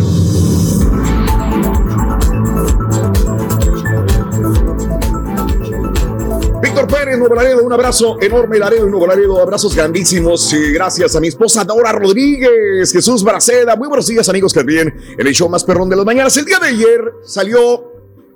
Víctor 6.62 6.88
Pérez, 6.88 7.18
Nuevo 7.18 7.36
Laredo, 7.36 7.64
un 7.64 7.74
abrazo 7.74 8.18
enorme, 8.22 8.58
Laredo 8.58 8.88
y 8.88 8.92
Nuevo 8.92 9.06
Laredo, 9.08 9.42
abrazos 9.42 9.76
grandísimos. 9.76 10.54
Y 10.54 10.72
gracias 10.72 11.16
a 11.16 11.20
mi 11.20 11.28
esposa 11.28 11.64
Dora 11.66 11.92
Rodríguez, 11.92 12.94
Jesús 12.94 13.24
Baraceda. 13.24 13.76
Muy 13.76 13.88
buenos 13.88 14.08
días, 14.08 14.30
amigos 14.30 14.54
que 14.54 14.64
bien 14.64 14.96
en 15.18 15.28
el 15.28 15.34
show 15.34 15.50
más 15.50 15.64
perrón 15.64 15.90
de 15.90 15.96
las 15.96 16.06
mañanas. 16.06 16.38
El 16.38 16.46
día 16.46 16.60
de 16.60 16.68
ayer 16.68 17.02
salió, 17.24 17.91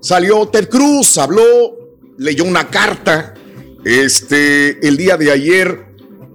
salió 0.06 0.48
Ted 0.50 0.70
Cruz, 0.70 1.18
habló, 1.18 1.42
leyó 2.20 2.44
una 2.44 2.70
carta. 2.70 3.34
Este, 3.84 4.88
el 4.88 4.98
día 4.98 5.18
de 5.18 5.32
ayer, 5.32 5.88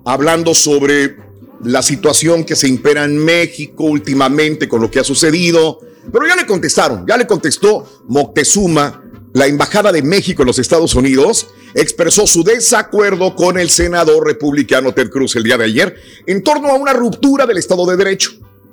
hablando 0.04 0.54
sobre 0.54 1.16
la 1.62 1.80
situación 1.80 2.42
que 2.44 2.56
se 2.56 2.66
impera 2.66 3.04
en 3.04 3.16
México 3.16 3.84
últimamente 3.84 4.68
con 4.68 4.80
lo 4.80 4.90
que 4.90 4.98
ha 4.98 5.04
sucedido. 5.04 5.78
Pero 6.12 6.26
ya 6.26 6.34
le 6.34 6.46
contestaron, 6.46 7.06
ya 7.06 7.16
le 7.16 7.28
contestó 7.28 8.02
Moctezuma, 8.08 9.04
la 9.34 9.46
Embajada 9.46 9.92
de 9.92 10.02
México 10.02 10.42
en 10.42 10.48
los 10.48 10.58
Estados 10.58 10.96
Unidos, 10.96 11.46
expresó 11.74 12.26
su 12.26 12.42
desacuerdo 12.42 13.36
con 13.36 13.56
el 13.56 13.70
senador 13.70 14.26
republicano 14.26 14.92
Ted 14.92 15.10
Cruz 15.10 15.36
el 15.36 15.44
día 15.44 15.56
de 15.56 15.66
ayer 15.66 15.94
en 16.26 16.42
torno 16.42 16.70
a 16.70 16.74
una 16.74 16.92
ruptura 16.92 17.46
del 17.46 17.58
Estado 17.58 17.86
de 17.86 17.96
Derecho. 17.96 18.32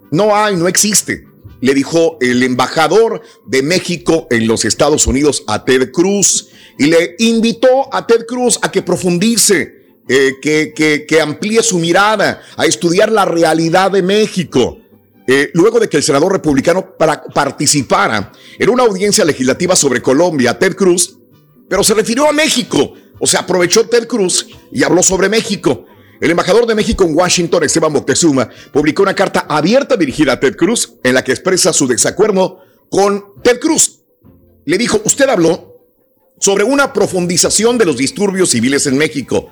No 0.09 0.35
hay, 0.35 0.55
no 0.55 0.67
existe, 0.67 1.26
le 1.61 1.73
dijo 1.73 2.17
el 2.21 2.43
embajador 2.43 3.21
de 3.45 3.63
México 3.63 4.27
en 4.29 4.47
los 4.47 4.65
Estados 4.65 5.07
Unidos 5.07 5.43
a 5.47 5.65
Ted 5.65 5.91
Cruz 5.91 6.49
y 6.77 6.87
le 6.87 7.15
invitó 7.19 7.93
a 7.93 8.05
Ted 8.05 8.25
Cruz 8.27 8.59
a 8.61 8.71
que 8.71 8.81
profundice 8.81 9.77
eh, 10.09 10.35
que, 10.41 11.05
que, 11.07 11.21
amplíe 11.21 11.61
su 11.61 11.79
mirada, 11.79 12.41
a 12.55 12.65
estudiar 12.65 13.11
la 13.11 13.25
realidad 13.25 13.91
de 13.91 14.01
México. 14.01 14.77
Eh, 15.27 15.51
luego 15.53 15.81
de 15.81 15.89
que 15.89 15.97
el 15.97 16.03
senador 16.03 16.31
republicano 16.31 16.95
para, 16.97 17.21
participara 17.23 18.31
en 18.57 18.69
una 18.69 18.83
audiencia 18.83 19.25
legislativa 19.25 19.75
sobre 19.75 20.01
Colombia, 20.01 20.57
Ted 20.57 20.75
Cruz, 20.75 21.17
pero 21.67 21.83
se 21.83 21.93
refirió 21.93 22.29
a 22.29 22.31
México, 22.31 22.93
o 23.19 23.27
sea, 23.27 23.41
aprovechó 23.41 23.85
Ted 23.89 24.07
Cruz 24.07 24.47
y 24.71 24.83
habló 24.83 25.03
sobre 25.03 25.27
México. 25.27 25.85
El 26.19 26.31
embajador 26.31 26.65
de 26.65 26.75
México 26.75 27.03
en 27.03 27.15
Washington, 27.15 27.63
Esteban 27.63 27.91
Moctezuma, 27.91 28.49
publicó 28.71 29.03
una 29.03 29.13
carta 29.13 29.45
abierta 29.47 29.95
dirigida 29.95 30.33
a 30.33 30.39
Ted 30.39 30.55
Cruz 30.55 30.95
en 31.03 31.13
la 31.13 31.23
que 31.23 31.31
expresa 31.31 31.73
su 31.73 31.87
desacuerdo 31.87 32.61
con 32.89 33.41
Ted 33.43 33.59
Cruz. 33.59 34.01
Le 34.65 34.77
dijo, 34.77 35.01
usted 35.05 35.29
habló 35.29 35.85
sobre 36.39 36.63
una 36.63 36.91
profundización 36.91 37.77
de 37.77 37.85
los 37.85 37.97
disturbios 37.97 38.49
civiles 38.49 38.85
en 38.87 38.97
México. 38.97 39.49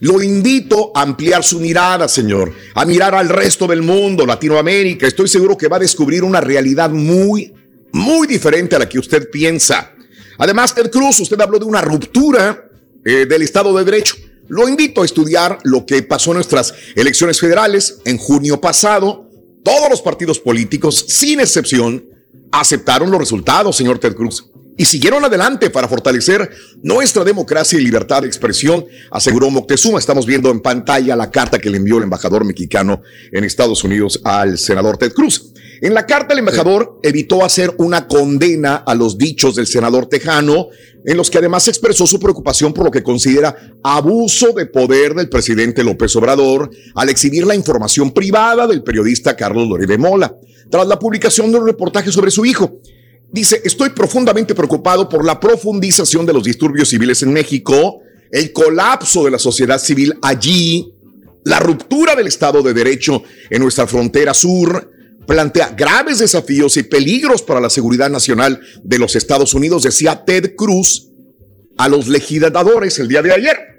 Lo 0.00 0.22
invito 0.22 0.92
a 0.94 1.02
ampliar 1.02 1.42
su 1.44 1.60
mirada, 1.60 2.08
señor, 2.08 2.52
a 2.74 2.84
mirar 2.84 3.14
al 3.14 3.28
resto 3.28 3.66
del 3.66 3.82
mundo, 3.82 4.26
Latinoamérica. 4.26 5.06
Estoy 5.06 5.28
seguro 5.28 5.56
que 5.56 5.68
va 5.68 5.76
a 5.76 5.80
descubrir 5.80 6.24
una 6.24 6.40
realidad 6.40 6.90
muy, 6.90 7.52
muy 7.92 8.26
diferente 8.26 8.76
a 8.76 8.80
la 8.80 8.88
que 8.88 8.98
usted 8.98 9.30
piensa. 9.30 9.92
Además, 10.38 10.74
Ted 10.74 10.90
Cruz, 10.90 11.20
usted 11.20 11.40
habló 11.40 11.58
de 11.58 11.64
una 11.64 11.80
ruptura 11.80 12.68
eh, 13.04 13.26
del 13.26 13.42
Estado 13.42 13.76
de 13.76 13.84
Derecho. 13.84 14.16
Lo 14.48 14.68
invito 14.68 15.02
a 15.02 15.04
estudiar 15.04 15.58
lo 15.64 15.86
que 15.86 16.02
pasó 16.02 16.30
en 16.30 16.36
nuestras 16.36 16.74
elecciones 16.94 17.40
federales 17.40 18.00
en 18.04 18.18
junio 18.18 18.60
pasado. 18.60 19.30
Todos 19.62 19.88
los 19.88 20.02
partidos 20.02 20.38
políticos, 20.38 21.06
sin 21.08 21.40
excepción, 21.40 22.04
aceptaron 22.52 23.10
los 23.10 23.20
resultados, 23.20 23.76
señor 23.76 23.98
Ted 23.98 24.14
Cruz 24.14 24.50
y 24.76 24.84
siguieron 24.84 25.24
adelante 25.24 25.70
para 25.70 25.88
fortalecer 25.88 26.50
nuestra 26.82 27.24
democracia 27.24 27.78
y 27.78 27.84
libertad 27.84 28.22
de 28.22 28.28
expresión, 28.28 28.84
aseguró 29.10 29.50
Moctezuma. 29.50 29.98
Estamos 29.98 30.26
viendo 30.26 30.50
en 30.50 30.60
pantalla 30.60 31.16
la 31.16 31.30
carta 31.30 31.58
que 31.58 31.70
le 31.70 31.76
envió 31.76 31.98
el 31.98 32.04
embajador 32.04 32.44
mexicano 32.44 33.02
en 33.30 33.44
Estados 33.44 33.84
Unidos 33.84 34.20
al 34.24 34.58
senador 34.58 34.96
Ted 34.96 35.12
Cruz. 35.12 35.53
En 35.80 35.94
la 35.94 36.06
carta 36.06 36.32
el 36.32 36.40
embajador 36.40 36.98
evitó 37.02 37.44
hacer 37.44 37.74
una 37.78 38.06
condena 38.06 38.76
a 38.76 38.94
los 38.94 39.18
dichos 39.18 39.54
del 39.54 39.66
senador 39.66 40.06
tejano, 40.06 40.68
en 41.04 41.16
los 41.16 41.30
que 41.30 41.38
además 41.38 41.68
expresó 41.68 42.06
su 42.06 42.18
preocupación 42.18 42.72
por 42.72 42.84
lo 42.84 42.90
que 42.90 43.02
considera 43.02 43.54
abuso 43.82 44.52
de 44.52 44.66
poder 44.66 45.14
del 45.14 45.28
presidente 45.28 45.84
López 45.84 46.14
Obrador 46.16 46.70
al 46.94 47.08
exhibir 47.08 47.46
la 47.46 47.54
información 47.54 48.12
privada 48.12 48.66
del 48.66 48.82
periodista 48.82 49.36
Carlos 49.36 49.68
Loré 49.68 49.86
de 49.86 49.98
Mola, 49.98 50.34
tras 50.70 50.86
la 50.86 50.98
publicación 50.98 51.52
de 51.52 51.58
un 51.58 51.66
reportaje 51.66 52.10
sobre 52.10 52.30
su 52.30 52.44
hijo. 52.46 52.80
Dice, 53.30 53.60
estoy 53.64 53.90
profundamente 53.90 54.54
preocupado 54.54 55.08
por 55.08 55.24
la 55.24 55.40
profundización 55.40 56.24
de 56.24 56.32
los 56.32 56.44
disturbios 56.44 56.88
civiles 56.88 57.22
en 57.22 57.32
México, 57.32 58.00
el 58.30 58.52
colapso 58.52 59.24
de 59.24 59.32
la 59.32 59.38
sociedad 59.38 59.78
civil 59.78 60.14
allí, 60.22 60.94
la 61.44 61.60
ruptura 61.60 62.14
del 62.14 62.26
Estado 62.26 62.62
de 62.62 62.72
Derecho 62.72 63.22
en 63.50 63.62
nuestra 63.62 63.86
frontera 63.86 64.32
sur, 64.32 64.90
plantea 65.26 65.74
graves 65.76 66.18
desafíos 66.18 66.76
y 66.76 66.82
peligros 66.82 67.42
para 67.42 67.60
la 67.60 67.70
seguridad 67.70 68.10
nacional 68.10 68.60
de 68.82 68.98
los 68.98 69.16
Estados 69.16 69.54
Unidos, 69.54 69.82
decía 69.82 70.24
Ted 70.24 70.54
Cruz 70.56 71.10
a 71.76 71.88
los 71.88 72.08
legisladores 72.08 72.98
el 72.98 73.08
día 73.08 73.22
de 73.22 73.32
ayer. 73.32 73.73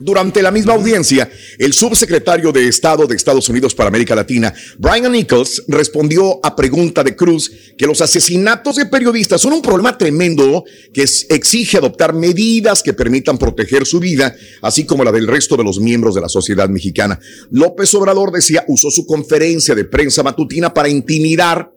Durante 0.00 0.42
la 0.42 0.52
misma 0.52 0.74
audiencia, 0.74 1.28
el 1.58 1.72
subsecretario 1.72 2.52
de 2.52 2.68
Estado 2.68 3.06
de 3.06 3.16
Estados 3.16 3.48
Unidos 3.48 3.74
para 3.74 3.88
América 3.88 4.14
Latina, 4.14 4.54
Brian 4.78 5.10
Nichols, 5.10 5.64
respondió 5.66 6.38
a 6.44 6.54
pregunta 6.54 7.02
de 7.02 7.16
Cruz 7.16 7.50
que 7.76 7.86
los 7.86 8.00
asesinatos 8.00 8.76
de 8.76 8.86
periodistas 8.86 9.40
son 9.40 9.54
un 9.54 9.62
problema 9.62 9.98
tremendo 9.98 10.64
que 10.92 11.02
exige 11.02 11.78
adoptar 11.78 12.14
medidas 12.14 12.82
que 12.82 12.94
permitan 12.94 13.38
proteger 13.38 13.86
su 13.86 13.98
vida, 13.98 14.36
así 14.62 14.86
como 14.86 15.02
la 15.02 15.10
del 15.10 15.26
resto 15.26 15.56
de 15.56 15.64
los 15.64 15.80
miembros 15.80 16.14
de 16.14 16.20
la 16.20 16.28
sociedad 16.28 16.68
mexicana. 16.68 17.18
López 17.50 17.92
Obrador 17.94 18.30
decía, 18.30 18.64
usó 18.68 18.90
su 18.90 19.04
conferencia 19.04 19.74
de 19.74 19.84
prensa 19.84 20.22
matutina 20.22 20.72
para 20.72 20.88
intimidar 20.88 21.72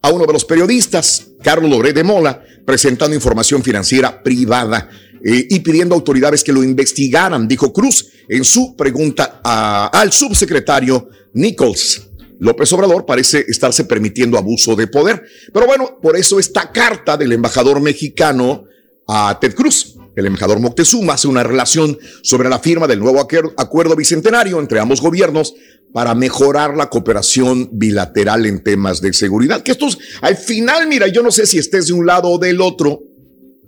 a 0.00 0.10
uno 0.10 0.26
de 0.26 0.32
los 0.32 0.44
periodistas, 0.44 1.32
Carlos 1.42 1.70
Loré 1.70 1.92
de 1.92 2.04
Mola, 2.04 2.42
presentando 2.64 3.14
información 3.14 3.62
financiera 3.62 4.22
privada 4.22 4.88
eh, 5.24 5.46
y 5.48 5.60
pidiendo 5.60 5.94
autoridades 5.94 6.44
que 6.44 6.52
lo 6.52 6.62
investigaran, 6.62 7.48
dijo 7.48 7.72
Cruz 7.72 8.06
en 8.28 8.44
su 8.44 8.76
pregunta 8.76 9.40
al 9.42 10.12
subsecretario 10.12 11.08
Nichols. 11.34 12.08
López 12.40 12.72
Obrador 12.72 13.04
parece 13.04 13.44
estarse 13.48 13.84
permitiendo 13.84 14.38
abuso 14.38 14.76
de 14.76 14.86
poder. 14.86 15.24
Pero 15.52 15.66
bueno, 15.66 15.98
por 16.00 16.16
eso 16.16 16.38
esta 16.38 16.70
carta 16.70 17.16
del 17.16 17.32
embajador 17.32 17.80
mexicano 17.80 18.64
a 19.08 19.38
Ted 19.40 19.54
Cruz. 19.54 19.96
El 20.14 20.26
embajador 20.26 20.60
Moctezuma 20.60 21.14
hace 21.14 21.28
una 21.28 21.42
relación 21.42 21.96
sobre 22.22 22.48
la 22.48 22.58
firma 22.58 22.86
del 22.86 22.98
nuevo 22.98 23.20
acuerdo 23.20 23.96
bicentenario 23.96 24.58
entre 24.58 24.80
ambos 24.80 25.00
gobiernos 25.00 25.54
para 25.92 26.14
mejorar 26.14 26.76
la 26.76 26.90
cooperación 26.90 27.70
bilateral 27.72 28.46
en 28.46 28.62
temas 28.62 29.00
de 29.00 29.12
seguridad. 29.12 29.62
Que 29.62 29.72
estos, 29.72 29.98
al 30.20 30.36
final, 30.36 30.86
mira, 30.86 31.06
yo 31.08 31.22
no 31.22 31.30
sé 31.30 31.46
si 31.46 31.58
estés 31.58 31.86
de 31.86 31.92
un 31.92 32.06
lado 32.06 32.28
o 32.28 32.38
del 32.38 32.60
otro, 32.60 33.00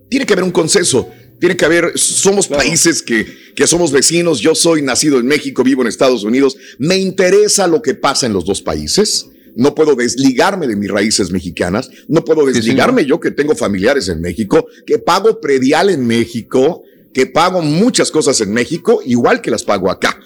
tiene 0.09 0.27
que 0.27 0.33
haber 0.33 0.45
un 0.45 0.51
consenso. 0.51 1.09
Tiene 1.41 1.57
que 1.57 1.65
haber, 1.65 1.99
somos 1.99 2.47
países 2.47 3.03
que, 3.03 3.27
que 3.57 3.67
somos 3.67 3.91
vecinos, 3.91 4.41
yo 4.41 4.55
soy 4.55 4.83
nacido 4.83 5.19
en 5.19 5.27
México, 5.27 5.65
vivo 5.65 5.81
en 5.83 5.89
Estados 5.89 6.23
Unidos, 6.23 6.57
me 6.79 6.99
interesa 6.99 7.67
lo 7.67 7.81
que 7.81 7.95
pasa 7.95 8.27
en 8.27 8.35
los 8.35 8.45
dos 8.45 8.61
países, 8.61 9.27
no 9.57 9.75
puedo 9.75 9.95
desligarme 9.95 10.67
de 10.67 10.77
mis 10.77 10.91
raíces 10.91 11.31
mexicanas, 11.31 11.91
no 12.09 12.25
puedo 12.25 12.45
desligarme 12.45 13.07
yo 13.07 13.21
que 13.21 13.31
tengo 13.31 13.57
familiares 13.57 14.09
en 14.09 14.21
México, 14.21 14.67
que 14.87 14.99
pago 14.99 15.41
predial 15.41 15.91
en 15.91 16.07
México, 16.07 16.83
que 17.13 17.27
pago 17.27 17.63
muchas 17.63 18.11
cosas 18.11 18.41
en 18.41 18.53
México, 18.53 19.01
igual 19.05 19.41
que 19.41 19.51
las 19.51 19.65
pago 19.65 19.91
acá. 19.91 20.21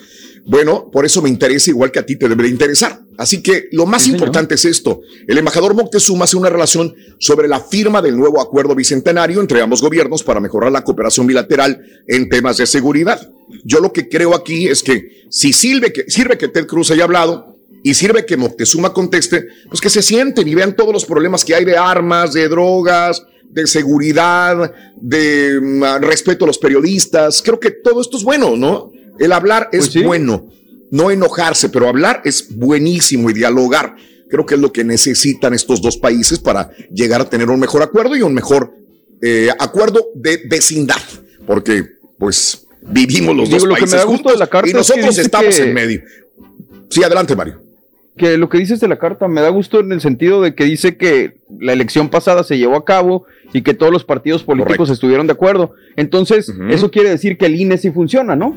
Bueno, 0.47 0.91
por 0.91 1.07
eso 1.07 1.23
me 1.23 1.31
interesa 1.31 1.71
igual 1.71 1.91
que 1.91 1.99
a 1.99 2.07
ti 2.07 2.17
te 2.17 2.29
debe 2.29 2.49
interesar. 2.49 3.01
Así 3.17 3.43
que 3.43 3.69
lo 3.73 3.87
más 3.87 4.07
importante 4.07 4.57
es 4.57 4.65
esto. 4.65 5.01
El 5.27 5.39
embajador 5.39 5.75
Moctezuma 5.75 6.25
hace 6.25 6.37
una 6.37 6.51
relación 6.51 6.95
sobre 7.19 7.49
la 7.49 7.61
firma 7.61 8.03
del 8.03 8.17
nuevo 8.17 8.41
acuerdo 8.41 8.75
bicentenario 8.75 9.41
entre 9.41 9.63
ambos 9.63 9.81
gobiernos 9.81 10.23
para 10.23 10.41
mejorar 10.41 10.71
la 10.71 10.85
cooperación 10.85 11.27
bilateral 11.27 11.81
en 12.07 12.29
temas 12.29 12.59
de 12.59 12.67
seguridad. 12.67 13.31
Yo 13.65 13.81
lo 13.81 13.93
que 13.93 14.09
creo 14.09 14.35
aquí 14.35 14.69
es 14.69 14.83
que 14.83 15.25
si 15.31 15.53
sirve 15.53 15.93
que, 15.93 16.11
sirve 16.11 16.37
que 16.37 16.49
Ted 16.49 16.67
Cruz 16.67 16.91
haya 16.91 17.05
hablado 17.05 17.57
y 17.83 17.95
sirve 17.95 18.27
que 18.27 18.37
Moctezuma 18.37 18.93
conteste, 18.93 19.47
pues 19.69 19.81
que 19.81 19.91
se 19.91 20.03
sienten 20.03 20.47
y 20.47 20.55
vean 20.55 20.77
todos 20.77 20.93
los 20.93 21.05
problemas 21.05 21.45
que 21.45 21.55
hay 21.55 21.65
de 21.65 21.77
armas, 21.77 22.33
de 22.33 22.49
drogas, 22.49 23.23
de 23.49 23.67
seguridad, 23.67 24.75
de 24.97 25.61
mm, 25.61 26.03
respeto 26.03 26.45
a 26.45 26.49
los 26.49 26.59
periodistas. 26.59 27.41
Creo 27.43 27.61
que 27.61 27.71
todo 27.71 28.01
esto 28.01 28.17
es 28.17 28.25
bueno, 28.25 28.57
¿no? 28.57 28.91
El 29.19 29.33
hablar 29.33 29.69
es 29.73 29.91
Pues 29.91 30.05
bueno, 30.05 30.49
no 30.91 31.11
enojarse, 31.11 31.69
pero 31.69 31.89
hablar 31.89 32.23
es 32.25 32.55
buenísimo 32.57 33.31
y 33.31 33.33
dialogar. 33.33 33.97
Creo 34.31 34.47
que 34.47 34.55
es 34.55 34.61
lo 34.61 34.73
que 34.73 34.85
necesitan 34.85 35.55
estos 35.55 35.81
dos 35.81 35.97
países 35.97 36.39
para 36.39 36.71
llegar 36.93 37.21
a 37.21 37.29
tener 37.29 37.49
un 37.51 37.61
mejor 37.61 37.83
acuerdo 37.83 38.17
y 38.17 38.23
un 38.23 38.35
mejor 38.35 38.73
eh, 39.23 39.49
acuerdo 39.59 40.07
de 40.15 40.41
vecindad, 40.49 40.97
porque 41.47 41.85
pues 42.19 42.67
vivimos 42.83 43.35
los 43.37 43.49
Digo, 43.49 43.61
dos 43.61 43.69
lo 43.69 43.75
que 43.77 43.81
me 43.83 43.87
países 43.87 43.99
da 44.01 44.05
gusto 44.05 44.17
juntos 44.17 44.33
de 44.33 44.39
la 44.39 44.47
carta 44.49 44.67
y 44.67 44.71
es 44.71 44.75
que 44.75 44.79
nosotros 44.79 45.19
estamos 45.19 45.57
que- 45.57 45.62
en 45.62 45.75
medio. 45.75 46.03
Sí, 46.91 47.03
adelante, 47.03 47.35
Mario. 47.37 47.61
que 48.17 48.37
lo 48.37 48.49
que 48.49 48.59
dices 48.59 48.79
de 48.79 48.87
la 48.87 48.99
carta 48.99 49.27
me 49.27 49.41
da 49.41 49.49
gusto 49.49 49.81
en 49.81 49.91
el 49.91 50.01
sentido 50.01 50.41
de 50.41 50.55
que 50.55 50.65
dice 50.65 50.97
que 50.97 51.35
la 51.59 51.73
elección 51.73 52.11
pasada 52.11 52.45
se 52.45 52.57
llevó 52.59 52.77
a 52.77 52.85
cabo 52.85 53.25
y 53.53 53.62
que 53.62 53.75
todos 53.75 53.91
los 53.93 54.05
partidos 54.05 54.45
políticos 54.45 54.89
estuvieron 54.91 55.27
de 55.27 55.33
acuerdo. 55.33 55.73
Entonces, 55.97 56.53
eso 56.71 56.91
quiere 56.93 57.11
decir 57.11 57.37
que 57.39 57.47
el 57.47 57.57
INE 57.61 57.77
sí 57.79 57.91
funciona, 57.91 58.37
¿no? 58.37 58.57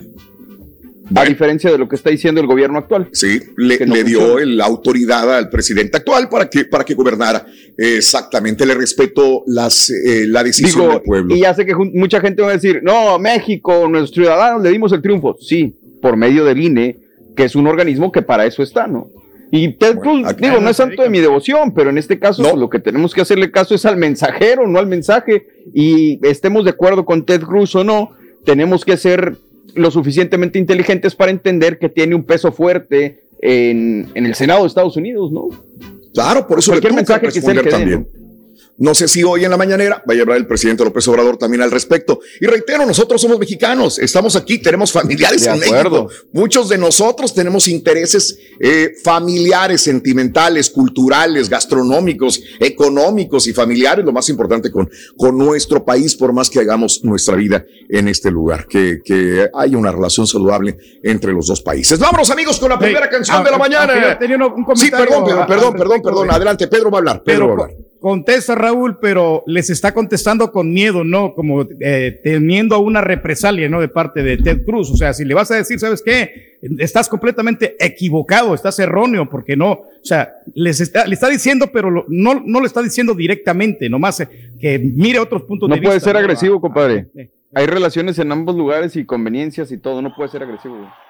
A 1.16 1.26
diferencia 1.26 1.72
de 1.72 1.78
lo 1.78 1.88
que 1.88 1.96
está 1.96 2.10
diciendo 2.10 2.42
el 2.42 2.48
gobierno 2.48 2.80
actual. 2.80 3.10
Sí, 3.14 3.40
le, 3.56 3.78
le 3.78 4.04
dio 4.04 4.40
la 4.40 4.66
autoridad 4.66 5.38
al 5.38 5.50
presidente 5.50 5.98
actual 5.98 6.28
para 6.30 6.50
que, 6.50 6.66
para 6.66 6.84
que 6.84 6.94
gobernara. 6.94 7.46
Exactamente, 7.78 8.66
le 8.66 8.74
respeto 8.76 9.44
las, 9.48 9.90
eh, 9.90 10.26
la 10.28 10.44
decisión 10.44 10.82
Digo, 10.82 10.94
del 10.94 11.02
pueblo. 11.02 11.36
y 11.36 11.42
ya 11.42 11.54
sé 11.54 11.66
que 11.66 11.76
mucha 11.76 12.20
gente 12.20 12.42
va 12.42 12.50
a 12.50 12.54
decir, 12.54 12.82
no, 12.84 13.18
México, 13.20 13.88
nuestros 13.88 14.16
ciudadanos 14.16 14.62
le 14.64 14.72
dimos 14.72 14.92
el 14.92 15.02
triunfo. 15.02 15.38
Sí, 15.40 15.76
por 16.02 16.18
medio 16.18 16.44
del 16.46 16.62
INE, 16.62 16.98
que 17.36 17.44
es 17.46 17.56
un 17.56 17.68
organismo 17.68 18.12
que 18.12 18.22
para 18.22 18.46
eso 18.46 18.64
está, 18.64 18.88
¿no? 18.88 19.10
Y 19.50 19.78
Ted 19.78 20.00
Cruz, 20.00 20.28
digo, 20.38 20.60
no 20.60 20.70
es 20.70 20.76
santo 20.76 21.04
de 21.04 21.10
mi 21.10 21.20
devoción, 21.20 21.74
pero 21.74 21.90
en 21.90 21.98
este 21.98 22.20
caso 22.20 22.44
pues, 22.44 22.56
lo 22.56 22.70
que 22.70 22.80
tenemos 22.80 23.14
que 23.14 23.22
hacerle 23.22 23.50
caso 23.50 23.76
es 23.76 23.86
al 23.86 23.96
mensajero, 23.96 24.68
no 24.68 24.78
al 24.78 24.88
mensaje. 24.88 25.48
Y 25.74 26.20
estemos 26.28 26.66
de 26.66 26.72
acuerdo 26.72 27.06
con 27.06 27.26
Ted 27.26 27.42
Cruz 27.44 27.74
o 27.76 27.84
no, 27.86 28.12
tenemos 28.44 28.84
que 28.84 28.98
ser 28.98 29.38
lo 29.78 29.92
suficientemente 29.92 30.60
inteligentes 30.60 31.16
para 31.16 31.32
entender 31.32 31.80
que 31.80 31.90
tiene 31.90 32.16
un 32.16 32.24
peso 32.24 32.52
fuerte 32.52 33.22
en, 33.42 34.10
en 34.14 34.26
el 34.26 34.36
Senado 34.36 34.62
de 34.62 34.68
Estados 34.68 34.98
Unidos, 34.98 35.32
¿no? 35.32 35.50
Claro, 36.14 36.48
por 36.48 36.60
eso 36.60 36.72
Cualquier 36.72 36.94
le 36.94 37.06
que 37.06 37.20
responder 37.20 37.64
que 37.64 37.70
también. 37.70 38.08
¿no? 38.12 38.27
Sé 38.94 39.08
si 39.08 39.24
hoy 39.24 39.44
en 39.44 39.50
la 39.52 39.58
mañanera 39.58 40.04
vaya 40.06 40.22
a 40.22 40.24
hablar 40.24 40.38
el 40.38 40.46
presidente 40.46 40.84
López 40.84 41.08
Obrador 41.08 41.38
también 41.38 41.62
al 41.64 41.72
respecto. 41.72 42.20
Y 42.40 42.46
reitero, 42.46 42.86
nosotros 42.86 43.20
somos 43.20 43.40
mexicanos, 43.40 43.98
estamos 43.98 44.36
aquí, 44.36 44.60
tenemos 44.60 44.92
familiares 44.92 45.42
De 45.44 45.50
en 45.50 45.64
acuerdo. 45.64 46.06
México. 46.06 46.28
Muchos 46.34 46.70
de 46.70 46.78
nosotros 46.78 47.34
tenemos 47.34 47.68
intereses 47.68 48.38
eh, 48.60 48.92
familiares, 49.04 49.82
sentimentales, 49.82 50.70
culturales, 50.70 51.50
gastronómicos, 51.50 52.40
económicos 52.60 53.48
y 53.48 53.54
familiares, 53.54 54.06
lo 54.06 54.12
más 54.12 54.30
importante 54.30 54.72
con, 54.72 54.88
con 55.18 55.38
nuestro 55.38 55.84
país, 55.84 56.16
por 56.16 56.32
más 56.34 56.50
que 56.50 56.60
hagamos 56.60 57.02
nuestra 57.04 57.36
vida 57.36 57.66
en 57.90 58.08
este 58.08 58.30
lugar, 58.30 58.68
que, 58.68 59.00
que 59.04 59.50
haya 59.56 59.78
una 59.78 59.92
relación 59.92 60.28
saludable 60.28 60.78
entre 61.04 61.34
los 61.34 61.48
dos 61.48 61.62
países. 61.62 61.98
Vámonos 61.98 62.30
amigos 62.30 62.60
con 62.60 62.70
la 62.70 62.78
primera 62.78 63.06
Sí, 63.08 63.12
canción 63.12 63.38
ah, 63.40 63.44
de 63.44 63.50
la 63.50 63.56
ah, 63.56 63.60
mañana. 63.60 63.94
ah, 64.12 64.20
tenía 64.20 64.36
un- 64.38 64.44
un 64.44 64.58
sí, 64.78 64.90
comentario 64.92 65.06
perdón, 65.08 65.26
Pedro, 65.26 65.42
a- 65.42 65.48
perdón, 65.48 65.74
perdón, 65.76 66.02
perdón. 66.04 66.28
de- 66.28 66.34
Adelante, 66.36 66.68
Pedro 66.68 66.92
va 66.92 66.98
a 66.98 67.00
hablar. 67.00 67.24
Pedro 67.24 67.46
Pero 67.46 67.48
va 67.58 67.64
a 67.64 67.66
hablar. 67.66 67.87
Co- 68.00 68.08
contesta 68.08 68.56
Raúl, 68.56 68.98
pero 69.02 69.44
les 69.48 69.70
está 69.70 69.94
contestando 69.94 70.52
con 70.52 70.74
miedo, 70.74 71.04
¿no? 71.04 71.34
Como 71.34 71.66
eh, 71.80 72.20
temiendo 72.24 72.76
a 72.76 72.80
una 72.80 73.02
represalia, 73.02 73.70
¿no? 73.70 73.80
De 73.82 73.88
parte 73.90 74.24
de 74.24 74.38
Ted 74.38 74.64
Cruz. 74.66 74.90
O 74.92 74.98
sea, 74.98 75.14
si 75.14 75.26
le 75.26 75.34
vas 75.34 75.52
a 75.52 75.56
decir, 75.56 75.80
¿sabes 75.80 76.02
qué? 76.02 76.58
Estás 76.80 77.08
completamente 77.10 77.76
equivocado, 77.80 78.54
estás 78.56 78.80
erróneo, 78.80 79.30
porque 79.30 79.56
no, 79.56 79.72
o 79.72 79.88
sea, 80.04 80.34
les 80.56 80.80
está, 80.82 81.06
le 81.06 81.14
está 81.14 81.30
diciendo, 81.30 81.68
pero 81.72 81.90
lo- 81.92 82.06
no, 82.08 82.42
no 82.46 82.60
le 82.62 82.68
está 82.68 82.82
diciendo 82.82 83.14
directamente, 83.14 83.90
nomás 83.90 84.20
eh, 84.22 84.28
que 84.60 84.80
mire 84.80 85.20
otros 85.20 85.44
puntos 85.44 85.70
No 85.70 85.76
de 85.76 85.82
vista. 85.82 85.90
puede 85.92 86.00
ser 86.02 86.14
¿no? 86.14 86.20
agresivo, 86.20 86.62
compadre. 86.62 87.08
Hay 87.54 87.66
relaciones 87.66 88.20
en 88.20 88.32
ambos 88.32 88.56
lugares 88.56 88.96
y 88.96 89.06
conveniencias 89.06 89.72
y 89.72 89.78
todo. 89.78 90.02
No 90.02 90.14
puede 90.16 90.30
ser 90.30 90.44
agresivo. 90.44 90.76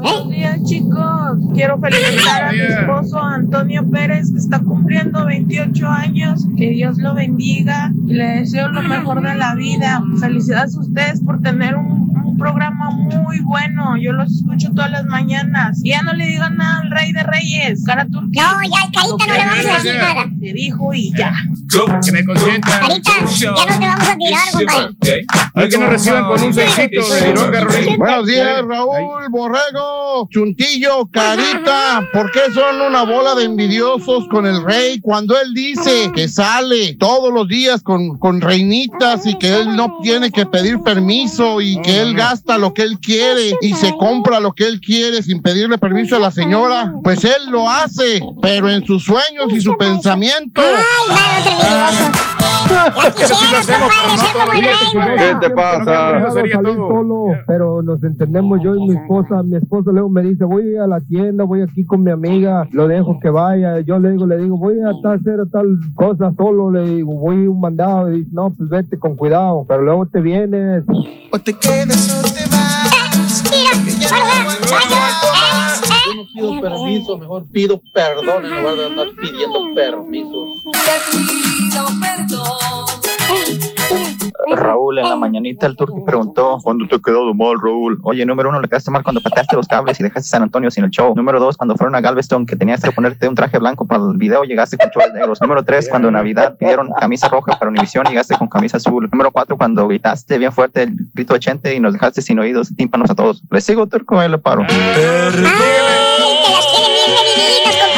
Buenos 0.00 0.30
días, 0.30 0.62
chicos. 0.62 1.38
Quiero 1.54 1.76
felicitar 1.80 2.44
a 2.44 2.52
mi 2.52 2.60
esposo 2.60 3.20
Antonio 3.20 3.88
Pérez, 3.90 4.30
que 4.30 4.38
está 4.38 4.60
cumpliendo 4.60 5.26
28 5.26 5.88
años. 5.88 6.46
Que 6.56 6.70
Dios 6.70 6.98
lo 6.98 7.14
bendiga 7.14 7.92
y 8.06 8.14
le 8.14 8.26
deseo 8.40 8.68
lo 8.68 8.82
mejor 8.82 9.22
de 9.22 9.34
la 9.34 9.56
vida. 9.56 10.00
Felicidades 10.20 10.76
a 10.76 10.80
ustedes 10.80 11.20
por 11.20 11.40
tener 11.42 11.74
un, 11.74 12.16
un 12.24 12.38
programa 12.38 12.90
muy 12.90 13.40
bueno. 13.40 13.96
Yo 14.00 14.12
los 14.12 14.30
escucho 14.30 14.70
todas 14.72 14.90
las 14.90 15.04
mañanas. 15.06 15.80
Y 15.82 15.90
ya 15.90 16.02
no 16.02 16.12
le 16.12 16.26
digan 16.26 16.56
nada 16.56 16.80
al 16.82 16.90
Rey 16.90 17.12
de 17.12 17.22
Reyes, 17.24 17.82
cara 17.84 18.06
turquía. 18.06 18.44
No, 18.52 18.62
ya, 18.62 18.90
Carita, 18.92 19.26
no 19.26 19.32
le 19.32 19.46
vamos 19.46 19.66
a 19.66 19.82
decir 19.82 19.94
nada. 19.94 20.24
Se 20.40 20.52
dijo 20.52 20.94
y 20.94 21.12
ya. 21.16 21.32
Que 22.04 22.12
me 22.12 22.24
consientan. 22.24 22.80
Carita, 22.80 23.10
ya 23.36 23.50
no 23.50 23.78
te 23.78 23.86
vamos 23.86 24.08
a 24.08 24.16
tirar, 24.16 24.52
compadre. 24.52 25.26
Hay 25.54 25.68
que 25.68 25.78
nos 25.78 25.88
reciban 25.88 26.24
con 26.26 26.42
un 26.42 26.54
seisito 26.54 27.14
de. 27.14 27.96
Buenos 27.98 28.26
días, 28.26 28.62
Raúl, 28.64 29.28
Borrego, 29.30 29.87
Chuntillo, 30.30 31.08
Carita. 31.10 32.06
¿Por 32.12 32.30
qué 32.32 32.40
son 32.52 32.80
una 32.80 33.04
bola 33.04 33.34
de 33.34 33.44
envidiosos 33.44 34.26
con 34.28 34.46
el 34.46 34.62
rey 34.64 35.00
cuando 35.00 35.38
él 35.40 35.54
dice 35.54 36.10
que 36.14 36.28
sale 36.28 36.94
todos 36.94 37.32
los 37.32 37.48
días 37.48 37.82
con, 37.82 38.18
con 38.18 38.40
reinitas 38.40 39.26
y 39.26 39.38
que 39.38 39.60
él 39.60 39.76
no 39.76 39.98
tiene 40.02 40.30
que 40.30 40.46
pedir 40.46 40.80
permiso 40.80 41.60
y 41.60 41.80
que 41.82 42.00
él 42.00 42.14
gasta 42.14 42.58
lo 42.58 42.74
que 42.74 42.82
él 42.82 42.98
quiere 43.00 43.54
y 43.60 43.74
se 43.74 43.96
compra 43.96 44.40
lo 44.40 44.52
que 44.52 44.66
él 44.66 44.80
quiere 44.80 45.22
sin 45.22 45.40
pedirle 45.42 45.78
permiso 45.78 46.16
a 46.16 46.20
la 46.20 46.30
señora? 46.30 46.92
Pues 47.02 47.24
él 47.24 47.50
lo 47.50 47.68
hace, 47.68 48.20
pero 48.42 48.70
en 48.70 48.84
sus 48.84 49.04
sueños 49.04 49.52
y 49.52 49.60
su 49.60 49.76
pensamiento. 49.76 50.62
¿Qué 55.16 55.36
te 55.40 55.50
pasa? 55.50 56.28
Pero 57.46 57.82
nos 57.82 58.02
entendemos 58.02 58.60
yo 58.62 58.74
y 58.74 58.88
mi 58.88 58.94
esposa. 58.94 59.42
Mi 59.42 59.56
esposo 59.78 59.92
luego 59.92 60.08
me 60.08 60.22
dice, 60.22 60.44
voy 60.44 60.76
a 60.76 60.86
la 60.86 61.00
tienda, 61.00 61.44
voy 61.44 61.62
aquí 61.62 61.84
con 61.84 62.02
mi 62.02 62.10
amiga, 62.10 62.66
lo 62.72 62.88
dejo 62.88 63.18
que 63.20 63.30
vaya. 63.30 63.80
Yo 63.80 63.98
le 63.98 64.10
digo, 64.12 64.26
le 64.26 64.36
digo, 64.38 64.56
voy 64.58 64.80
a 64.80 64.92
tal- 65.02 65.18
hacer 65.20 65.38
tal 65.50 65.66
cosa 65.94 66.32
solo, 66.36 66.70
le 66.70 66.84
digo, 66.96 67.12
voy 67.14 67.46
a 67.46 67.50
un 67.50 67.60
mandado. 67.60 68.12
Y 68.12 68.18
dice, 68.20 68.30
no, 68.32 68.50
pues 68.50 68.68
vete 68.68 68.98
con 68.98 69.16
cuidado, 69.16 69.64
pero 69.68 69.82
luego 69.82 70.06
te 70.06 70.20
vienes. 70.20 70.84
O 71.32 71.38
te 71.38 71.52
quedas 71.54 72.18
o 72.18 72.22
te 72.34 72.44
vas. 72.50 73.44
Más. 74.10 75.82
Yo 76.06 76.14
no 76.14 76.24
pido 76.32 76.60
permiso, 76.60 77.18
mejor 77.18 77.44
pido 77.52 77.80
perdón 77.92 78.44
en 78.44 78.50
lugar 78.60 78.76
de 78.76 78.86
andar 78.86 79.06
pidiendo 79.20 79.58
permisos. 79.74 80.48
Te 80.72 81.16
pido 81.16 81.84
perdón. 82.00 83.77
Raúl, 84.56 84.98
en 84.98 85.08
la 85.08 85.16
mañanita 85.16 85.66
el 85.66 85.76
turqui 85.76 86.00
preguntó, 86.04 86.58
¿cuándo 86.62 86.86
te 86.86 86.96
ha 86.96 86.98
quedado 86.98 87.32
mal, 87.34 87.56
Raúl? 87.62 87.98
Oye, 88.02 88.24
número 88.24 88.48
uno, 88.48 88.60
le 88.60 88.68
quedaste 88.68 88.90
mal 88.90 89.02
cuando 89.02 89.20
pateaste 89.20 89.56
los 89.56 89.66
cables 89.66 89.98
y 90.00 90.02
dejaste 90.02 90.28
San 90.28 90.42
Antonio 90.42 90.70
sin 90.70 90.84
el 90.84 90.90
show. 90.90 91.14
Número 91.14 91.40
dos, 91.40 91.56
cuando 91.56 91.76
fueron 91.76 91.94
a 91.94 92.00
Galveston 92.00 92.46
que 92.46 92.56
tenías 92.56 92.82
que 92.82 92.92
ponerte 92.92 93.28
un 93.28 93.34
traje 93.34 93.58
blanco 93.58 93.86
para 93.86 94.02
el 94.04 94.16
video, 94.16 94.44
llegaste 94.44 94.76
con 94.76 94.90
chores 94.90 95.12
negros. 95.12 95.40
Número 95.40 95.62
tres, 95.62 95.88
cuando 95.88 96.08
en 96.08 96.14
Navidad 96.14 96.56
pidieron 96.58 96.90
camisa 96.98 97.28
roja 97.28 97.58
para 97.58 97.70
Univisión, 97.70 98.04
llegaste 98.06 98.36
con 98.36 98.48
camisa 98.48 98.78
azul. 98.78 99.08
Número 99.10 99.30
cuatro, 99.30 99.56
cuando 99.56 99.86
gritaste 99.88 100.38
bien 100.38 100.52
fuerte 100.52 100.84
el 100.84 100.94
grito 101.14 101.34
de 101.34 101.40
Chente 101.40 101.74
y 101.74 101.80
nos 101.80 101.92
dejaste 101.92 102.22
sin 102.22 102.38
oídos, 102.38 102.74
tímpanos 102.76 103.10
a 103.10 103.14
todos. 103.14 103.42
Le 103.50 103.60
sigo, 103.60 103.86
turco, 103.86 104.18
ahí 104.18 104.28
le 104.28 104.38
paro. 104.38 104.62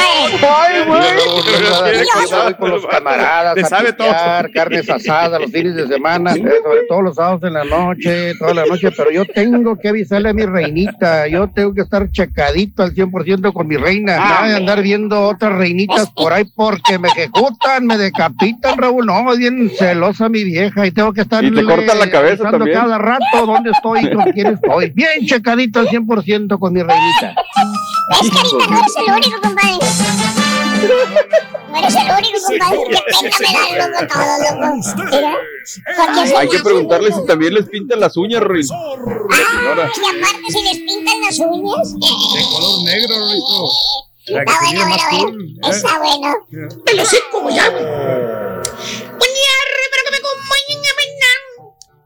Ay, 0.03 0.39
güey. 0.41 0.70
Con 2.59 2.71
los 2.71 2.87
camaradas, 2.87 3.57
a 3.65 3.69
sabe 3.69 3.93
todo. 3.93 4.09
pistear, 4.09 4.51
carnes 4.53 4.91
asadas 4.91 5.41
los 5.41 5.51
fines 5.51 5.75
de 5.75 5.87
semana, 5.87 6.33
eh, 6.33 6.43
sobre 6.63 6.83
todo 6.89 7.03
los 7.03 7.17
sábados 7.17 7.43
en 7.45 7.55
la 7.55 7.65
noche, 7.65 8.35
toda 8.39 8.55
la 8.55 8.67
noche, 8.67 8.91
pero 8.97 9.11
yo 9.11 9.25
tengo 9.25 9.77
que 9.77 9.89
avisarle 9.89 10.31
a 10.31 10.33
mi 10.33 10.45
reinita, 10.45 11.27
yo 11.29 11.49
tengo 11.49 11.75
que 11.75 11.83
estar 11.83 12.11
checadito 12.11 12.83
al 12.83 12.95
100% 12.95 13.53
con 13.53 13.67
mi 13.67 13.77
reina, 13.77 14.17
nada 14.17 14.49
de 14.49 14.57
andar 14.57 14.83
viendo 14.83 15.21
otras 15.23 15.53
reinitas 15.53 16.11
por 16.11 16.33
ahí 16.33 16.45
porque 16.45 16.99
me 16.99 17.09
ejecutan, 17.09 17.87
me 17.87 17.97
decapitan, 17.97 18.79
Raúl, 18.79 19.07
no, 19.07 19.33
es 19.33 19.39
bien 19.39 19.71
celosa 19.77 20.29
mi 20.29 20.45
vieja 20.45 20.87
y 20.87 20.91
tengo 20.91 21.13
que 21.13 21.23
estar 21.23 21.45
Y 21.45 21.51
te 21.55 21.65
cortan 21.65 21.99
la 21.99 22.11
cabeza 22.11 22.51
también. 22.51 22.79
cada 22.79 22.99
rato 22.99 23.47
dónde 23.47 23.71
estoy 23.71 24.07
y 24.07 24.15
con 24.15 24.25
quién 24.33 24.49
estoy, 24.49 24.91
bien 24.91 25.27
checadito 25.27 25.81
al 25.81 25.89
100% 25.89 26.59
con 26.59 26.73
mi 26.73 26.83
reinita. 26.83 27.35
Es 28.11 28.31
carita, 28.31 28.67
no 28.69 28.79
eres 28.79 28.97
el 28.97 29.13
único, 29.13 29.41
compadre. 29.41 30.60
No 31.69 31.79
eres 31.79 31.95
el 31.95 32.11
único, 32.19 32.39
compadre. 32.47 32.79
Que 33.21 33.31
me 33.41 33.79
da 33.79 33.89
loco 33.89 34.07
todo, 34.13 34.35
loco. 34.61 35.07
Mira. 35.11 35.39
Porque 35.97 36.37
Hay 36.37 36.49
que 36.49 36.59
preguntarle 36.61 37.13
si 37.13 37.27
también 37.27 37.55
les 37.55 37.69
pintan 37.69 38.01
las 38.01 38.17
uñas, 38.17 38.43
Ruin. 38.43 38.67
Ah, 38.73 38.97
y 38.97 39.77
aparte 39.77 40.47
si 40.49 40.63
les 40.63 40.79
pintan 40.79 41.21
las 41.21 41.39
uñas. 41.39 41.95
De 41.95 42.43
color 42.55 42.85
negro, 42.85 43.15
Rito. 43.31 43.69
Para 44.33 44.43
Está 44.43 44.61
bueno, 44.61 44.81
bueno, 44.87 45.05
bueno. 45.59 45.71
Está 45.71 45.99
bueno. 45.99 46.47
Me 46.87 46.95
lo 46.95 47.05
sé 47.05 47.19
como 47.31 47.51
ya. 47.51 47.69
Buen 47.71 47.83
día, 47.83 49.53
espero 49.83 50.03
que 50.05 50.11
me 50.11 50.17
acompañen 50.17 50.79
a. 50.79 51.01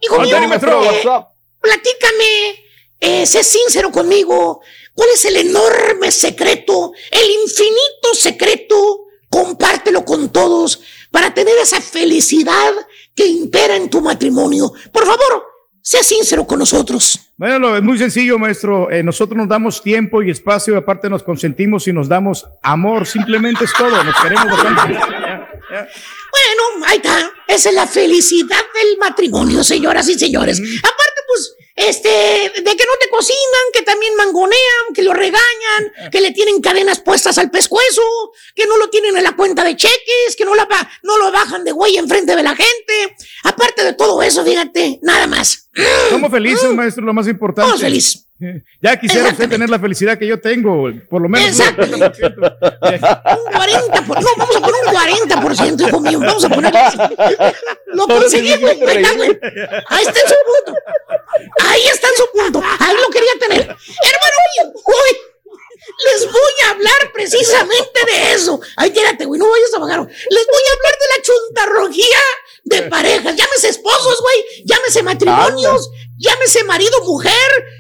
Hijo 0.01 0.21
mío, 0.21 0.37
eh, 0.37 1.25
platícame, 1.61 2.65
eh, 3.01 3.27
sé 3.27 3.43
sincero 3.43 3.91
conmigo. 3.91 4.61
¿Cuál 4.95 5.09
es 5.13 5.25
el 5.25 5.37
enorme 5.37 6.11
secreto, 6.11 6.93
el 7.11 7.31
infinito 7.43 8.15
secreto? 8.15 9.01
Compártelo 9.29 10.05
con 10.05 10.31
todos 10.31 10.81
para 11.11 11.35
tener 11.35 11.57
esa 11.59 11.81
felicidad 11.81 12.73
que 13.15 13.27
impera 13.27 13.75
en 13.77 13.91
tu 13.91 14.01
matrimonio. 14.01 14.73
Por 14.93 15.05
favor, 15.05 15.45
sé 15.83 16.03
sincero 16.05 16.47
con 16.47 16.61
nosotros. 16.61 17.19
Bueno, 17.37 17.77
es 17.77 17.83
muy 17.83 17.99
sencillo, 17.99 18.39
maestro. 18.39 18.91
Eh, 18.91 19.03
nosotros 19.03 19.37
nos 19.37 19.49
damos 19.49 19.83
tiempo 19.83 20.23
y 20.23 20.31
espacio, 20.31 20.75
y 20.75 20.77
aparte 20.77 21.11
nos 21.11 21.25
consentimos 21.25 21.89
y 21.89 21.93
nos 21.93 22.09
damos 22.09 22.47
amor. 22.63 23.07
Simplemente 23.07 23.65
es 23.65 23.73
todo. 23.73 24.05
Nos 24.05 24.15
queremos 24.23 24.47
bastante. 24.47 24.99
Bueno, 25.69 26.87
ahí 26.87 26.97
está. 26.97 27.33
Esa 27.49 27.69
es 27.71 27.75
la 27.75 27.87
felicidad 27.87 28.65
del 28.73 28.99
matrimonio, 28.99 29.65
señoras 29.65 30.09
y 30.09 30.19
señores. 30.19 30.59
Aparte, 30.61 31.21
pues, 31.24 31.24
este, 31.77 32.09
de 32.09 32.77
que 32.77 32.85
no 32.85 32.93
te 33.01 33.09
cocinan, 33.11 33.65
que 33.73 33.83
también 33.83 34.15
mangonean, 34.17 34.95
que 34.95 35.03
lo 35.03 35.13
regañan, 35.13 35.93
que 36.13 36.21
le 36.21 36.31
tienen 36.33 36.61
cadenas 36.61 37.01
puestas 37.01 37.39
al 37.39 37.51
pescuezo, 37.51 38.03
que 38.55 38.67
no 38.67 38.77
lo 38.77 38.91
tienen 38.91 39.17
en 39.17 39.25
la 39.25 39.37
cuenta 39.37 39.65
de 39.65 39.77
cheques, 39.77 40.37
que 40.37 40.45
no, 40.45 40.55
la, 40.55 40.69
no 41.03 41.19
lo 41.19 41.33
bajan 41.33 41.65
de 41.65 41.73
güey 41.73 41.97
enfrente 41.97 42.37
de 42.37 42.43
la 42.43 42.55
gente. 42.55 43.17
Aparte 43.45 43.85
de 43.85 43.93
todo 43.95 44.23
eso, 44.23 44.45
fíjate, 44.45 45.01
nada 45.03 45.27
más. 45.27 45.71
Somos 46.11 46.31
felices, 46.31 46.71
maestro, 46.73 47.05
lo 47.05 47.13
más 47.13 47.27
importante. 47.27 47.69
Somos 47.69 47.81
felices. 47.81 48.24
Ya 48.81 48.97
quisiera 48.99 49.29
usted 49.31 49.49
tener 49.49 49.69
la 49.71 49.79
felicidad 49.79 50.19
que 50.19 50.27
yo 50.27 50.41
tengo, 50.41 50.91
por 51.09 51.23
lo 51.23 51.29
menos. 51.29 51.59
Un 51.59 51.65
40%, 51.77 54.07
por- 54.07 54.23
no, 54.23 54.29
vamos 54.37 54.57
a 54.57 54.61
poner 54.61 54.81
un 54.87 54.95
40%, 55.29 55.89
hijo 55.89 56.01
mío, 56.01 56.21
vamos 56.21 56.45
a 56.45 56.49
poner 56.49 56.73
Lo 57.87 58.07
conseguimos, 58.07 58.71
ahí 58.71 59.03
está, 59.03 59.13
güey. 59.15 59.39
Ahí 59.89 60.05
está 60.05 60.21
en 60.21 60.29
su 60.29 60.35
punto. 60.47 60.75
Ahí 61.65 61.83
está 61.93 62.09
en 62.09 62.15
su 62.17 62.27
punto. 62.33 62.63
Ahí 62.81 62.95
lo 63.01 63.09
quería 63.11 63.33
tener. 63.41 63.61
Hermano, 63.61 64.37
hoy, 64.65 64.73
hoy 64.85 65.11
les 66.13 66.25
voy 66.27 66.53
a 66.67 66.71
hablar 66.71 67.13
precisamente 67.13 68.01
de 68.07 68.33
eso. 68.33 68.61
Ahí 68.77 68.91
quédate, 68.91 69.25
güey, 69.25 69.39
no 69.39 69.49
vayas 69.51 69.75
a 69.75 69.79
bajar. 69.79 70.01
Les 70.01 70.47
voy 70.47 70.63
a 70.69 70.73
hablar 70.77 70.95
de 71.01 71.07
la 71.17 71.23
chuntarrojía 71.23 72.21
de 72.65 72.83
parejas. 72.83 73.37
Llámese 73.37 73.69
esposos, 73.69 74.21
güey. 74.21 74.65
Llámese 74.65 75.03
matrimonios. 75.03 75.91
Llámese 76.19 76.65
marido, 76.65 77.01
mujer. 77.05 77.33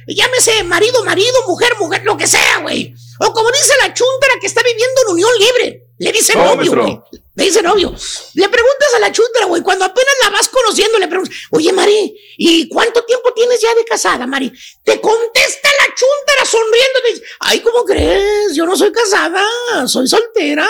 Llámese 0.07 0.63
marido, 0.65 1.05
marido, 1.05 1.35
mujer, 1.47 1.73
mujer, 1.79 2.03
lo 2.05 2.17
que 2.17 2.27
sea, 2.27 2.59
güey. 2.61 2.95
O 3.21 3.33
como 3.33 3.51
dice 3.51 3.75
la 3.81 3.95
chuntara 3.95 4.35
que 4.41 4.47
está 4.47 4.63
viviendo 4.63 5.01
en 5.07 5.13
unión 5.13 5.31
libre. 5.39 5.81
Le 5.99 6.13
dice 6.13 6.35
No, 6.35 6.55
novio, 6.57 6.73
güey. 6.75 7.01
Le 7.37 7.45
dice 7.45 7.63
novio. 7.63 7.95
Le 8.35 8.49
preguntas 8.49 8.95
a 8.97 8.99
la 8.99 9.11
chuntara, 9.13 9.47
güey, 9.47 9.63
cuando 9.63 9.85
apenas 9.85 10.15
la 10.23 10.31
vas 10.31 10.49
conociendo, 10.49 10.99
le 10.99 11.09
preguntas, 11.09 11.35
oye, 11.51 11.73
Mari, 11.73 12.15
¿y 12.37 12.69
cuánto 12.69 13.05
tiempo 13.05 13.33
tienes 13.33 13.61
ya 13.61 13.75
de 13.75 13.85
casada, 13.85 14.27
Mari? 14.27 14.53
Te 14.85 15.01
contesta 15.01 15.69
la 15.81 15.95
chuntara 15.95 16.45
sonriendo. 16.45 16.99
y 17.09 17.13
dice, 17.13 17.25
Ay, 17.41 17.61
¿cómo 17.61 17.85
crees? 17.85 18.55
Yo 18.55 18.67
no 18.67 18.77
soy 18.77 18.93
casada, 18.93 19.45
soy 19.87 20.07
soltera. 20.07 20.69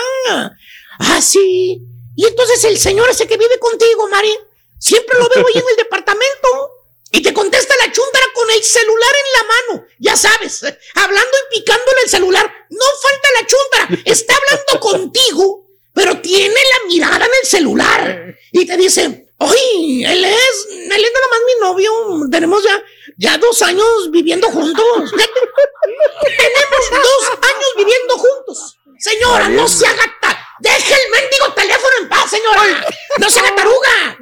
Ah, 0.98 1.20
sí. 1.20 1.80
Y 2.16 2.26
entonces 2.26 2.62
el 2.64 2.78
señor 2.78 3.08
ese 3.10 3.26
que 3.26 3.36
vive 3.36 3.58
contigo, 3.58 4.08
Mari, 4.08 4.36
siempre 4.78 5.18
lo 5.18 5.28
veo 5.28 5.46
ahí 5.46 5.60
en 5.60 5.68
el 5.70 5.76
departamento. 5.84 6.70
Y 7.10 7.22
te 7.22 7.32
contesta 7.32 7.74
la 7.76 7.92
chuntara 7.92 8.26
con 8.34 8.50
el 8.50 8.62
celular 8.62 9.10
en 9.14 9.32
la 9.32 9.54
mano. 9.54 9.86
Ya 10.00 10.16
sabes, 10.16 10.64
hablando 10.94 11.30
y 11.30 11.58
picándole 11.58 12.00
el 12.04 12.10
celular. 12.10 12.52
No 12.70 12.84
falta 13.00 13.28
la 13.40 13.46
chuntara. 13.46 14.02
Está 14.04 14.34
hablando 14.34 14.80
contigo, 14.88 15.66
pero 15.92 16.20
tiene 16.20 16.54
la 16.54 16.88
mirada 16.88 17.24
en 17.24 17.32
el 17.40 17.46
celular. 17.46 18.36
Y 18.50 18.66
te 18.66 18.76
dice, 18.76 19.28
oye, 19.38 20.12
él 20.12 20.24
es, 20.24 20.66
él 20.70 21.04
es 21.04 21.12
nada 21.12 21.28
más 21.30 21.40
mi 21.46 21.60
novio. 21.60 22.28
Tenemos 22.32 22.64
ya, 22.64 22.82
ya 23.16 23.38
dos 23.38 23.62
años 23.62 24.10
viviendo 24.10 24.48
juntos. 24.48 24.84
Tenemos 25.12 26.90
dos 26.90 27.28
años 27.42 27.68
viviendo 27.76 28.18
juntos. 28.18 28.78
Señora, 28.98 29.48
no 29.48 29.68
se 29.68 29.86
haga 29.86 30.16
Deje 30.64 30.94
el 30.94 31.10
mendigo 31.10 31.52
teléfono 31.52 31.92
en 32.00 32.08
paz, 32.08 32.30
señora. 32.30 32.86
No 33.18 33.28
se 33.28 33.38
haga 33.38 33.54
taruga. 33.54 34.16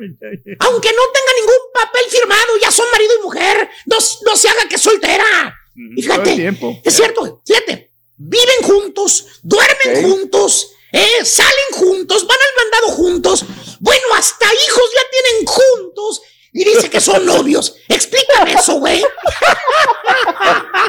Aunque 0.59 0.90
no 0.93 1.03
tenga 1.14 1.32
ningún 1.38 1.62
papel 1.72 2.05
firmado, 2.11 2.59
ya 2.61 2.70
son 2.72 2.90
marido 2.90 3.12
y 3.20 3.22
mujer. 3.22 3.70
No, 3.86 3.97
no 4.26 4.36
se 4.36 4.49
haga 4.49 4.68
que 4.68 4.76
soltera. 4.76 5.57
Y 5.76 6.01
el 6.01 6.03
fíjate, 6.03 6.80
es 6.84 6.95
cierto, 6.95 7.43
fíjate. 7.47 7.93
Viven 8.16 8.62
juntos, 8.62 9.40
duermen 9.43 10.03
juntos, 10.03 10.72
eh, 10.93 11.24
salen 11.24 11.70
juntos, 11.72 12.26
van 12.26 12.38
al 12.38 12.64
mandado 12.64 12.88
juntos. 12.88 13.45
Bueno, 13.78 14.07
hasta 14.16 14.47
hijos 14.47 14.84
ya 14.95 15.03
tienen 15.11 15.47
juntos. 15.47 16.22
Y 16.53 16.64
dice 16.64 16.90
que 16.90 17.01
son 17.01 17.24
novios. 17.24 17.76
Explícame 17.88 18.55
eso, 18.55 18.74
güey. 18.74 19.05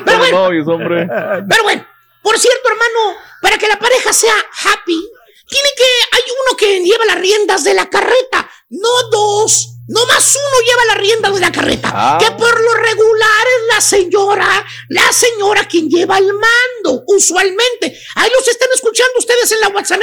Pero 0.04 0.18
bueno, 0.18 0.46
novios, 0.46 0.68
hombre. 0.68 1.08
pero 1.48 1.64
bueno, 1.64 1.88
por 2.24 2.40
cierto, 2.40 2.70
hermano, 2.70 3.18
para 3.42 3.58
que 3.58 3.68
la 3.68 3.78
pareja 3.78 4.12
sea 4.12 4.36
happy, 4.64 5.13
tiene 5.54 5.70
que, 5.78 5.84
hay 6.12 6.24
uno 6.42 6.58
que 6.58 6.80
lleva 6.82 7.06
las 7.06 7.20
riendas 7.20 7.64
de 7.64 7.74
la 7.76 7.90
carreta, 7.90 8.50
no 8.70 8.90
dos. 9.12 9.70
No 9.86 10.06
más 10.06 10.34
uno 10.36 10.66
lleva 10.66 10.86
las 10.86 10.98
riendas 10.98 11.34
de 11.36 11.40
la 11.42 11.52
carreta. 11.52 11.92
Ah. 11.94 12.18
Que 12.18 12.32
por 12.32 12.60
lo 12.62 12.74
regular 12.74 13.48
es 13.60 13.76
la 13.76 13.82
señora, 13.82 14.66
la 14.88 15.12
señora 15.12 15.68
quien 15.68 15.90
lleva 15.90 16.18
el 16.18 16.32
mando, 16.34 17.04
usualmente. 17.08 18.00
Ahí 18.16 18.32
los 18.34 18.48
están 18.48 18.70
escuchando 18.74 19.12
ustedes 19.20 19.52
en 19.52 19.60
la 19.60 19.68
WhatsApp. 19.68 20.00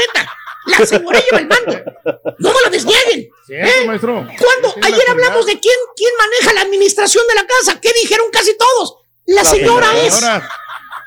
La 0.67 0.85
señora 0.87 1.19
lleva 1.21 1.39
el 1.39 1.47
mando. 1.49 1.93
No 2.39 2.53
me 2.53 2.61
lo 2.63 2.71
desnieguen. 2.71 3.31
Cierto, 3.47 3.87
maestro. 3.87 4.27
Cuando 4.39 4.75
ayer 4.83 5.11
hablamos 5.11 5.47
de 5.47 5.59
quién, 5.59 5.77
quién 5.97 6.13
maneja 6.19 6.53
la 6.53 6.61
administración 6.61 7.27
de 7.27 7.35
la 7.35 7.47
casa, 7.47 7.81
¿qué 7.81 7.91
dijeron 8.03 8.27
casi 8.31 8.57
todos? 8.59 8.97
La, 9.25 9.43
La 9.43 9.51
señora, 9.51 9.99
es. 9.99 10.15
señora. 10.15 10.49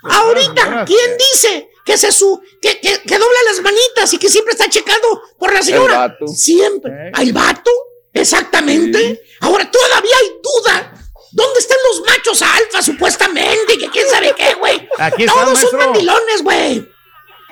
Ahorita, 0.09 0.63
señora. 0.63 0.85
¿quién 0.85 1.17
dice 1.17 1.69
que 1.86 1.97
se 1.97 2.11
su 2.11 2.41
que, 2.61 2.79
que, 2.79 3.01
que 3.01 3.17
dobla 3.17 3.39
las 3.51 3.61
manitas 3.61 4.13
y 4.13 4.17
que 4.17 4.29
siempre 4.29 4.53
está 4.53 4.69
checando 4.69 5.21
por 5.38 5.53
la 5.53 5.61
señora? 5.61 5.97
vato. 5.99 6.27
Siempre. 6.27 7.11
¿Al 7.13 7.34
vato? 7.34 7.71
Exactamente. 8.13 9.21
Ahora 9.41 9.69
todavía 9.69 10.15
hay 10.21 10.29
duda. 10.41 10.93
¿Dónde 11.31 11.59
están 11.59 11.77
los 11.89 12.01
machos 12.05 12.41
alfa, 12.43 12.81
supuestamente? 12.84 13.77
Que 13.77 13.89
quién 13.89 14.07
sabe 14.07 14.34
qué, 14.38 14.53
güey. 14.53 14.88
Aquí 14.99 15.25
Todos 15.25 15.59
son 15.59 15.79
mandilones, 15.79 16.43
güey. 16.43 16.88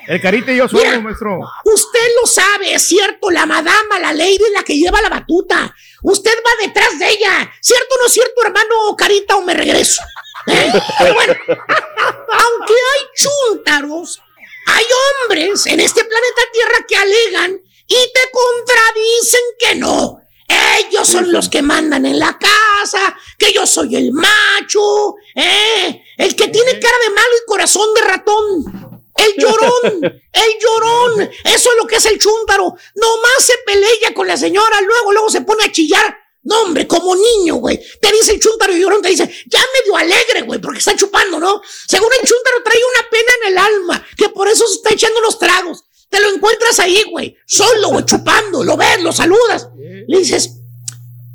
El 0.06 0.20
carita 0.20 0.52
y 0.52 0.56
yo 0.56 0.68
somos, 0.68 0.84
Mira. 0.84 1.00
maestro. 1.00 1.38
Usted 1.64 2.08
lo 2.20 2.26
sabe, 2.26 2.74
es 2.74 2.82
cierto, 2.82 3.30
la 3.30 3.46
madama, 3.46 4.00
la 4.00 4.12
lady 4.12 4.34
es 4.34 4.52
la 4.52 4.64
que 4.64 4.76
lleva 4.76 5.00
la 5.00 5.08
batuta. 5.08 5.74
Usted 6.02 6.32
va 6.44 6.66
detrás 6.66 6.98
de 6.98 7.08
ella. 7.08 7.52
¿Cierto 7.60 7.94
o 7.94 7.98
no 7.98 8.06
es 8.06 8.12
cierto, 8.12 8.42
hermano 8.44 8.96
Carita, 8.96 9.36
o 9.36 9.42
me 9.42 9.54
regreso? 9.54 10.02
Pero 10.46 11.14
bueno, 11.14 11.34
aunque 11.48 12.74
hay 12.74 13.06
chúntaros, 13.14 14.20
hay 14.66 14.84
hombres 15.22 15.66
en 15.66 15.80
este 15.80 16.04
planeta 16.04 16.42
Tierra 16.52 16.86
que 16.88 16.96
alegan 16.96 17.60
y 17.86 17.94
te 18.12 18.20
contradicen 18.32 19.40
que 19.58 19.74
no. 19.76 20.18
Ellos 20.78 21.08
son 21.08 21.32
los 21.32 21.48
que 21.48 21.62
mandan 21.62 22.04
en 22.04 22.18
la 22.18 22.38
casa, 22.38 23.16
que 23.38 23.52
yo 23.52 23.66
soy 23.66 23.96
el 23.96 24.12
macho, 24.12 25.16
¿eh? 25.34 26.02
El 26.18 26.36
que 26.36 26.48
tiene 26.48 26.78
cara 26.78 26.96
de 27.04 27.10
malo 27.10 27.36
y 27.42 27.46
corazón 27.46 27.94
de 27.94 28.00
ratón. 28.02 28.82
El 29.14 29.34
llorón, 29.36 30.02
el 30.02 30.58
llorón, 30.60 31.30
eso 31.44 31.70
es 31.70 31.76
lo 31.76 31.86
que 31.86 31.96
es 31.96 32.06
el 32.06 32.18
chúntaro. 32.18 32.74
Nomás 32.94 33.46
se 33.46 33.58
pelea 33.64 34.14
con 34.14 34.26
la 34.26 34.36
señora, 34.36 34.80
luego, 34.80 35.12
luego 35.12 35.30
se 35.30 35.42
pone 35.42 35.64
a 35.64 35.72
chillar. 35.72 36.21
No, 36.44 36.62
hombre, 36.62 36.86
como 36.88 37.14
niño, 37.14 37.56
güey. 37.56 37.80
Te 38.00 38.10
dice 38.10 38.32
el 38.32 38.40
chúntaro 38.40 38.74
y 38.76 38.80
llorón, 38.80 39.00
te 39.00 39.10
dice, 39.10 39.30
ya 39.46 39.60
medio 39.80 39.96
alegre, 39.96 40.42
güey, 40.42 40.60
porque 40.60 40.78
está 40.80 40.96
chupando, 40.96 41.38
¿no? 41.38 41.62
Según 41.86 42.08
el 42.20 42.28
chúntaro 42.28 42.62
trae 42.64 42.78
una 42.78 43.08
pena 43.10 43.32
en 43.40 43.52
el 43.52 43.58
alma, 43.58 44.06
que 44.16 44.28
por 44.28 44.48
eso 44.48 44.66
se 44.66 44.74
está 44.74 44.92
echando 44.92 45.20
los 45.20 45.38
tragos. 45.38 45.84
Te 46.08 46.20
lo 46.20 46.28
encuentras 46.28 46.78
ahí, 46.80 47.04
güey, 47.10 47.36
solo, 47.46 47.90
güey, 47.90 48.04
chupando, 48.04 48.64
lo 48.64 48.76
ves, 48.76 49.00
lo 49.02 49.12
saludas. 49.12 49.68
Le 49.76 50.18
dices, 50.18 50.50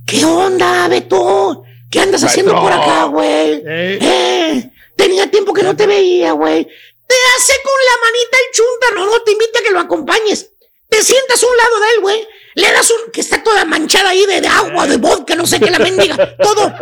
¿qué 0.05 0.23
onda, 0.25 0.87
Beto? 0.87 1.63
¿Qué 1.89 2.01
andas 2.01 2.23
haciendo 2.23 2.53
por 2.59 2.71
acá, 2.71 3.05
güey? 3.05 3.63
Eh, 3.65 4.71
tenía 4.95 5.31
tiempo 5.31 5.53
que 5.53 5.63
no 5.63 5.75
te 5.75 5.87
veía, 5.87 6.33
güey. 6.33 6.65
Te 6.65 7.15
hace 7.37 7.53
con 7.63 7.73
la 7.85 8.05
manita 8.05 8.37
el 8.37 8.53
chúntaro, 8.53 9.05
no 9.05 9.23
te 9.23 9.31
invita 9.31 9.59
a 9.59 9.63
que 9.63 9.71
lo 9.71 9.79
acompañes. 9.79 10.51
Te 10.97 11.03
sientas 11.03 11.43
a 11.43 11.45
un 11.47 11.57
lado 11.57 11.79
de 11.79 11.87
él, 11.95 12.01
güey. 12.01 12.27
Le 12.55 12.71
das 12.71 12.89
un. 12.89 13.11
que 13.11 13.21
está 13.21 13.43
toda 13.43 13.65
manchada 13.65 14.09
ahí 14.09 14.25
de, 14.25 14.41
de 14.41 14.47
agua, 14.47 14.87
de 14.87 14.97
vodka, 14.97 15.35
no 15.35 15.45
sé 15.45 15.59
qué 15.59 15.69
la 15.69 15.77
mendiga. 15.79 16.35
Todo. 16.37 16.73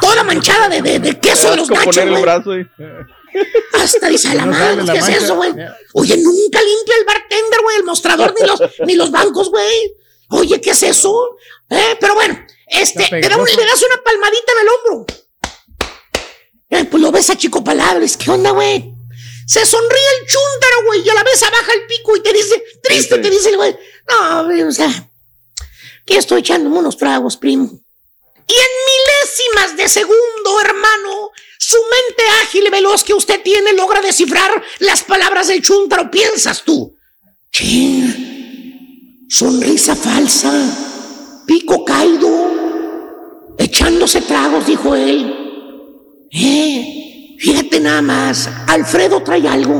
Toda 0.00 0.24
manchada 0.24 0.68
de, 0.70 0.80
de, 0.80 0.98
de 1.00 1.18
queso 1.20 1.50
de 1.50 1.56
los 1.58 1.68
nachos, 1.68 1.96
güey. 1.96 2.66
Hasta 3.74 4.08
dice 4.08 4.28
a 4.28 4.34
la 4.34 4.46
No 4.46 4.52
madre, 4.52 4.84
¿qué 4.92 4.98
es 4.98 5.08
eso, 5.22 5.36
güey? 5.36 5.52
Oye, 5.92 6.16
nunca 6.16 6.60
limpia 6.62 6.94
el 6.98 7.04
bartender, 7.04 7.60
güey, 7.62 7.76
el 7.76 7.84
mostrador, 7.84 8.34
ni 8.40 8.46
los, 8.46 8.60
ni 8.86 8.94
los 8.94 9.10
bancos, 9.10 9.50
güey. 9.50 9.92
Oye, 10.30 10.60
¿qué 10.60 10.70
es 10.70 10.82
eso? 10.82 11.36
Eh, 11.68 11.96
pero 12.00 12.14
bueno, 12.14 12.38
este, 12.68 13.02
Está 13.02 13.20
te 13.20 13.28
da 13.28 13.36
un- 13.36 13.44
pegajoso. 13.44 13.60
le 13.60 13.66
das 13.66 13.82
una 13.82 14.02
palmadita 14.02 14.52
en 14.52 14.60
el 14.62 14.68
hombro. 14.72 15.06
Eh, 16.70 16.84
pues 16.84 17.02
lo 17.02 17.12
ves 17.12 17.28
a 17.30 17.36
Chico 17.36 17.62
Palabras, 17.62 18.16
¿qué 18.16 18.30
onda, 18.30 18.50
güey? 18.52 18.89
Se 19.50 19.66
sonríe 19.66 20.10
el 20.20 20.28
chúntaro, 20.28 20.86
güey, 20.86 21.02
y 21.04 21.08
a 21.08 21.14
la 21.14 21.24
vez 21.24 21.40
baja 21.40 21.72
el 21.72 21.84
pico 21.86 22.16
y 22.16 22.22
te 22.22 22.32
dice, 22.32 22.62
triste, 22.84 23.18
te 23.18 23.30
dice 23.30 23.48
el 23.48 23.56
güey, 23.56 23.76
no, 24.08 24.44
güey, 24.44 24.62
o 24.62 24.70
sea, 24.70 25.10
que 26.06 26.18
estoy 26.18 26.38
echándome 26.38 26.78
unos 26.78 26.96
tragos, 26.96 27.36
primo. 27.36 27.64
Y 27.64 28.52
en 28.52 28.68
milésimas 28.92 29.76
de 29.76 29.88
segundo, 29.88 30.60
hermano, 30.60 31.32
su 31.58 31.78
mente 31.78 32.22
ágil 32.44 32.64
y 32.64 32.70
veloz 32.70 33.02
que 33.02 33.12
usted 33.12 33.42
tiene 33.42 33.72
logra 33.72 34.00
descifrar 34.00 34.62
las 34.78 35.02
palabras 35.02 35.48
del 35.48 35.62
chúntaro. 35.62 36.12
Piensas 36.12 36.62
tú. 36.62 36.96
Chin, 37.50 39.26
sonrisa 39.28 39.96
falsa, 39.96 41.42
pico 41.44 41.84
caído, 41.84 42.52
echándose 43.58 44.20
tragos, 44.20 44.64
dijo 44.64 44.94
él. 44.94 46.28
Eh, 46.30 46.99
fíjate 47.40 47.80
nada 47.80 48.02
más, 48.02 48.48
Alfredo 48.68 49.22
trae 49.22 49.48
algo. 49.48 49.74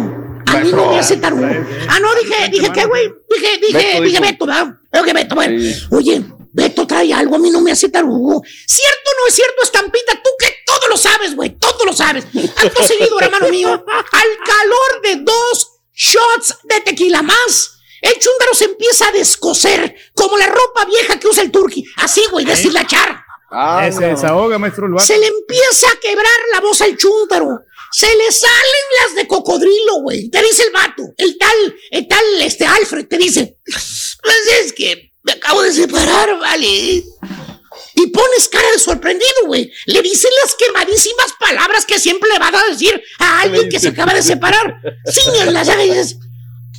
A 0.47 0.57
mí 0.59 0.73
no 0.73 0.91
me 0.91 0.99
hace 0.99 1.17
tarugo. 1.17 1.47
Ah, 1.89 2.01
no, 2.01 2.15
dije, 2.17 2.49
dije, 2.51 2.73
¿qué, 2.73 2.85
güey? 2.87 3.13
Dije, 3.29 3.59
dije, 3.59 3.73
Beto 3.73 4.03
dije. 4.03 4.21
Beto, 4.21 4.47
¿verdad? 4.47 4.75
Creo 4.91 5.05
que 5.05 5.13
Beto, 5.13 5.35
bueno. 5.37 5.63
Oye, 5.93 6.25
Beto 6.53 6.87
trae 6.87 7.13
algo, 7.13 7.37
a 7.37 7.39
mí 7.39 7.51
no 7.51 7.61
me 7.61 7.71
hace 7.71 7.89
tarugo. 7.89 8.43
¿Cierto 8.67 9.11
o 9.11 9.21
no 9.21 9.29
es 9.29 9.35
cierto, 9.35 9.63
estampita? 9.63 10.21
Tú 10.23 10.31
que 10.39 10.53
todo 10.67 10.89
lo 10.89 10.97
sabes, 10.97 11.37
güey, 11.37 11.51
todo 11.51 11.85
lo 11.85 11.93
sabes. 11.93 12.25
Acto 12.25 12.83
seguido, 12.87 13.21
hermano 13.21 13.49
mío, 13.49 13.69
al 13.71 14.29
calor 14.45 15.03
de 15.05 15.17
dos 15.23 15.81
shots 15.95 16.59
de 16.65 16.81
tequila 16.81 17.23
más, 17.23 17.79
el 18.01 18.15
chúndaro 18.19 18.55
se 18.55 18.65
empieza 18.65 19.09
a 19.09 19.13
descoser 19.13 19.95
como 20.15 20.37
la 20.37 20.47
ropa 20.47 20.87
vieja 20.87 21.21
que 21.21 21.29
usa 21.29 21.43
el 21.43 21.53
turqui. 21.53 21.85
Así, 21.97 22.23
güey, 22.33 22.45
deshilachar. 22.45 23.25
Eh, 23.53 23.93
se 23.93 24.07
desahoga, 24.07 24.59
maestro 24.59 24.87
el. 24.87 24.99
Se 25.01 25.19
le 25.19 25.27
empieza 25.27 25.89
a 25.89 26.01
quebrar 26.01 26.41
la 26.53 26.61
voz 26.61 26.81
al 26.83 26.97
chúntaro. 26.97 27.65
Se 27.93 28.07
le 28.07 28.31
salen 28.31 28.85
las 29.03 29.17
de 29.17 29.27
cocodrilo, 29.27 30.03
güey. 30.03 30.29
Te 30.31 30.41
dice 30.43 30.63
el 30.63 30.71
vato, 30.71 31.03
el 31.17 31.37
tal, 31.37 31.77
el 31.91 32.07
tal, 32.07 32.25
este 32.41 32.65
Alfred, 32.65 33.09
te 33.09 33.19
dice, 33.19 33.59
pues 33.65 34.65
es 34.65 34.73
que 34.73 35.13
me 35.25 35.33
acabo 35.33 35.63
de 35.63 35.73
separar, 35.73 36.39
vale. 36.39 37.05
Y 37.95 38.07
pones 38.07 38.49
cara 38.49 38.71
de 38.71 38.79
sorprendido, 38.79 39.47
güey. 39.47 39.71
Le 39.87 40.03
dicen 40.03 40.31
las 40.45 40.55
quemadísimas 40.55 41.33
palabras 41.39 41.85
que 41.85 41.99
siempre 41.99 42.31
le 42.33 42.39
van 42.39 42.55
a 42.55 42.63
decir 42.71 43.03
a 43.19 43.41
alguien 43.41 43.69
que 43.69 43.81
se 43.81 43.89
acaba 43.89 44.15
de 44.15 44.23
separar. 44.23 44.81
Sin 45.07 45.53
las 45.53 45.67
llagas 45.67 45.85
y 45.85 45.89
dices, 45.89 46.17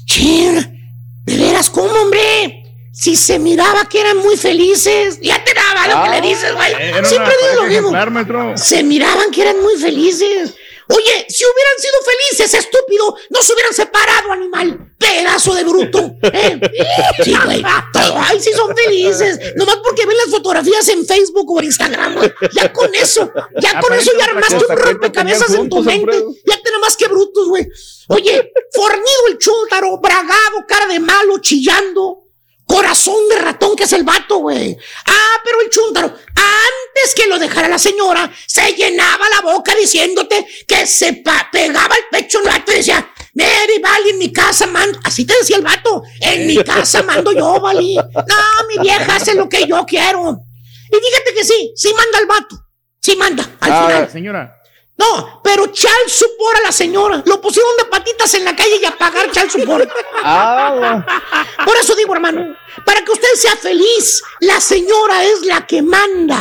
chin, 0.05 0.93
¿de 1.25 1.37
veras 1.37 1.69
cómo, 1.69 1.91
hombre? 1.91 2.63
Si 2.93 3.15
se 3.15 3.39
miraba 3.39 3.87
que 3.87 3.99
eran 3.99 4.17
muy 4.17 4.37
felices, 4.37 5.19
ya 5.21 5.43
te 5.43 5.50
daba 5.87 5.95
lo 5.95 6.03
que 6.03 6.21
le 6.21 6.27
dices, 6.27 6.53
güey. 6.53 7.05
Siempre 7.05 7.33
digo 7.41 7.63
lo 7.63 7.91
mismo. 7.91 8.57
Se 8.57 8.83
miraban 8.83 9.31
que 9.31 9.41
eran 9.41 9.61
muy 9.61 9.77
felices. 9.77 10.53
Oye, 10.93 11.25
si 11.29 11.43
hubieran 11.45 11.77
sido 11.77 11.93
felices, 12.03 12.53
estúpido, 12.53 13.15
no 13.29 13.41
se 13.41 13.53
hubieran 13.53 13.73
separado, 13.73 14.31
animal. 14.33 14.93
Pedazo 14.97 15.53
de 15.53 15.63
bruto. 15.63 15.99
¿eh? 16.23 16.59
Sí, 17.23 17.33
güey. 17.45 17.63
Ay, 17.93 18.39
sí 18.41 18.51
son 18.53 18.75
felices. 18.75 19.39
Nomás 19.55 19.77
porque 19.77 20.05
ven 20.05 20.17
las 20.17 20.29
fotografías 20.29 20.87
en 20.89 21.05
Facebook 21.05 21.49
o 21.49 21.59
en 21.59 21.65
Instagram, 21.65 22.15
güey. 22.15 22.31
Ya 22.53 22.73
con 22.73 22.93
eso, 22.93 23.31
ya 23.61 23.79
con 23.79 23.93
eso 23.93 24.11
ya 24.17 24.25
armaste 24.25 24.55
un 24.55 24.77
rompecabezas 24.77 25.53
en 25.53 25.69
tu 25.69 25.81
mente. 25.81 26.23
Ya 26.45 26.61
tenés 26.61 26.79
más 26.81 26.97
que 26.97 27.07
brutos, 27.07 27.47
güey. 27.47 27.67
Oye, 28.09 28.51
fornido 28.73 29.27
el 29.29 29.37
chúntaro, 29.37 29.97
bragado, 29.99 30.65
cara 30.67 30.87
de 30.87 30.99
malo, 30.99 31.37
chillando. 31.39 32.20
Corazón 32.71 33.27
de 33.29 33.37
ratón 33.39 33.75
que 33.75 33.83
es 33.83 33.93
el 33.93 34.03
vato, 34.03 34.37
güey. 34.37 34.77
Ah, 35.05 35.41
pero 35.43 35.61
el 35.61 35.69
chúntaro, 35.69 36.07
antes 36.07 37.13
que 37.15 37.27
lo 37.27 37.37
dejara 37.37 37.67
la 37.67 37.77
señora, 37.79 38.31
se 38.47 38.73
llenaba 38.73 39.25
la 39.29 39.41
boca 39.41 39.75
diciéndote 39.75 40.47
que 40.67 40.85
se 40.85 41.21
pegaba 41.51 41.95
el 41.95 42.03
pecho 42.11 42.39
en 42.39 42.45
el 42.47 42.51
vato 42.53 42.71
y 42.71 42.75
decía, 42.75 43.11
Mary, 43.33 43.79
vale, 43.81 44.09
en 44.11 44.17
mi 44.17 44.31
casa 44.31 44.67
mando. 44.67 44.99
Así 45.03 45.25
te 45.25 45.33
decía 45.37 45.57
el 45.57 45.63
vato. 45.63 46.03
En 46.19 46.47
mi 46.47 46.57
casa 46.63 47.03
mando 47.03 47.31
yo, 47.31 47.59
vale. 47.59 47.95
No, 47.95 48.67
mi 48.69 48.77
vieja 48.81 49.15
hace 49.15 49.33
lo 49.35 49.47
que 49.49 49.65
yo 49.67 49.85
quiero. 49.85 50.37
Y 50.91 50.95
fíjate 50.95 51.33
que 51.35 51.43
sí, 51.43 51.73
sí 51.75 51.93
manda 51.95 52.19
el 52.19 52.25
vato. 52.27 52.55
Sí 53.01 53.15
manda, 53.15 53.43
al 53.61 53.71
Ah, 53.71 53.85
final. 53.87 54.11
señora. 54.11 54.60
No, 55.01 55.41
pero 55.43 55.65
chal 55.67 56.03
support 56.07 56.57
a 56.59 56.61
la 56.65 56.71
señora. 56.71 57.23
Lo 57.25 57.41
pusieron 57.41 57.75
de 57.77 57.85
patitas 57.85 58.31
en 58.35 58.45
la 58.45 58.55
calle 58.55 58.77
y 58.79 58.85
a 58.85 58.95
pagar 58.95 59.31
chal 59.31 59.49
support. 59.49 59.89
Por 61.65 61.77
eso 61.77 61.95
digo, 61.95 62.13
hermano, 62.13 62.55
para 62.85 63.03
que 63.03 63.11
usted 63.11 63.33
sea 63.35 63.55
feliz, 63.55 64.21
la 64.41 64.61
señora 64.61 65.23
es 65.23 65.41
la 65.41 65.65
que 65.65 65.81
manda. 65.81 66.39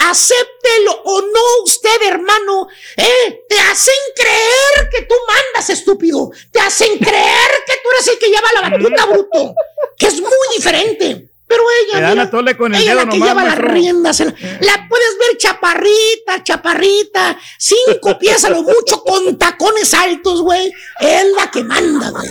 Acéptelo 0.00 0.92
o 1.04 1.22
no 1.22 1.64
usted, 1.64 2.02
hermano. 2.02 2.68
¿eh? 2.98 3.46
Te 3.48 3.58
hacen 3.58 3.94
creer 4.14 4.90
que 4.90 5.02
tú 5.06 5.14
mandas, 5.26 5.70
estúpido. 5.70 6.30
Te 6.50 6.60
hacen 6.60 6.98
creer 6.98 7.50
que 7.66 7.74
tú 7.82 7.90
eres 7.94 8.08
el 8.08 8.18
que 8.18 8.26
lleva 8.26 8.52
la 8.52 8.68
batuta, 8.68 9.06
bruto. 9.06 9.54
Que 9.96 10.06
es 10.08 10.20
muy 10.20 10.48
diferente. 10.54 11.31
Pero 11.52 11.64
ella, 11.82 11.94
Le 11.96 12.00
dan 12.00 12.10
mira, 12.12 12.22
a 12.22 12.30
tole 12.30 12.56
con 12.56 12.74
el 12.74 12.80
ella 12.82 12.92
dedo 12.94 13.04
la 13.04 13.10
que 13.12 13.18
nomás, 13.18 13.28
lleva 13.34 13.44
las 13.44 13.58
riendas. 13.58 14.20
La, 14.20 14.26
la 14.60 14.86
puedes 14.88 15.18
ver 15.18 15.36
chaparrita, 15.38 16.42
chaparrita, 16.44 17.38
cinco 17.58 18.18
pies 18.20 18.44
a 18.44 18.50
lo 18.50 18.62
mucho 18.62 19.02
con 19.04 19.36
tacones 19.38 19.92
altos, 19.94 20.40
güey. 20.42 20.72
Es 21.00 21.24
la 21.36 21.50
que 21.50 21.62
manda, 21.64 22.10
güey. 22.10 22.28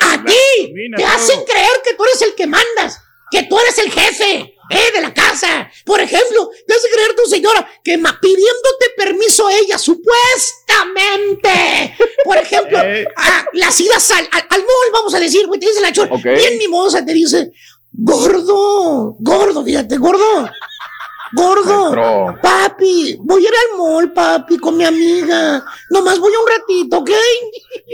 A 0.00 0.22
ti 0.24 0.72
te 0.96 1.04
hacen 1.04 1.44
creer 1.44 1.80
que 1.84 1.94
tú 1.94 2.04
eres 2.04 2.22
el 2.22 2.34
que 2.34 2.46
mandas, 2.46 2.98
que 3.30 3.44
tú 3.44 3.58
eres 3.58 3.78
el 3.78 3.90
jefe. 3.90 4.56
Eh, 4.72 4.92
de 4.94 5.00
la 5.00 5.12
casa. 5.12 5.68
Por 5.84 6.00
ejemplo, 6.00 6.48
te 6.64 6.74
hace 6.74 6.88
creer 6.90 7.16
tu 7.16 7.28
señora 7.28 7.68
que 7.82 7.98
ma- 7.98 8.16
pidiéndote 8.22 8.90
permiso 8.96 9.48
a 9.48 9.52
ella, 9.52 9.76
supuestamente. 10.70 11.96
Por 12.24 12.36
ejemplo, 12.36 12.78
a 13.16 13.44
las 13.54 13.80
idas 13.80 14.08
al, 14.12 14.28
al, 14.30 14.46
al 14.48 14.60
mall, 14.60 14.92
vamos 14.92 15.12
a 15.14 15.18
decir, 15.18 15.44
güey, 15.48 15.58
te 15.58 15.66
dice 15.66 15.80
la 15.80 15.92
chora, 15.92 16.10
bien 16.22 16.56
mimosa, 16.58 17.04
te 17.04 17.12
dice, 17.12 17.50
gordo, 17.92 19.16
gordo, 19.18 19.64
fíjate, 19.64 19.96
gordo. 19.96 20.48
Gordo, 21.32 22.34
papi, 22.42 23.16
voy 23.20 23.46
a 23.46 23.48
ir 23.48 23.54
al 23.54 23.78
mall, 23.78 24.12
papi, 24.12 24.58
con 24.58 24.76
mi 24.76 24.84
amiga. 24.84 25.64
Nomás 25.90 26.18
voy 26.18 26.32
un 26.32 26.48
ratito, 26.48 26.98
¿ok? 26.98 27.10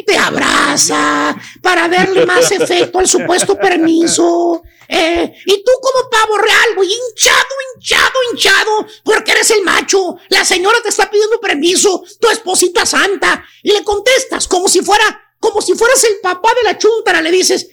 Te 0.06 0.16
abraza 0.16 1.36
para 1.60 1.86
darle 1.86 2.24
más 2.24 2.50
efecto 2.50 2.98
al 2.98 3.06
supuesto 3.06 3.54
permiso. 3.56 4.62
Eh, 4.88 5.34
y 5.44 5.64
tú 5.64 5.72
como 5.82 6.08
pavo 6.08 6.38
real, 6.38 6.76
güey, 6.76 6.88
hinchado, 6.88 7.54
hinchado, 7.74 8.18
hinchado, 8.32 8.86
porque 9.04 9.32
eres 9.32 9.50
el 9.50 9.62
macho. 9.62 10.16
La 10.30 10.42
señora 10.42 10.78
te 10.82 10.88
está 10.88 11.10
pidiendo 11.10 11.38
permiso, 11.38 12.04
tu 12.18 12.30
esposita 12.30 12.86
santa, 12.86 13.44
y 13.62 13.72
le 13.72 13.84
contestas 13.84 14.48
como 14.48 14.66
si 14.66 14.80
fuera, 14.80 15.34
como 15.40 15.60
si 15.60 15.74
fueras 15.74 16.02
el 16.04 16.20
papá 16.22 16.54
de 16.54 16.62
la 16.62 16.78
chuntara. 16.78 17.20
Le 17.20 17.32
dices, 17.32 17.68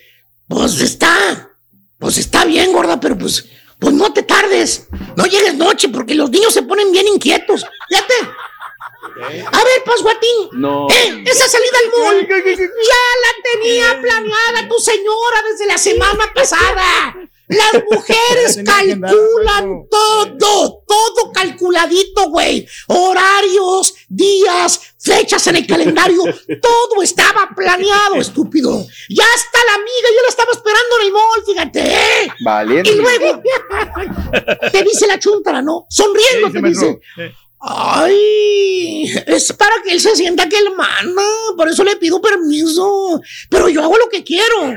pues 0.48 0.82
está, 0.82 1.53
pues 2.04 2.18
está 2.18 2.44
bien, 2.44 2.74
gorda, 2.74 3.00
pero 3.00 3.18
pues, 3.18 3.46
pues 3.80 3.94
no 3.94 4.12
te 4.12 4.24
tardes. 4.24 4.88
No 5.16 5.26
llegues 5.26 5.56
noche 5.56 5.88
porque 5.88 6.14
los 6.14 6.30
niños 6.30 6.54
se 6.54 6.62
ponen 6.62 6.92
bien 6.92 7.08
inquietos. 7.08 7.66
Fíjate. 7.88 8.14
A 9.06 9.64
ver, 9.64 9.84
Pasguatín. 9.86 10.50
No. 10.54 10.88
Eh, 10.90 11.24
esa 11.26 11.48
salida 11.48 11.78
al 11.84 12.00
mall 12.00 12.28
ya 12.28 13.04
la 13.22 13.52
tenía 13.52 14.02
planeada 14.02 14.68
tu 14.68 14.80
señora 14.80 15.42
desde 15.52 15.66
la 15.68 15.78
semana 15.78 16.32
pasada. 16.34 17.16
Las 17.48 17.84
mujeres 17.92 18.60
calculan 18.66 19.88
todo, 19.90 20.84
todo 20.88 21.32
calculadito, 21.34 22.30
güey. 22.30 22.66
Horarios, 22.88 23.94
días, 24.08 24.96
fechas 25.00 25.46
en 25.48 25.58
el 25.58 25.68
calendario, 25.68 26.24
todo 26.62 27.02
estaba 27.02 27.50
planeado, 27.56 28.16
estúpido. 28.16 28.86
Ya 29.10 29.26
está 29.36 29.60
la 29.68 29.74
amiga, 29.76 30.08
yo 30.16 30.22
la 30.22 30.30
estaba 30.30 30.52
esperando 30.54 31.00
en 31.00 31.06
el 31.06 31.12
mall, 31.12 31.44
fíjate. 31.46 31.94
¿eh? 31.94 32.34
Valiente. 32.44 32.92
Y 32.92 32.96
luego 32.96 33.42
te 34.72 34.84
dice 34.84 35.08
la 35.08 35.20
chuntara, 35.20 35.62
¿no? 35.62 35.86
Sonriendo 35.90 36.50
te 36.52 36.62
dice. 36.62 37.00
Ay, 37.66 39.06
es 39.26 39.54
para 39.54 39.74
que 39.84 39.94
él 39.94 40.00
se 40.02 40.16
sienta 40.16 40.50
que 40.50 40.58
él 40.58 40.70
manda, 40.76 41.24
por 41.56 41.70
eso 41.70 41.84
le 41.84 41.96
pido 41.96 42.20
permiso. 42.22 43.22
Pero 43.50 43.70
yo 43.70 43.82
hago 43.84 43.98
lo 43.98 44.10
que 44.10 44.24
quiero. 44.24 44.74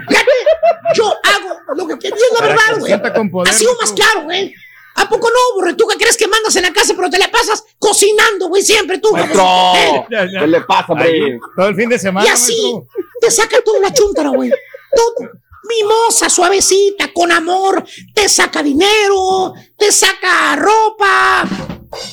Yo 0.95 1.05
hago 1.23 1.75
lo 1.75 1.87
que 1.89 1.99
quiero. 1.99 2.17
Es 2.17 2.23
la 2.33 2.39
que 2.39 2.47
verdad, 2.53 2.79
güey. 2.79 2.87
sienta 2.91 3.13
con 3.13 3.31
poder, 3.31 3.53
Ha 3.53 3.57
sido 3.57 3.75
más 3.81 3.93
claro, 3.93 4.23
güey. 4.25 4.55
¿A 4.95 5.09
poco 5.09 5.29
no, 5.29 5.55
burro? 5.57 5.77
¿Tú 5.77 5.87
qué 5.89 5.97
crees 5.99 6.17
que 6.17 6.27
mandas 6.27 6.55
en 6.57 6.63
la 6.63 6.73
casa, 6.73 6.95
pero 6.97 7.11
te 7.11 7.19
la 7.19 7.31
pasas 7.31 7.65
cocinando, 7.79 8.49
güey? 8.49 8.63
Siempre 8.63 8.99
tú. 8.99 9.11
Maestro, 9.13 9.43
Eh, 9.77 10.07
¿qué 10.09 10.47
le 10.47 10.61
pasa, 10.63 10.93
hombre? 10.93 11.39
Todo 11.57 11.69
el 11.69 11.75
fin 11.75 11.89
de 11.89 11.99
semana. 11.99 12.27
y 12.27 12.31
así 12.31 12.81
te 13.21 13.31
saca 13.31 13.61
toda 13.63 13.81
la 13.81 13.93
chuntara, 13.93 14.31
güey. 14.31 14.51
Todo. 14.95 15.31
Mimosa, 15.69 16.29
suavecita, 16.29 17.13
con 17.13 17.33
amor. 17.33 17.85
Te 18.15 18.29
saca 18.29 18.63
dinero, 18.63 19.55
te 19.77 19.91
saca 19.93 20.57
ropa, 20.57 21.45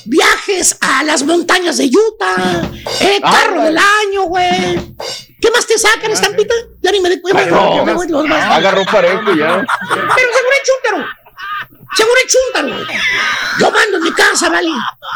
viajes 0.05 0.77
a 0.81 1.03
las 1.03 1.23
montañas 1.23 1.77
de 1.77 1.85
Utah, 1.89 2.61
eh, 3.01 3.19
carro 3.21 3.61
Ah, 3.61 3.65
del 3.65 3.77
año, 3.77 4.23
güey. 4.23 4.95
¿Qué 5.41 5.51
más 5.51 5.65
te 5.67 5.77
sacan, 5.77 6.11
estampita? 6.11 6.53
Ya 6.81 6.91
ni 6.91 7.01
me 7.01 7.09
de 7.09 7.21
cuenta. 7.21 7.45
No, 7.45 7.83
agarró 8.53 8.85
parejo 8.85 9.33
ya. 9.35 9.65
Pero 9.89 10.05
seguro 10.15 10.53
es 10.61 10.69
chúntaro. 10.69 11.05
Seguro 11.95 12.15
es 12.25 12.33
chúntaro. 12.33 12.85
Yo 13.59 13.71
mando 13.71 13.97
en 13.97 14.03
mi 14.03 14.11
casa, 14.13 14.49
¿vale? 14.49 14.69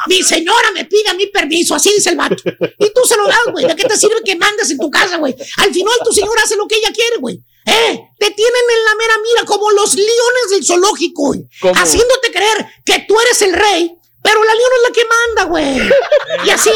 Mi 0.08 0.22
señora 0.24 0.72
me 0.74 0.86
pide 0.86 1.10
a 1.10 1.14
mí 1.14 1.28
permiso, 1.28 1.76
así 1.76 1.92
dice 1.94 2.12
el 2.12 2.18
vato. 2.18 2.36
Y 2.80 2.94
tú 2.94 3.02
se 3.06 3.18
lo 3.18 3.28
das, 3.28 3.40
güey. 3.52 3.66
¿De 3.66 3.76
qué 3.76 3.86
te 3.86 3.98
sirve 3.98 4.22
que 4.24 4.36
mandes 4.36 4.70
en 4.70 4.78
tu 4.78 4.90
casa, 4.90 5.18
güey? 5.18 5.36
Al 5.58 5.74
final 5.74 5.94
tu 6.04 6.12
señora 6.12 6.44
hace 6.44 6.56
lo 6.56 6.68
que 6.68 6.76
ella 6.76 6.92
quiere, 6.94 7.18
güey. 7.18 7.42
¿Eh? 7.66 8.00
Te 8.18 8.32
tienen 8.32 8.64
en 8.78 8.86
la 8.86 8.96
mera 8.96 9.14
mira 9.22 9.46
como 9.46 9.72
los 9.72 9.94
leones 9.94 10.50
del 10.52 10.66
zoológico, 10.66 11.28
güey. 11.28 11.48
¿Cómo? 11.60 11.74
Haciéndote 11.76 12.32
creer 12.32 12.66
que 12.86 13.06
tú 13.08 13.20
eres 13.20 13.42
el 13.42 13.54
rey. 13.54 13.94
Pero 14.24 14.44
la 14.44 14.54
leona 14.54 14.76
es 14.76 14.90
la 14.90 14.94
que 14.94 15.06
manda, 15.06 15.44
güey. 15.46 15.90
Y 16.46 16.50
así. 16.50 16.72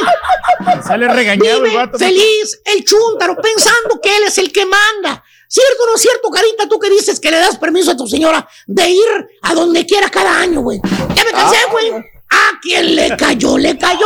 Sale 0.85 1.07
regañado 1.07 1.65
el 1.65 1.75
vato. 1.75 1.97
feliz 1.97 2.61
el 2.65 2.85
chúntaro 2.85 3.35
pensando 3.37 3.99
que 4.01 4.15
él 4.15 4.23
es 4.23 4.37
el 4.37 4.51
que 4.51 4.65
manda. 4.65 5.23
¿Cierto 5.53 5.83
o 5.83 5.85
no 5.87 5.95
es 5.95 6.01
cierto, 6.01 6.29
Carita? 6.29 6.69
Tú 6.69 6.79
que 6.79 6.89
dices 6.89 7.19
que 7.19 7.29
le 7.29 7.37
das 7.37 7.57
permiso 7.57 7.91
a 7.91 7.97
tu 7.97 8.07
señora 8.07 8.47
de 8.67 8.89
ir 8.89 9.27
a 9.41 9.53
donde 9.53 9.85
quiera 9.85 10.07
cada 10.09 10.39
año, 10.39 10.61
güey. 10.61 10.79
Ya 11.13 11.25
me 11.25 11.31
cansé, 11.31 11.57
Ah. 11.57 11.69
güey. 11.69 11.91
A 11.91 12.59
quien 12.61 12.95
le 12.95 13.17
cayó, 13.17 13.57
le 13.57 13.77
cayó. 13.77 14.05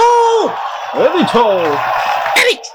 He 0.95 1.19
dicho. 1.19 1.61
He 2.35 2.49
dicho. 2.49 2.71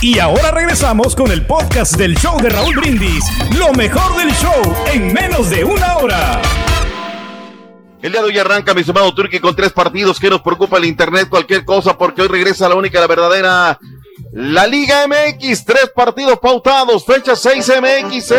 Y 0.00 0.18
ahora 0.18 0.50
regresamos 0.50 1.14
con 1.14 1.30
el 1.30 1.46
podcast 1.46 1.94
del 1.94 2.16
show 2.18 2.36
de 2.40 2.48
Raúl 2.48 2.74
Brindis. 2.74 3.24
Lo 3.56 3.72
mejor 3.72 4.16
del 4.16 4.32
show 4.34 4.60
en 4.92 5.12
menos 5.12 5.48
de 5.50 5.62
una 5.64 5.98
hora. 5.98 6.42
El 8.02 8.10
día 8.10 8.20
de 8.22 8.26
hoy 8.26 8.38
arranca, 8.38 8.74
mi 8.74 8.80
estimado 8.80 9.14
Turki, 9.14 9.38
con 9.38 9.54
tres 9.54 9.72
partidos 9.72 10.18
que 10.18 10.28
nos 10.30 10.42
preocupa 10.42 10.78
el 10.78 10.84
internet, 10.84 11.28
cualquier 11.28 11.64
cosa, 11.64 11.96
porque 11.96 12.22
hoy 12.22 12.28
regresa 12.28 12.68
la 12.68 12.74
única, 12.74 12.98
la 13.00 13.06
verdadera, 13.06 13.78
la 14.32 14.66
Liga 14.66 15.06
MX. 15.06 15.64
Tres 15.64 15.90
partidos 15.94 16.38
pautados, 16.38 17.04
fecha 17.04 17.36
6 17.36 17.72
MX. 17.80 18.34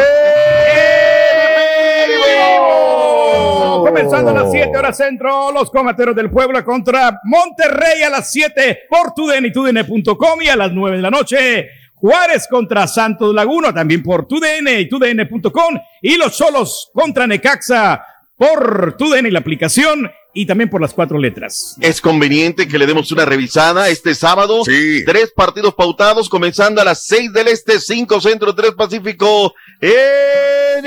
Comenzando 3.79 4.31
a 4.31 4.33
las 4.33 4.51
7 4.51 4.77
horas 4.77 4.97
centro, 4.97 5.51
los 5.51 5.71
comateros 5.71 6.15
del 6.15 6.29
Puebla 6.29 6.63
contra 6.63 7.19
Monterrey 7.23 8.03
a 8.03 8.09
las 8.09 8.31
7 8.31 8.83
por 8.89 9.13
TUDN.com 9.13 10.41
y 10.41 10.49
a 10.49 10.55
las 10.55 10.71
9 10.71 10.97
de 10.97 11.01
la 11.01 11.09
noche. 11.09 11.69
Juárez 11.95 12.47
contra 12.47 12.85
Santos 12.87 13.33
Laguna, 13.33 13.73
también 13.73 14.03
por 14.03 14.27
TUDN 14.27 14.67
y 14.79 14.87
TUDN.com. 14.87 15.79
Y 16.01 16.15
los 16.15 16.35
Solos 16.35 16.91
contra 16.93 17.25
Necaxa 17.25 18.05
por 18.37 18.95
TUDN 18.97 19.25
y 19.25 19.31
la 19.31 19.39
aplicación 19.39 20.11
y 20.37 20.45
también 20.45 20.69
por 20.69 20.79
las 20.79 20.93
cuatro 20.93 21.17
letras. 21.17 21.75
Es 21.81 21.99
conveniente 21.99 22.67
que 22.67 22.77
le 22.77 22.85
demos 22.85 23.11
una 23.11 23.25
revisada 23.25 23.89
este 23.89 24.13
sábado. 24.13 24.61
Tres 24.63 25.33
partidos 25.35 25.73
pautados, 25.73 26.29
comenzando 26.29 26.79
a 26.79 26.83
las 26.83 27.01
6 27.05 27.33
del 27.33 27.47
Este, 27.47 27.79
5 27.79 28.21
Centro, 28.21 28.53
3 28.53 28.73
Pacífico. 28.73 29.55
¡En 29.81 30.85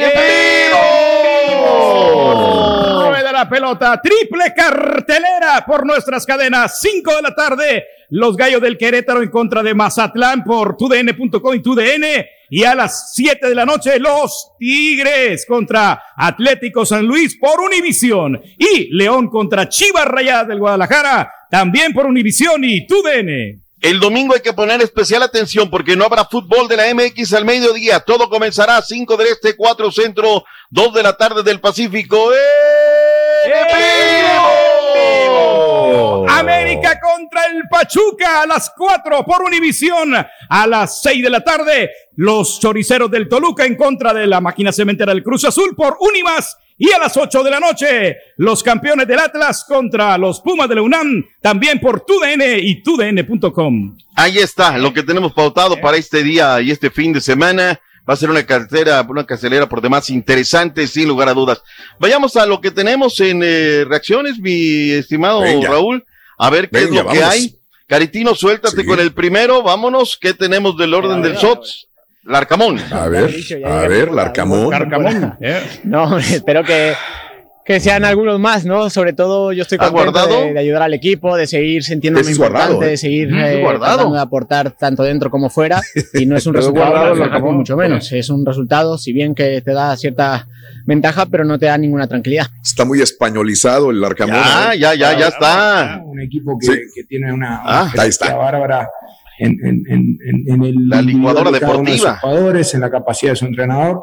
Rueda 3.09 3.33
la 3.33 3.49
pelota, 3.51 4.01
triple 4.01 4.55
cartelera 4.55 5.65
por 5.67 5.85
nuestras 5.85 6.25
cadenas, 6.25 6.79
5 6.81 7.17
de 7.17 7.23
la 7.23 7.35
tarde, 7.35 7.85
los 8.11 8.37
Gallos 8.37 8.63
del 8.63 8.79
Querétaro 8.79 9.21
en 9.21 9.31
contra 9.31 9.65
de 9.65 9.75
Mazatlán 9.75 10.45
por 10.45 10.77
tudn.com 10.77 11.55
y 11.55 11.61
tudn, 11.61 11.81
y 12.51 12.65
a 12.65 12.75
las 12.75 13.15
7 13.15 13.49
de 13.49 13.55
la 13.55 13.65
noche, 13.65 13.99
los 13.99 14.53
Tigres 14.59 15.47
contra 15.47 16.03
Atlético 16.17 16.85
San 16.85 17.07
Luis 17.07 17.39
por 17.39 17.61
Univisión, 17.61 18.43
y 18.59 18.95
León 18.95 19.29
contra 19.29 19.69
Chivas 19.69 20.05
Rayadas 20.05 20.49
del 20.49 20.59
Guadalajara, 20.59 21.33
también 21.49 21.93
por 21.93 22.07
Univisión 22.07 22.65
y 22.65 22.87
tudn. 22.87 23.63
El 23.81 23.99
domingo 23.99 24.35
hay 24.35 24.43
que 24.43 24.53
poner 24.53 24.83
especial 24.83 25.23
atención 25.23 25.71
porque 25.71 25.97
no 25.97 26.05
habrá 26.05 26.27
fútbol 26.27 26.69
de 26.69 26.77
la 26.77 26.95
MX 26.95 27.33
al 27.33 27.47
mediodía. 27.47 28.01
Todo 28.01 28.29
comenzará 28.29 28.77
a 28.77 28.83
5 28.83 29.17
del 29.17 29.29
Este, 29.29 29.57
4 29.57 29.91
Centro, 29.91 30.45
2 30.69 30.95
de 30.95 31.03
la 31.03 31.17
tarde 31.17 31.43
del 31.43 31.61
Pacífico. 31.61 32.31
América 36.41 36.99
contra 36.99 37.45
el 37.47 37.69
Pachuca 37.69 38.43
a 38.43 38.47
las 38.47 38.73
4 38.75 39.25
por 39.27 39.43
Univisión. 39.43 40.15
A 40.49 40.67
las 40.67 41.03
6 41.03 41.23
de 41.23 41.31
la 41.31 41.45
tarde, 41.45 41.91
los 42.17 42.59
choriceros 42.59 43.11
del 43.11 43.29
Toluca 43.29 43.67
en 43.67 43.77
contra 43.77 44.15
de 44.15 44.27
la 44.27 44.41
máquina 44.41 44.73
cementera 44.73 45.13
del 45.13 45.23
Cruz 45.23 45.45
Azul 45.45 45.77
por 45.77 45.99
Unimas. 46.01 46.57
Y 46.79 46.91
a 46.93 46.99
las 46.99 47.15
8 47.15 47.43
de 47.43 47.51
la 47.51 47.61
noche, 47.61 48.17
los 48.39 48.63
campeones 48.63 49.07
del 49.07 49.19
Atlas 49.19 49.67
contra 49.69 50.17
los 50.17 50.41
Pumas 50.41 50.67
de 50.67 50.77
la 50.77 50.83
UNAM, 50.83 51.27
también 51.43 51.79
por 51.79 52.07
TUDN 52.07 52.59
y 52.59 52.83
TUDN.com. 52.83 53.99
Ahí 54.17 54.39
está, 54.39 54.79
lo 54.79 54.95
que 54.95 55.03
tenemos 55.03 55.35
pautado 55.35 55.79
para 55.79 55.99
este 55.99 56.23
día 56.23 56.59
y 56.63 56.71
este 56.71 56.89
fin 56.89 57.13
de 57.13 57.21
semana. 57.21 57.79
Va 58.09 58.15
a 58.15 58.17
ser 58.17 58.31
una 58.31 58.47
cartera, 58.47 59.07
una 59.07 59.27
cartelera 59.27 59.69
por 59.69 59.83
demás 59.83 60.09
interesante, 60.09 60.87
sin 60.87 61.07
lugar 61.07 61.29
a 61.29 61.35
dudas. 61.35 61.63
Vayamos 61.99 62.35
a 62.37 62.47
lo 62.47 62.63
que 62.63 62.71
tenemos 62.71 63.21
en 63.21 63.43
eh, 63.45 63.85
reacciones, 63.87 64.39
mi 64.39 64.91
estimado 64.91 65.43
Venga. 65.43 65.69
Raúl. 65.69 66.03
A 66.43 66.49
ver 66.49 66.71
qué 66.71 66.85
es 66.85 66.91
lo 66.91 67.07
que 67.07 67.23
hay. 67.23 67.55
Caritino, 67.87 68.35
suéltate 68.35 68.87
con 68.87 68.99
el 68.99 69.13
primero. 69.13 69.63
Vámonos. 69.63 70.17
¿Qué 70.19 70.33
tenemos 70.33 70.77
del 70.79 70.95
orden 70.95 71.21
del 71.21 71.37
SOTS? 71.37 71.89
Larcamón. 72.25 72.81
A 72.93 73.09
ver, 73.09 73.35
a 73.67 73.89
ver, 73.89 74.11
Larcamón. 74.11 74.71
No, 75.85 76.05
hombre, 76.05 76.25
espero 76.31 76.65
que, 76.65 76.95
que 77.65 77.79
sean 77.79 78.05
algunos 78.05 78.41
más, 78.41 78.65
¿no? 78.65 78.91
Sobre 78.91 79.13
todo 79.13 79.53
yo 79.53 79.63
estoy 79.63 79.79
¿Has 79.81 79.91
contento 79.91 80.27
de, 80.27 80.53
de 80.55 80.59
ayudar 80.59 80.83
al 80.83 80.95
equipo, 80.95 81.37
de 81.37 81.47
seguir 81.47 81.85
sintiéndome 81.85 82.29
importante, 82.31 82.59
guardado, 82.75 82.83
¿eh? 82.83 82.87
de 82.91 82.97
seguir 82.97 83.29
eh, 83.33 83.63
tratando 83.79 84.15
de 84.15 84.21
aportar 84.21 84.71
tanto 84.73 85.03
dentro 85.05 85.31
como 85.31 85.51
fuera. 85.51 85.81
Y 86.15 86.27
no 86.27 86.37
es 86.37 86.47
un 86.47 86.55
resultado, 86.55 86.87
guardado, 86.91 87.15
ni 87.15 87.21
Larcamón. 87.21 87.57
mucho 87.59 87.77
menos. 87.77 88.11
Es 88.13 88.29
un 88.31 88.45
resultado, 88.45 88.99
si 88.99 89.13
bien 89.13 89.35
que 89.35 89.61
te 89.61 89.73
da 89.73 89.97
cierta 89.97 90.49
ventaja, 90.87 91.27
pero 91.27 91.45
no 91.45 91.59
te 91.59 91.67
da 91.67 91.79
ninguna 91.79 92.09
tranquilidad. 92.09 92.47
Está 92.63 92.85
muy 92.85 93.01
españolizado 93.03 93.91
el 93.91 94.01
Larcamón. 94.01 94.37
Ya, 94.37 94.73
¿eh? 94.75 94.79
ya, 94.79 94.95
ya, 94.95 95.19
ya 95.19 95.29
está. 95.29 96.01
Un 96.05 96.21
equipo 96.21 96.59
que, 96.59 96.67
Sí. 96.67 96.73
que 96.95 97.05
tiene 97.05 97.33
una, 97.33 97.61
Ah, 97.63 97.91
una 97.93 98.03
ahí 98.03 98.09
está. 98.09 98.35
bárbara 98.35 98.89
en, 99.39 99.53
en, 99.65 99.83
en, 99.89 100.19
en- 100.49 100.65
el 100.65 100.89
La 100.89 101.03
licuadora 101.03 101.51
de 101.53 101.61
de 101.61 101.67
deportiva. 101.67 102.13
sus 102.15 102.21
jugadores, 102.21 102.75
en 102.75 102.81
la 102.81 102.91
capacidad 102.91 103.33
de 103.33 103.37
su 103.37 103.45
entrenador. 103.47 104.03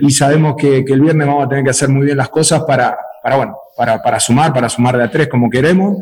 Y 0.00 0.10
sabemos 0.10 0.54
que, 0.58 0.84
que 0.84 0.92
el 0.92 1.00
viernes 1.00 1.26
vamos 1.26 1.46
a 1.46 1.48
tener 1.48 1.64
que 1.64 1.70
hacer 1.70 1.88
muy 1.88 2.06
bien 2.06 2.16
las 2.16 2.28
cosas 2.28 2.62
para, 2.66 2.96
para 3.22 3.36
bueno, 3.36 3.56
para, 3.76 4.02
para 4.02 4.18
sumar, 4.18 4.52
para 4.52 4.68
sumar 4.68 4.96
de 4.96 5.04
a 5.04 5.10
tres 5.10 5.28
como 5.28 5.48
queremos, 5.50 5.98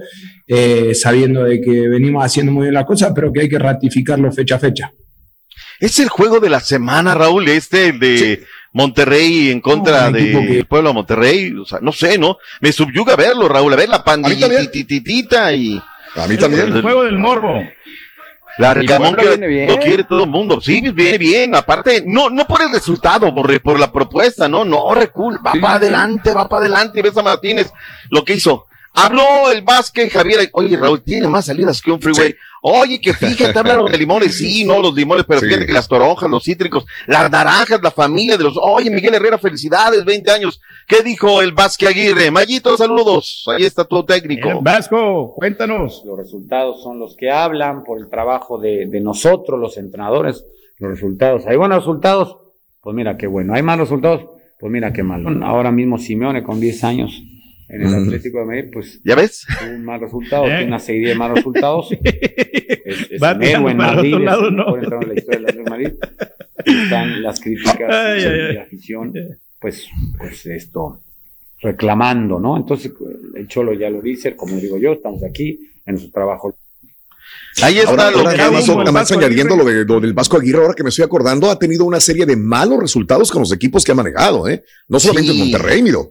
eh, 0.47 0.95
sabiendo 0.95 1.45
de 1.45 1.61
que 1.61 1.89
venimos 1.89 2.25
haciendo 2.25 2.53
muy 2.53 2.63
bien 2.65 2.75
las 2.75 2.85
cosas, 2.87 3.13
pero 3.15 3.33
que 3.33 3.43
hay 3.43 3.49
que 3.49 3.59
ratificarlo 3.59 4.31
fecha 4.33 4.57
a 4.57 4.59
fecha. 4.59 4.93
Es 5.81 5.99
el 5.99 6.09
juego 6.09 6.39
de 6.41 6.49
la 6.49 6.61
semana, 6.61 7.13
Raúl, 7.15 7.49
este 7.49 7.89
el 7.89 7.99
de 7.99 8.45
Monterrey 8.73 9.51
en 9.51 9.61
contra 9.61 10.09
un 10.09 10.17
equipo 10.17 10.39
de 10.41 10.47
que- 10.47 10.65
Pueblo 10.65 10.91
de 10.91 10.95
Monterrey. 10.95 11.53
O 11.61 11.65
sea, 11.65 11.81
no 11.83 11.93
sé, 11.93 12.19
¿no? 12.19 12.39
Me 12.61 12.73
subyuga 12.73 13.17
verlo, 13.17 13.49
Raúl, 13.49 13.73
a 13.73 13.77
ver 13.77 13.89
la 13.89 14.05
pandillitititita 14.05 15.53
y... 15.53 15.81
A 16.15 16.27
mí 16.29 16.37
también. 16.37 16.73
El 16.73 16.83
juego 16.83 17.05
del 17.05 17.19
morbo. 17.19 17.63
La 18.59 18.75
Puebla 18.75 19.37
que 19.37 19.47
viene 19.47 19.73
lo 19.73 19.79
quiere 19.79 20.05
todo 20.05 20.25
el 20.25 20.31
mundo. 20.31 20.61
Sí, 20.61 20.81
viene 20.91 21.19
bien. 21.19 21.55
Aparte, 21.55 22.03
no, 22.07 22.31
no 22.31 22.47
por 22.47 22.63
el 22.63 22.71
resultado, 22.71 23.35
por, 23.35 23.61
por 23.63 23.81
la 23.81 23.91
propuesta, 23.91 24.49
no, 24.49 24.65
no, 24.65 24.95
recul, 24.95 25.39
va 25.45 25.53
para 25.61 25.75
adelante, 25.75 26.33
va 26.33 26.49
para 26.49 26.63
adelante. 26.63 27.03
Ves 27.03 27.17
a 27.17 27.23
Martínez 27.23 27.73
lo 28.11 28.25
que 28.25 28.35
hizo. 28.35 28.67
Habló 28.95 29.51
el 29.51 29.63
Vázquez, 29.63 30.13
Javier. 30.13 30.51
Oye, 30.53 30.77
Raúl, 30.77 31.03
tiene 31.03 31.27
más 31.29 31.47
salidas 31.47 31.81
que 31.81 31.91
un 31.91 32.01
freeway. 32.01 32.35
Oye, 32.65 33.01
que 33.01 33.13
fíjate, 33.13 33.59
hablaron 33.59 33.91
de 33.91 33.99
limones. 33.99 34.37
Sí, 34.39 34.65
no, 34.65 34.81
los 34.81 34.95
limones, 34.95 35.25
pero 35.27 35.41
Sí. 35.41 35.47
fíjate 35.47 35.67
que 35.67 35.73
las 35.73 35.89
toronjas, 35.89 36.31
los 36.31 36.45
cítricos, 36.45 36.85
las 37.07 37.31
naranjas, 37.31 37.81
la 37.83 37.91
familia 37.91 38.37
de 38.37 38.45
los. 38.45 38.57
Oye, 38.61 38.91
Miguel 38.91 39.15
Herrera, 39.15 39.39
felicidades, 39.39 40.05
20 40.05 40.31
años. 40.31 40.61
¿Qué 40.87 41.03
dijo 41.03 41.43
el 41.43 41.53
Vázquez 41.53 41.89
Aguirre? 41.89 42.31
Mayito, 42.31 42.77
saludos. 42.77 43.45
Ahí 43.49 43.65
está 43.65 43.85
tu 43.85 44.05
técnico. 44.05 44.61
Vasco, 44.61 45.35
cuéntanos. 45.35 46.03
Los 46.05 46.19
resultados 46.19 46.83
son 46.83 46.99
los 46.99 47.17
que 47.17 47.31
hablan 47.31 47.83
por 47.85 47.99
el 47.99 48.09
trabajo 48.09 48.59
de, 48.59 48.87
de 48.87 49.01
nosotros, 49.01 49.59
los 49.59 49.77
entrenadores. 49.79 50.45
Los 50.79 50.91
resultados. 50.93 51.47
¿Hay 51.47 51.57
buenos 51.57 51.79
resultados? 51.79 52.37
Pues 52.81 52.95
mira 52.95 53.17
qué 53.17 53.27
bueno. 53.27 53.55
¿Hay 53.55 53.63
malos 53.63 53.89
resultados? 53.89 54.23
Pues 54.61 54.71
mira 54.73 54.93
qué 54.93 55.03
malo. 55.03 55.45
Ahora 55.45 55.71
mismo 55.73 55.99
Simeone 55.99 56.43
con 56.43 56.61
10 56.61 56.85
años 56.85 57.23
en 57.73 57.83
el. 57.87 57.95
Atlético 57.95 58.39
de 58.41 58.45
Madrid, 58.45 58.65
pues. 58.73 59.01
¿Ya 59.05 59.15
ves? 59.15 59.45
tuvo 59.59 59.71
Un 59.71 59.85
mal 59.85 60.01
resultado, 60.01 60.45
Eh. 60.45 60.49
tiene 60.49 60.65
una 60.67 60.79
serie 60.79 61.09
de 61.09 61.15
malos 61.15 61.37
resultados. 61.39 61.89
es, 62.03 63.11
es 63.11 63.23
Va 63.23 63.35
un 63.35 63.43
héroe 63.43 63.71
en 63.71 63.77
Madrid, 63.77 64.15
es 64.15 64.21
lado, 64.21 64.49
el 64.49 64.57
¿no? 64.57 64.77
de 64.77 65.07
la 65.07 65.15
historia 65.15 65.39
del 65.41 65.45
Atlético 65.47 65.65
de 65.65 65.71
Madrid. 65.71 65.93
Están 66.65 67.23
las 67.23 67.41
críticas 67.41 67.77
Ay, 67.89 68.23
de 68.23 68.29
ay, 68.49 68.55
la 68.55 68.63
afición, 68.63 69.13
pues, 69.61 69.89
pues 70.19 70.47
esto, 70.47 71.01
reclamando, 71.61 72.39
¿no? 72.39 72.57
Entonces, 72.57 72.93
el 73.35 73.49
Cholo 73.49 73.73
ya 73.75 73.91
lo 73.91 74.01
dice, 74.01 74.37
como 74.37 74.57
digo 74.57 74.79
yo, 74.79 74.93
estamos 74.93 75.23
aquí 75.25 75.59
en 75.87 75.95
nuestro 75.95 76.13
trabajo. 76.13 76.55
Ahí 77.63 77.79
está 77.79 77.91
Ahora, 77.91 78.11
lo 78.11 78.19
ahora 78.19 78.31
que 78.33 78.37
nada 78.39 78.93
más, 78.93 79.13
añadiendo 79.13 79.57
lo, 79.57 79.65
de- 79.65 79.85
lo 79.85 80.01
del 80.01 80.13
Vasco 80.15 80.37
Aguirre, 80.39 80.59
ahora 80.63 80.75
que 80.75 80.83
me 80.83 80.89
estoy 80.89 81.05
acordando, 81.05 81.51
ha 81.51 81.59
tenido 81.59 81.85
una 81.85 82.01
serie 82.01 82.25
de 82.27 82.37
malos 82.37 82.79
resultados 82.81 83.31
con 83.31 83.41
los 83.43 83.53
equipos 83.53 83.85
que 83.85 83.93
ha 83.93 83.95
manejado, 83.95 84.49
¿eh? 84.49 84.65
No 84.89 84.99
solamente 84.99 85.33
Sí. 85.33 85.41
en 85.41 85.51
Monterrey, 85.51 85.83
miro. 85.83 86.11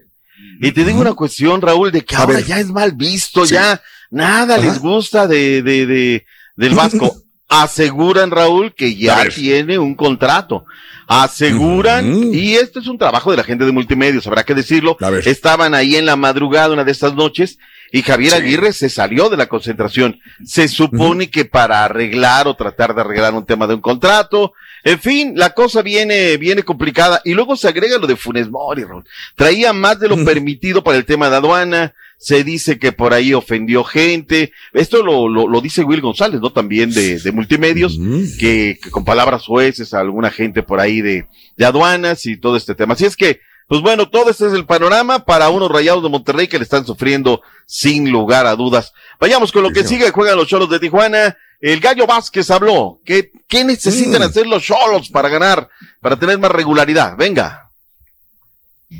Y 0.61 0.71
te 0.71 0.85
digo 0.85 1.01
una 1.01 1.13
cuestión, 1.13 1.61
Raúl, 1.61 1.91
de 1.91 2.05
que 2.05 2.15
A 2.15 2.19
ahora 2.19 2.35
ver. 2.35 2.45
ya 2.45 2.59
es 2.59 2.67
mal 2.67 2.91
visto, 2.93 3.45
Sí. 3.45 3.55
ya 3.55 3.81
nada 4.11 4.55
Ajá. 4.55 4.63
les 4.63 4.79
gusta 4.79 5.25
de, 5.27 5.61
de, 5.63 5.85
de, 5.87 6.25
del 6.55 6.75
Vasco. 6.75 7.20
Aseguran, 7.51 8.31
Raúl, 8.31 8.73
que 8.73 8.95
ya 8.95 9.27
tiene 9.27 9.77
un 9.77 9.93
contrato. 9.93 10.65
Aseguran, 11.05 12.33
y 12.33 12.55
este 12.55 12.79
es 12.79 12.87
un 12.87 12.97
trabajo 12.97 13.29
de 13.29 13.37
la 13.37 13.43
gente 13.43 13.65
de 13.65 13.73
multimedios, 13.73 14.25
habrá 14.25 14.45
que 14.45 14.55
decirlo. 14.55 14.97
Estaban 15.25 15.75
ahí 15.75 15.97
en 15.97 16.05
la 16.05 16.15
madrugada 16.15 16.73
una 16.73 16.85
de 16.85 16.93
estas 16.93 17.13
noches 17.13 17.57
y 17.91 18.03
Javier 18.03 18.35
Aguirre 18.35 18.71
se 18.71 18.89
salió 18.89 19.29
de 19.29 19.35
la 19.35 19.47
concentración. 19.47 20.21
Se 20.45 20.69
supone 20.69 21.29
que 21.29 21.43
para 21.43 21.83
arreglar 21.83 22.47
o 22.47 22.55
tratar 22.55 22.95
de 22.95 23.01
arreglar 23.01 23.33
un 23.33 23.45
tema 23.45 23.67
de 23.67 23.73
un 23.73 23.81
contrato. 23.81 24.53
En 24.85 24.97
fin, 24.99 25.33
la 25.35 25.49
cosa 25.49 25.81
viene, 25.81 26.37
viene 26.37 26.63
complicada. 26.63 27.21
Y 27.25 27.33
luego 27.33 27.57
se 27.57 27.67
agrega 27.67 27.97
lo 27.97 28.07
de 28.07 28.15
Funes 28.15 28.49
Mori, 28.49 28.85
Raúl. 28.85 29.03
Traía 29.35 29.73
más 29.73 29.99
de 29.99 30.07
lo 30.07 30.23
permitido 30.23 30.83
para 30.83 30.97
el 30.97 31.05
tema 31.05 31.29
de 31.29 31.35
aduana. 31.35 31.93
Se 32.23 32.43
dice 32.43 32.77
que 32.77 32.91
por 32.91 33.15
ahí 33.15 33.33
ofendió 33.33 33.83
gente. 33.83 34.51
Esto 34.73 35.01
lo, 35.03 35.27
lo, 35.27 35.47
lo 35.47 35.59
dice 35.59 35.83
Will 35.83 36.01
González, 36.01 36.39
¿no? 36.39 36.51
También 36.51 36.93
de, 36.93 37.19
de 37.19 37.31
multimedios, 37.31 37.97
que, 38.39 38.77
que 38.79 38.91
con 38.91 39.03
palabras 39.03 39.43
jueces 39.47 39.95
a 39.95 40.01
alguna 40.01 40.29
gente 40.29 40.61
por 40.61 40.79
ahí 40.79 41.01
de, 41.01 41.25
de 41.57 41.65
aduanas 41.65 42.27
y 42.27 42.37
todo 42.37 42.57
este 42.57 42.75
tema. 42.75 42.93
Así 42.93 43.05
es 43.05 43.15
que, 43.17 43.39
pues 43.67 43.81
bueno, 43.81 44.07
todo 44.07 44.29
este 44.29 44.45
es 44.45 44.53
el 44.53 44.67
panorama 44.67 45.25
para 45.25 45.49
unos 45.49 45.71
rayados 45.71 46.03
de 46.03 46.09
Monterrey 46.09 46.47
que 46.47 46.59
le 46.59 46.63
están 46.63 46.85
sufriendo 46.85 47.41
sin 47.65 48.11
lugar 48.11 48.45
a 48.45 48.55
dudas. 48.55 48.93
Vayamos 49.19 49.51
con 49.51 49.63
lo 49.63 49.71
que 49.71 49.83
sigue, 49.83 50.11
juegan 50.11 50.37
los 50.37 50.47
cholos 50.47 50.69
de 50.69 50.79
Tijuana. 50.79 51.35
El 51.59 51.79
Gallo 51.79 52.05
Vázquez 52.05 52.51
habló. 52.51 52.99
¿Qué, 53.03 53.31
qué 53.47 53.63
necesitan 53.63 54.21
hacer 54.21 54.45
los 54.45 54.61
cholos 54.61 55.09
para 55.09 55.27
ganar, 55.27 55.69
para 55.99 56.19
tener 56.19 56.37
más 56.37 56.51
regularidad? 56.51 57.17
Venga. 57.17 57.69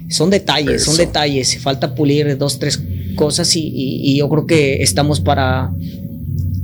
Son 0.10 0.30
detalles, 0.30 0.86
son 0.86 0.96
detalles. 0.96 1.62
Falta 1.62 1.94
pulir 1.94 2.38
dos, 2.38 2.60
tres 2.60 2.78
cosas 3.16 3.56
y, 3.56 3.62
y- 3.62 4.12
y 4.12 4.18
yo 4.18 4.30
creo 4.30 4.46
que 4.46 4.82
estamos 4.82 5.20
para, 5.20 5.72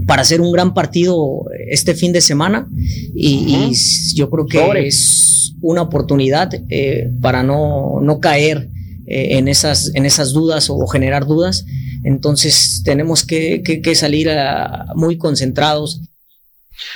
para 0.05 0.21
hacer 0.21 0.41
un 0.41 0.51
gran 0.51 0.73
partido 0.73 1.45
este 1.69 1.93
fin 1.95 2.13
de 2.13 2.21
semana 2.21 2.67
y, 3.15 3.71
yo 4.15 4.29
creo 4.29 4.45
que 4.45 4.57
Sobre. 4.59 4.87
es 4.87 5.53
una 5.61 5.81
oportunidad 5.81 6.49
eh, 6.69 7.09
para 7.21 7.43
no, 7.43 7.99
no 8.01 8.19
caer 8.19 8.69
eh, 9.07 9.37
en, 9.37 9.47
esas, 9.47 9.91
en 9.95 10.05
esas 10.05 10.33
dudas 10.33 10.69
o 10.69 10.85
generar 10.87 11.25
dudas. 11.25 11.65
Entonces 12.03 12.81
tenemos 12.85 13.25
que, 13.25 13.61
que- 13.63 13.81
que 13.81 13.95
salir 13.95 14.29
ah, 14.29 14.87
muy 14.95 15.17
concentrados. 15.17 16.01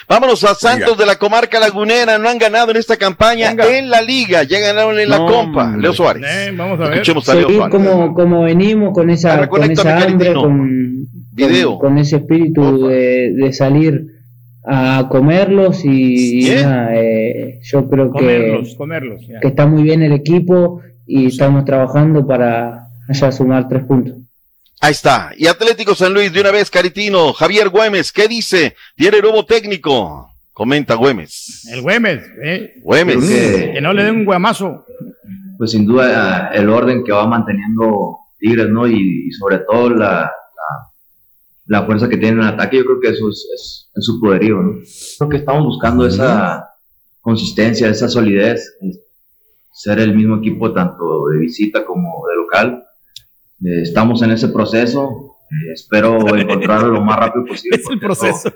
Vámonos 0.07 0.43
a 0.43 0.53
Santos 0.55 0.97
de 0.97 1.05
la 1.05 1.17
comarca 1.17 1.59
lagunera. 1.59 2.17
No 2.17 2.29
han 2.29 2.37
ganado 2.37 2.71
en 2.71 2.77
esta 2.77 2.97
campaña 2.97 3.51
en 3.51 3.89
la 3.89 4.01
liga. 4.01 4.43
Ya 4.43 4.59
ganaron 4.59 4.99
en 4.99 5.09
la 5.09 5.17
No, 5.19 5.25
compa. 5.27 5.75
Leo 5.77 5.93
Suárez. 5.93 6.23
Eh, 6.27 6.53
vamos 6.55 6.79
a 6.79 6.83
ver. 6.83 6.93
Escuchemos 6.93 7.27
a 7.29 7.35
Leo 7.35 7.49
Suárez. 7.49 7.69
como, 7.71 8.13
como 8.13 8.43
venimos 8.43 8.93
con 8.93 9.09
esa, 9.09 9.47
con 9.47 9.61
Reconecta, 9.61 9.81
esa 9.81 10.05
hambre, 10.07 10.33
con, 10.33 11.07
Video. 11.33 11.77
con, 11.77 11.89
con 11.89 11.97
ese 11.97 12.17
espíritu 12.17 12.87
de, 12.87 13.31
de 13.33 13.53
salir 13.53 14.05
a 14.65 15.07
comerlos 15.09 15.83
y, 15.85 16.41
y 16.41 16.43
Bien. 16.43 16.63
nada, 16.69 16.91
eh, 16.95 17.59
yo 17.63 17.89
creo 17.89 18.11
que, 18.11 18.61
Comerlos, 18.77 19.25
que 19.41 19.47
está 19.47 19.65
muy 19.65 19.81
bien 19.81 20.03
el 20.03 20.11
equipo 20.11 20.81
y 21.07 21.25
estamos 21.27 21.65
trabajando 21.65 22.27
para 22.27 22.87
allá 23.09 23.31
sumar 23.31 23.67
tres 23.67 23.83
puntos. 23.85 24.17
Ahí 24.83 24.91
está. 24.91 25.31
Y 25.37 25.45
Atlético 25.47 25.93
San 25.93 26.13
Luis, 26.13 26.33
de 26.33 26.41
una 26.41 26.51
vez, 26.51 26.69
Caritino. 26.71 27.33
Javier 27.33 27.69
Güemes, 27.69 28.11
¿qué 28.11 28.27
dice? 28.27 28.75
Tiene 28.95 29.21
nuevo 29.21 29.45
técnico. 29.45 30.27
Comenta 30.53 30.95
Güemes. 30.95 31.67
El 31.71 31.81
Güemes, 31.81 32.23
¿eh? 32.43 32.73
Güemes. 32.83 33.17
Que 33.73 33.79
no 33.81 33.93
le 33.93 34.03
den 34.03 34.15
un 34.17 34.25
guamazo. 34.25 34.85
pues 35.57 35.71
sin 35.71 35.85
duda 35.85 36.49
el 36.53 36.67
orden 36.69 37.03
que 37.03 37.11
va 37.11 37.27
manteniendo 37.27 38.17
Tigres, 38.39 38.69
¿no? 38.69 38.87
Y, 38.87 39.27
y 39.27 39.31
sobre 39.33 39.59
todo 39.59 39.91
la, 39.91 40.21
la, 40.23 40.31
la 41.67 41.85
fuerza 41.85 42.09
que 42.09 42.17
tiene 42.17 42.41
en 42.41 42.47
el 42.47 42.53
ataque, 42.53 42.77
yo 42.77 42.85
creo 42.85 42.99
que 42.99 43.09
eso 43.09 43.29
es, 43.29 43.47
es, 43.53 43.91
es 43.95 44.03
su 44.05 44.19
poderío, 44.19 44.55
¿no? 44.57 44.79
Creo 45.19 45.29
que 45.29 45.37
estamos 45.37 45.63
buscando 45.63 46.07
esa 46.07 46.67
consistencia, 47.21 47.87
esa 47.87 48.09
solidez, 48.09 48.77
ser 49.71 49.99
el 49.99 50.15
mismo 50.15 50.37
equipo 50.37 50.73
tanto 50.73 51.27
de 51.27 51.37
visita 51.37 51.85
como 51.85 52.23
de 52.27 52.35
local. 52.35 52.83
Eh, 53.63 53.81
estamos 53.83 54.21
en 54.21 54.31
ese 54.31 54.47
proceso, 54.49 55.35
eh, 55.51 55.73
espero 55.73 56.35
encontrarlo 56.35 56.87
lo 56.91 57.01
más 57.01 57.17
rápido 57.19 57.45
posible. 57.45 57.77
Es 57.77 57.89
el 57.89 57.99
proceso. 57.99 58.51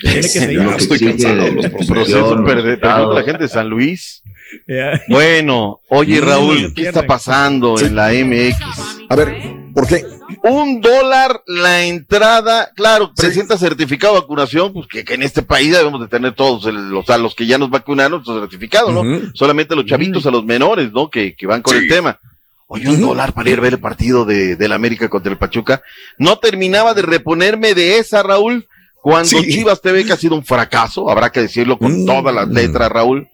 Tiene 0.00 0.20
que 0.20 0.74
exige 0.74 1.34
de 1.34 1.52
los 1.52 1.66
procesos. 1.70 2.42
Pregunta 2.44 2.98
la 3.08 3.22
gente 3.24 3.42
de 3.44 3.48
San 3.48 3.68
Luis. 3.68 4.22
Bueno, 5.08 5.80
oye 5.88 6.20
Raúl, 6.20 6.72
¿qué 6.74 6.82
está 6.86 7.04
pasando 7.04 7.78
en 7.80 7.96
la 7.96 8.10
MX? 8.12 8.54
A 9.08 9.16
ver, 9.16 9.36
¿por 9.74 9.88
qué? 9.88 10.04
Un 10.44 10.80
dólar 10.80 11.42
la 11.48 11.84
entrada, 11.84 12.70
claro, 12.76 13.10
presenta 13.14 13.58
certificado 13.58 14.14
de 14.14 14.20
vacunación, 14.20 14.72
pues 14.72 14.86
que, 14.86 15.04
que 15.04 15.14
en 15.14 15.24
este 15.24 15.42
país 15.42 15.72
debemos 15.72 16.00
de 16.00 16.06
tener 16.06 16.32
todos, 16.34 16.64
el- 16.66 16.90
los, 16.90 17.10
a 17.10 17.18
los 17.18 17.34
que 17.34 17.44
ya 17.46 17.58
nos 17.58 17.70
vacunaron, 17.70 18.24
su 18.24 18.38
certificado, 18.38 18.92
¿no? 18.92 19.00
Ujú. 19.00 19.30
Solamente 19.34 19.74
los 19.74 19.84
chavitos, 19.84 20.24
a 20.26 20.30
los 20.30 20.44
menores, 20.44 20.92
¿no? 20.92 21.10
Que, 21.10 21.34
que 21.34 21.46
van 21.48 21.60
con 21.62 21.74
Sí. 21.76 21.82
el 21.82 21.88
tema. 21.88 22.20
Oye, 22.68 22.88
un 22.88 23.00
dólar 23.00 23.32
para 23.32 23.48
ir 23.50 23.58
a 23.58 23.62
ver 23.62 23.74
el 23.74 23.80
partido 23.80 24.24
de, 24.24 24.56
del 24.56 24.72
América 24.72 25.08
contra 25.08 25.30
el 25.30 25.38
Pachuca. 25.38 25.82
No 26.18 26.38
terminaba 26.38 26.94
de 26.94 27.02
reponerme 27.02 27.74
de 27.74 27.98
esa, 27.98 28.22
Raúl, 28.24 28.66
cuando 29.00 29.28
Sí. 29.28 29.46
Chivas 29.52 29.80
TV, 29.80 30.04
que 30.04 30.12
ha 30.12 30.16
sido 30.16 30.34
un 30.34 30.44
fracaso, 30.44 31.08
habrá 31.08 31.30
que 31.30 31.42
decirlo 31.42 31.78
con 31.78 32.02
Mm. 32.02 32.06
todas 32.06 32.34
las 32.34 32.48
letras, 32.48 32.90
Raúl. 32.90 33.28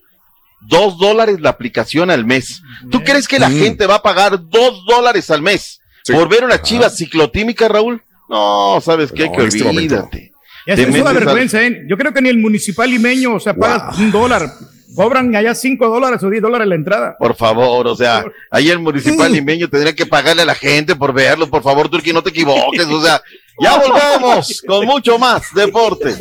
Dos 0.61 0.99
dólares 0.99 1.41
la 1.41 1.49
aplicación 1.51 2.11
al 2.11 2.27
mes. 2.27 2.63
¿Tú 2.91 3.03
crees 3.03 3.27
que 3.27 3.39
la 3.39 3.49
Mm. 3.49 3.59
gente 3.59 3.87
va 3.87 3.97
a 3.97 4.03
pagar 4.03 4.39
dos 4.49 4.85
dólares 4.87 5.31
al 5.31 5.41
mes 5.43 5.81
Sí. 6.05 6.13
por 6.13 6.29
ver 6.29 6.45
una 6.45 6.61
Chivas 6.61 6.97
ciclotímica, 6.97 7.69
Raúl? 7.69 8.03
No, 8.29 8.81
¿sabes 8.83 9.13
qué? 9.13 9.27
No, 9.27 9.33
que 9.33 9.45
este 9.47 9.65
no. 9.65 9.71
olvídate. 9.71 10.33
Ya 10.67 10.77
Te 10.77 10.83
es 10.83 10.89
una 10.95 11.13
vergüenza, 11.13 11.61
¿eh? 11.63 11.85
Yo 11.89 11.97
creo 11.97 12.13
que 12.13 12.23
ni 12.23 12.29
el 12.29 12.39
municipal 12.39 12.89
limeño, 12.89 13.35
o 13.35 13.41
sea, 13.41 13.55
paga 13.55 13.91
un 13.99 14.13
dólar. 14.13 14.49
Cobran 14.95 15.35
allá 15.35 15.55
cinco 15.55 15.89
dólares 15.89 16.23
o 16.23 16.31
diez 16.31 16.43
dólares 16.43 16.69
la 16.69 16.75
entrada. 16.75 17.17
Por 17.19 17.35
favor, 17.35 17.87
o 17.87 17.97
sea, 17.97 18.25
ahí 18.51 18.71
el 18.71 18.79
municipal 18.79 19.33
limeño 19.33 19.69
tendría 19.69 19.95
que 19.95 20.07
pagarle 20.07 20.43
a 20.43 20.47
la 20.47 20.55
gente 20.55 20.95
por 20.97 21.13
verlo. 21.13 21.49
Por 21.49 21.63
favor, 21.63 21.89
Turki, 21.89 22.13
no 22.13 22.23
te 22.23 22.31
equivoques. 22.31 22.87
O 22.87 23.03
sea, 23.03 23.23
ya 23.61 23.79
volvemos 23.87 24.63
con 24.67 24.87
mucho 24.87 25.19
más 25.19 25.43
deportes. 25.55 26.19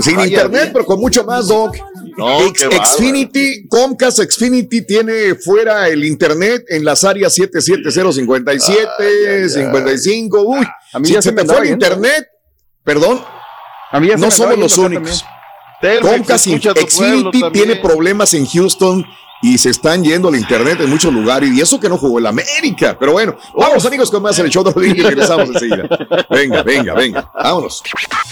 Sin 0.00 0.20
internet, 0.20 0.70
pero 0.72 0.84
con 0.84 1.00
mucho 1.00 1.24
más, 1.24 1.48
Doc. 1.48 1.76
No, 2.16 2.40
Ex-. 2.46 2.66
Xfinity, 2.94 3.66
Comcast 3.68 4.20
Xfinity 4.20 4.84
tiene 4.86 5.34
fuera 5.36 5.88
el 5.88 6.04
internet 6.04 6.64
en 6.68 6.84
las 6.84 7.04
áreas 7.04 7.32
77057, 7.34 9.48
55. 9.48 10.42
Uy, 10.42 10.66
A 10.92 10.98
mí 10.98 11.06
si 11.08 11.14
ya 11.14 11.22
se 11.22 11.28
se 11.30 11.34
me 11.34 11.44
fue 11.44 11.58
el 11.58 11.62
yendo. 11.68 11.86
internet, 11.86 12.26
perdón, 12.84 13.22
A 13.92 14.00
mí 14.00 14.08
ya 14.08 14.14
se 14.14 14.20
no 14.20 14.26
me 14.26 14.30
somos 14.32 14.58
los 14.58 14.76
únicos. 14.78 15.24
Comcast 16.02 16.46
Xfinity 16.46 17.40
también. 17.40 17.52
tiene 17.52 17.76
problemas 17.76 18.34
en 18.34 18.46
Houston 18.46 19.06
y 19.42 19.58
se 19.58 19.70
están 19.70 20.02
yendo 20.02 20.28
al 20.28 20.36
internet 20.36 20.80
en 20.80 20.90
muchos 20.90 21.12
lugares 21.12 21.50
y 21.52 21.60
eso 21.60 21.78
que 21.78 21.88
no 21.88 21.96
jugó 21.96 22.18
el 22.18 22.26
América. 22.26 22.96
Pero 22.98 23.12
bueno, 23.12 23.36
vamos 23.54 23.84
amigos 23.84 24.10
con 24.10 24.22
más 24.22 24.38
en 24.38 24.46
el 24.46 24.50
show 24.50 24.64
de 24.64 24.88
y 24.88 24.94
regresamos 24.94 25.48
enseguida. 25.48 25.88
Venga, 26.30 26.62
venga, 26.62 26.94
venga, 26.94 27.30
vámonos. 27.34 27.82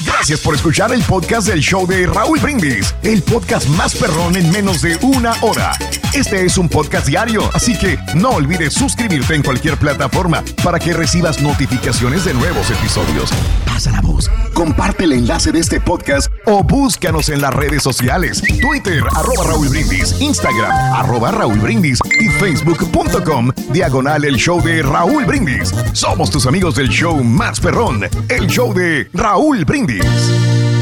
Gracias 0.04 0.40
por 0.40 0.54
escuchar 0.54 0.92
el 0.92 1.02
podcast 1.02 1.48
del 1.48 1.60
show 1.60 1.86
de 1.86 2.06
Raúl 2.06 2.38
Brindis, 2.38 2.94
el 3.02 3.22
podcast 3.22 3.66
más 3.70 3.94
perrón 3.94 4.36
en 4.36 4.50
menos 4.50 4.82
de 4.82 4.96
una 5.02 5.34
hora. 5.42 5.72
Este 6.14 6.44
es 6.44 6.56
un 6.58 6.68
podcast 6.68 7.06
diario, 7.06 7.50
así 7.52 7.76
que 7.76 7.98
no 8.14 8.30
olvides 8.30 8.74
suscribirte 8.74 9.34
en 9.34 9.42
cualquier 9.42 9.76
plataforma 9.76 10.42
para 10.62 10.78
que 10.78 10.92
recibas 10.92 11.40
notificaciones 11.40 12.24
de 12.24 12.34
nuevos 12.34 12.70
episodios. 12.70 13.30
Pasa 13.66 13.90
la 13.90 14.00
voz, 14.00 14.30
comparte 14.54 15.04
el 15.04 15.12
enlace 15.12 15.52
de 15.52 15.60
este 15.60 15.80
podcast 15.80 16.30
o 16.44 16.62
búscanos 16.62 17.28
en 17.28 17.40
las 17.40 17.52
redes 17.52 17.82
sociales, 17.82 18.42
Twitter, 18.60 19.02
arroba 19.14 19.44
Raúl 19.44 19.68
Brindis, 19.68 20.20
Instagram, 20.20 20.95
arroba 20.96 21.30
Raúl 21.30 21.58
Brindis 21.58 21.98
y 22.18 22.28
facebook.com, 22.28 23.50
diagonal 23.72 24.24
el 24.24 24.36
show 24.36 24.62
de 24.62 24.82
Raúl 24.82 25.24
Brindis. 25.26 25.74
Somos 25.92 26.30
tus 26.30 26.46
amigos 26.46 26.76
del 26.76 26.88
show 26.88 27.22
más 27.22 27.60
perrón, 27.60 28.04
el 28.28 28.46
show 28.46 28.72
de 28.72 29.08
Raúl 29.12 29.64
Brindis. 29.64 30.75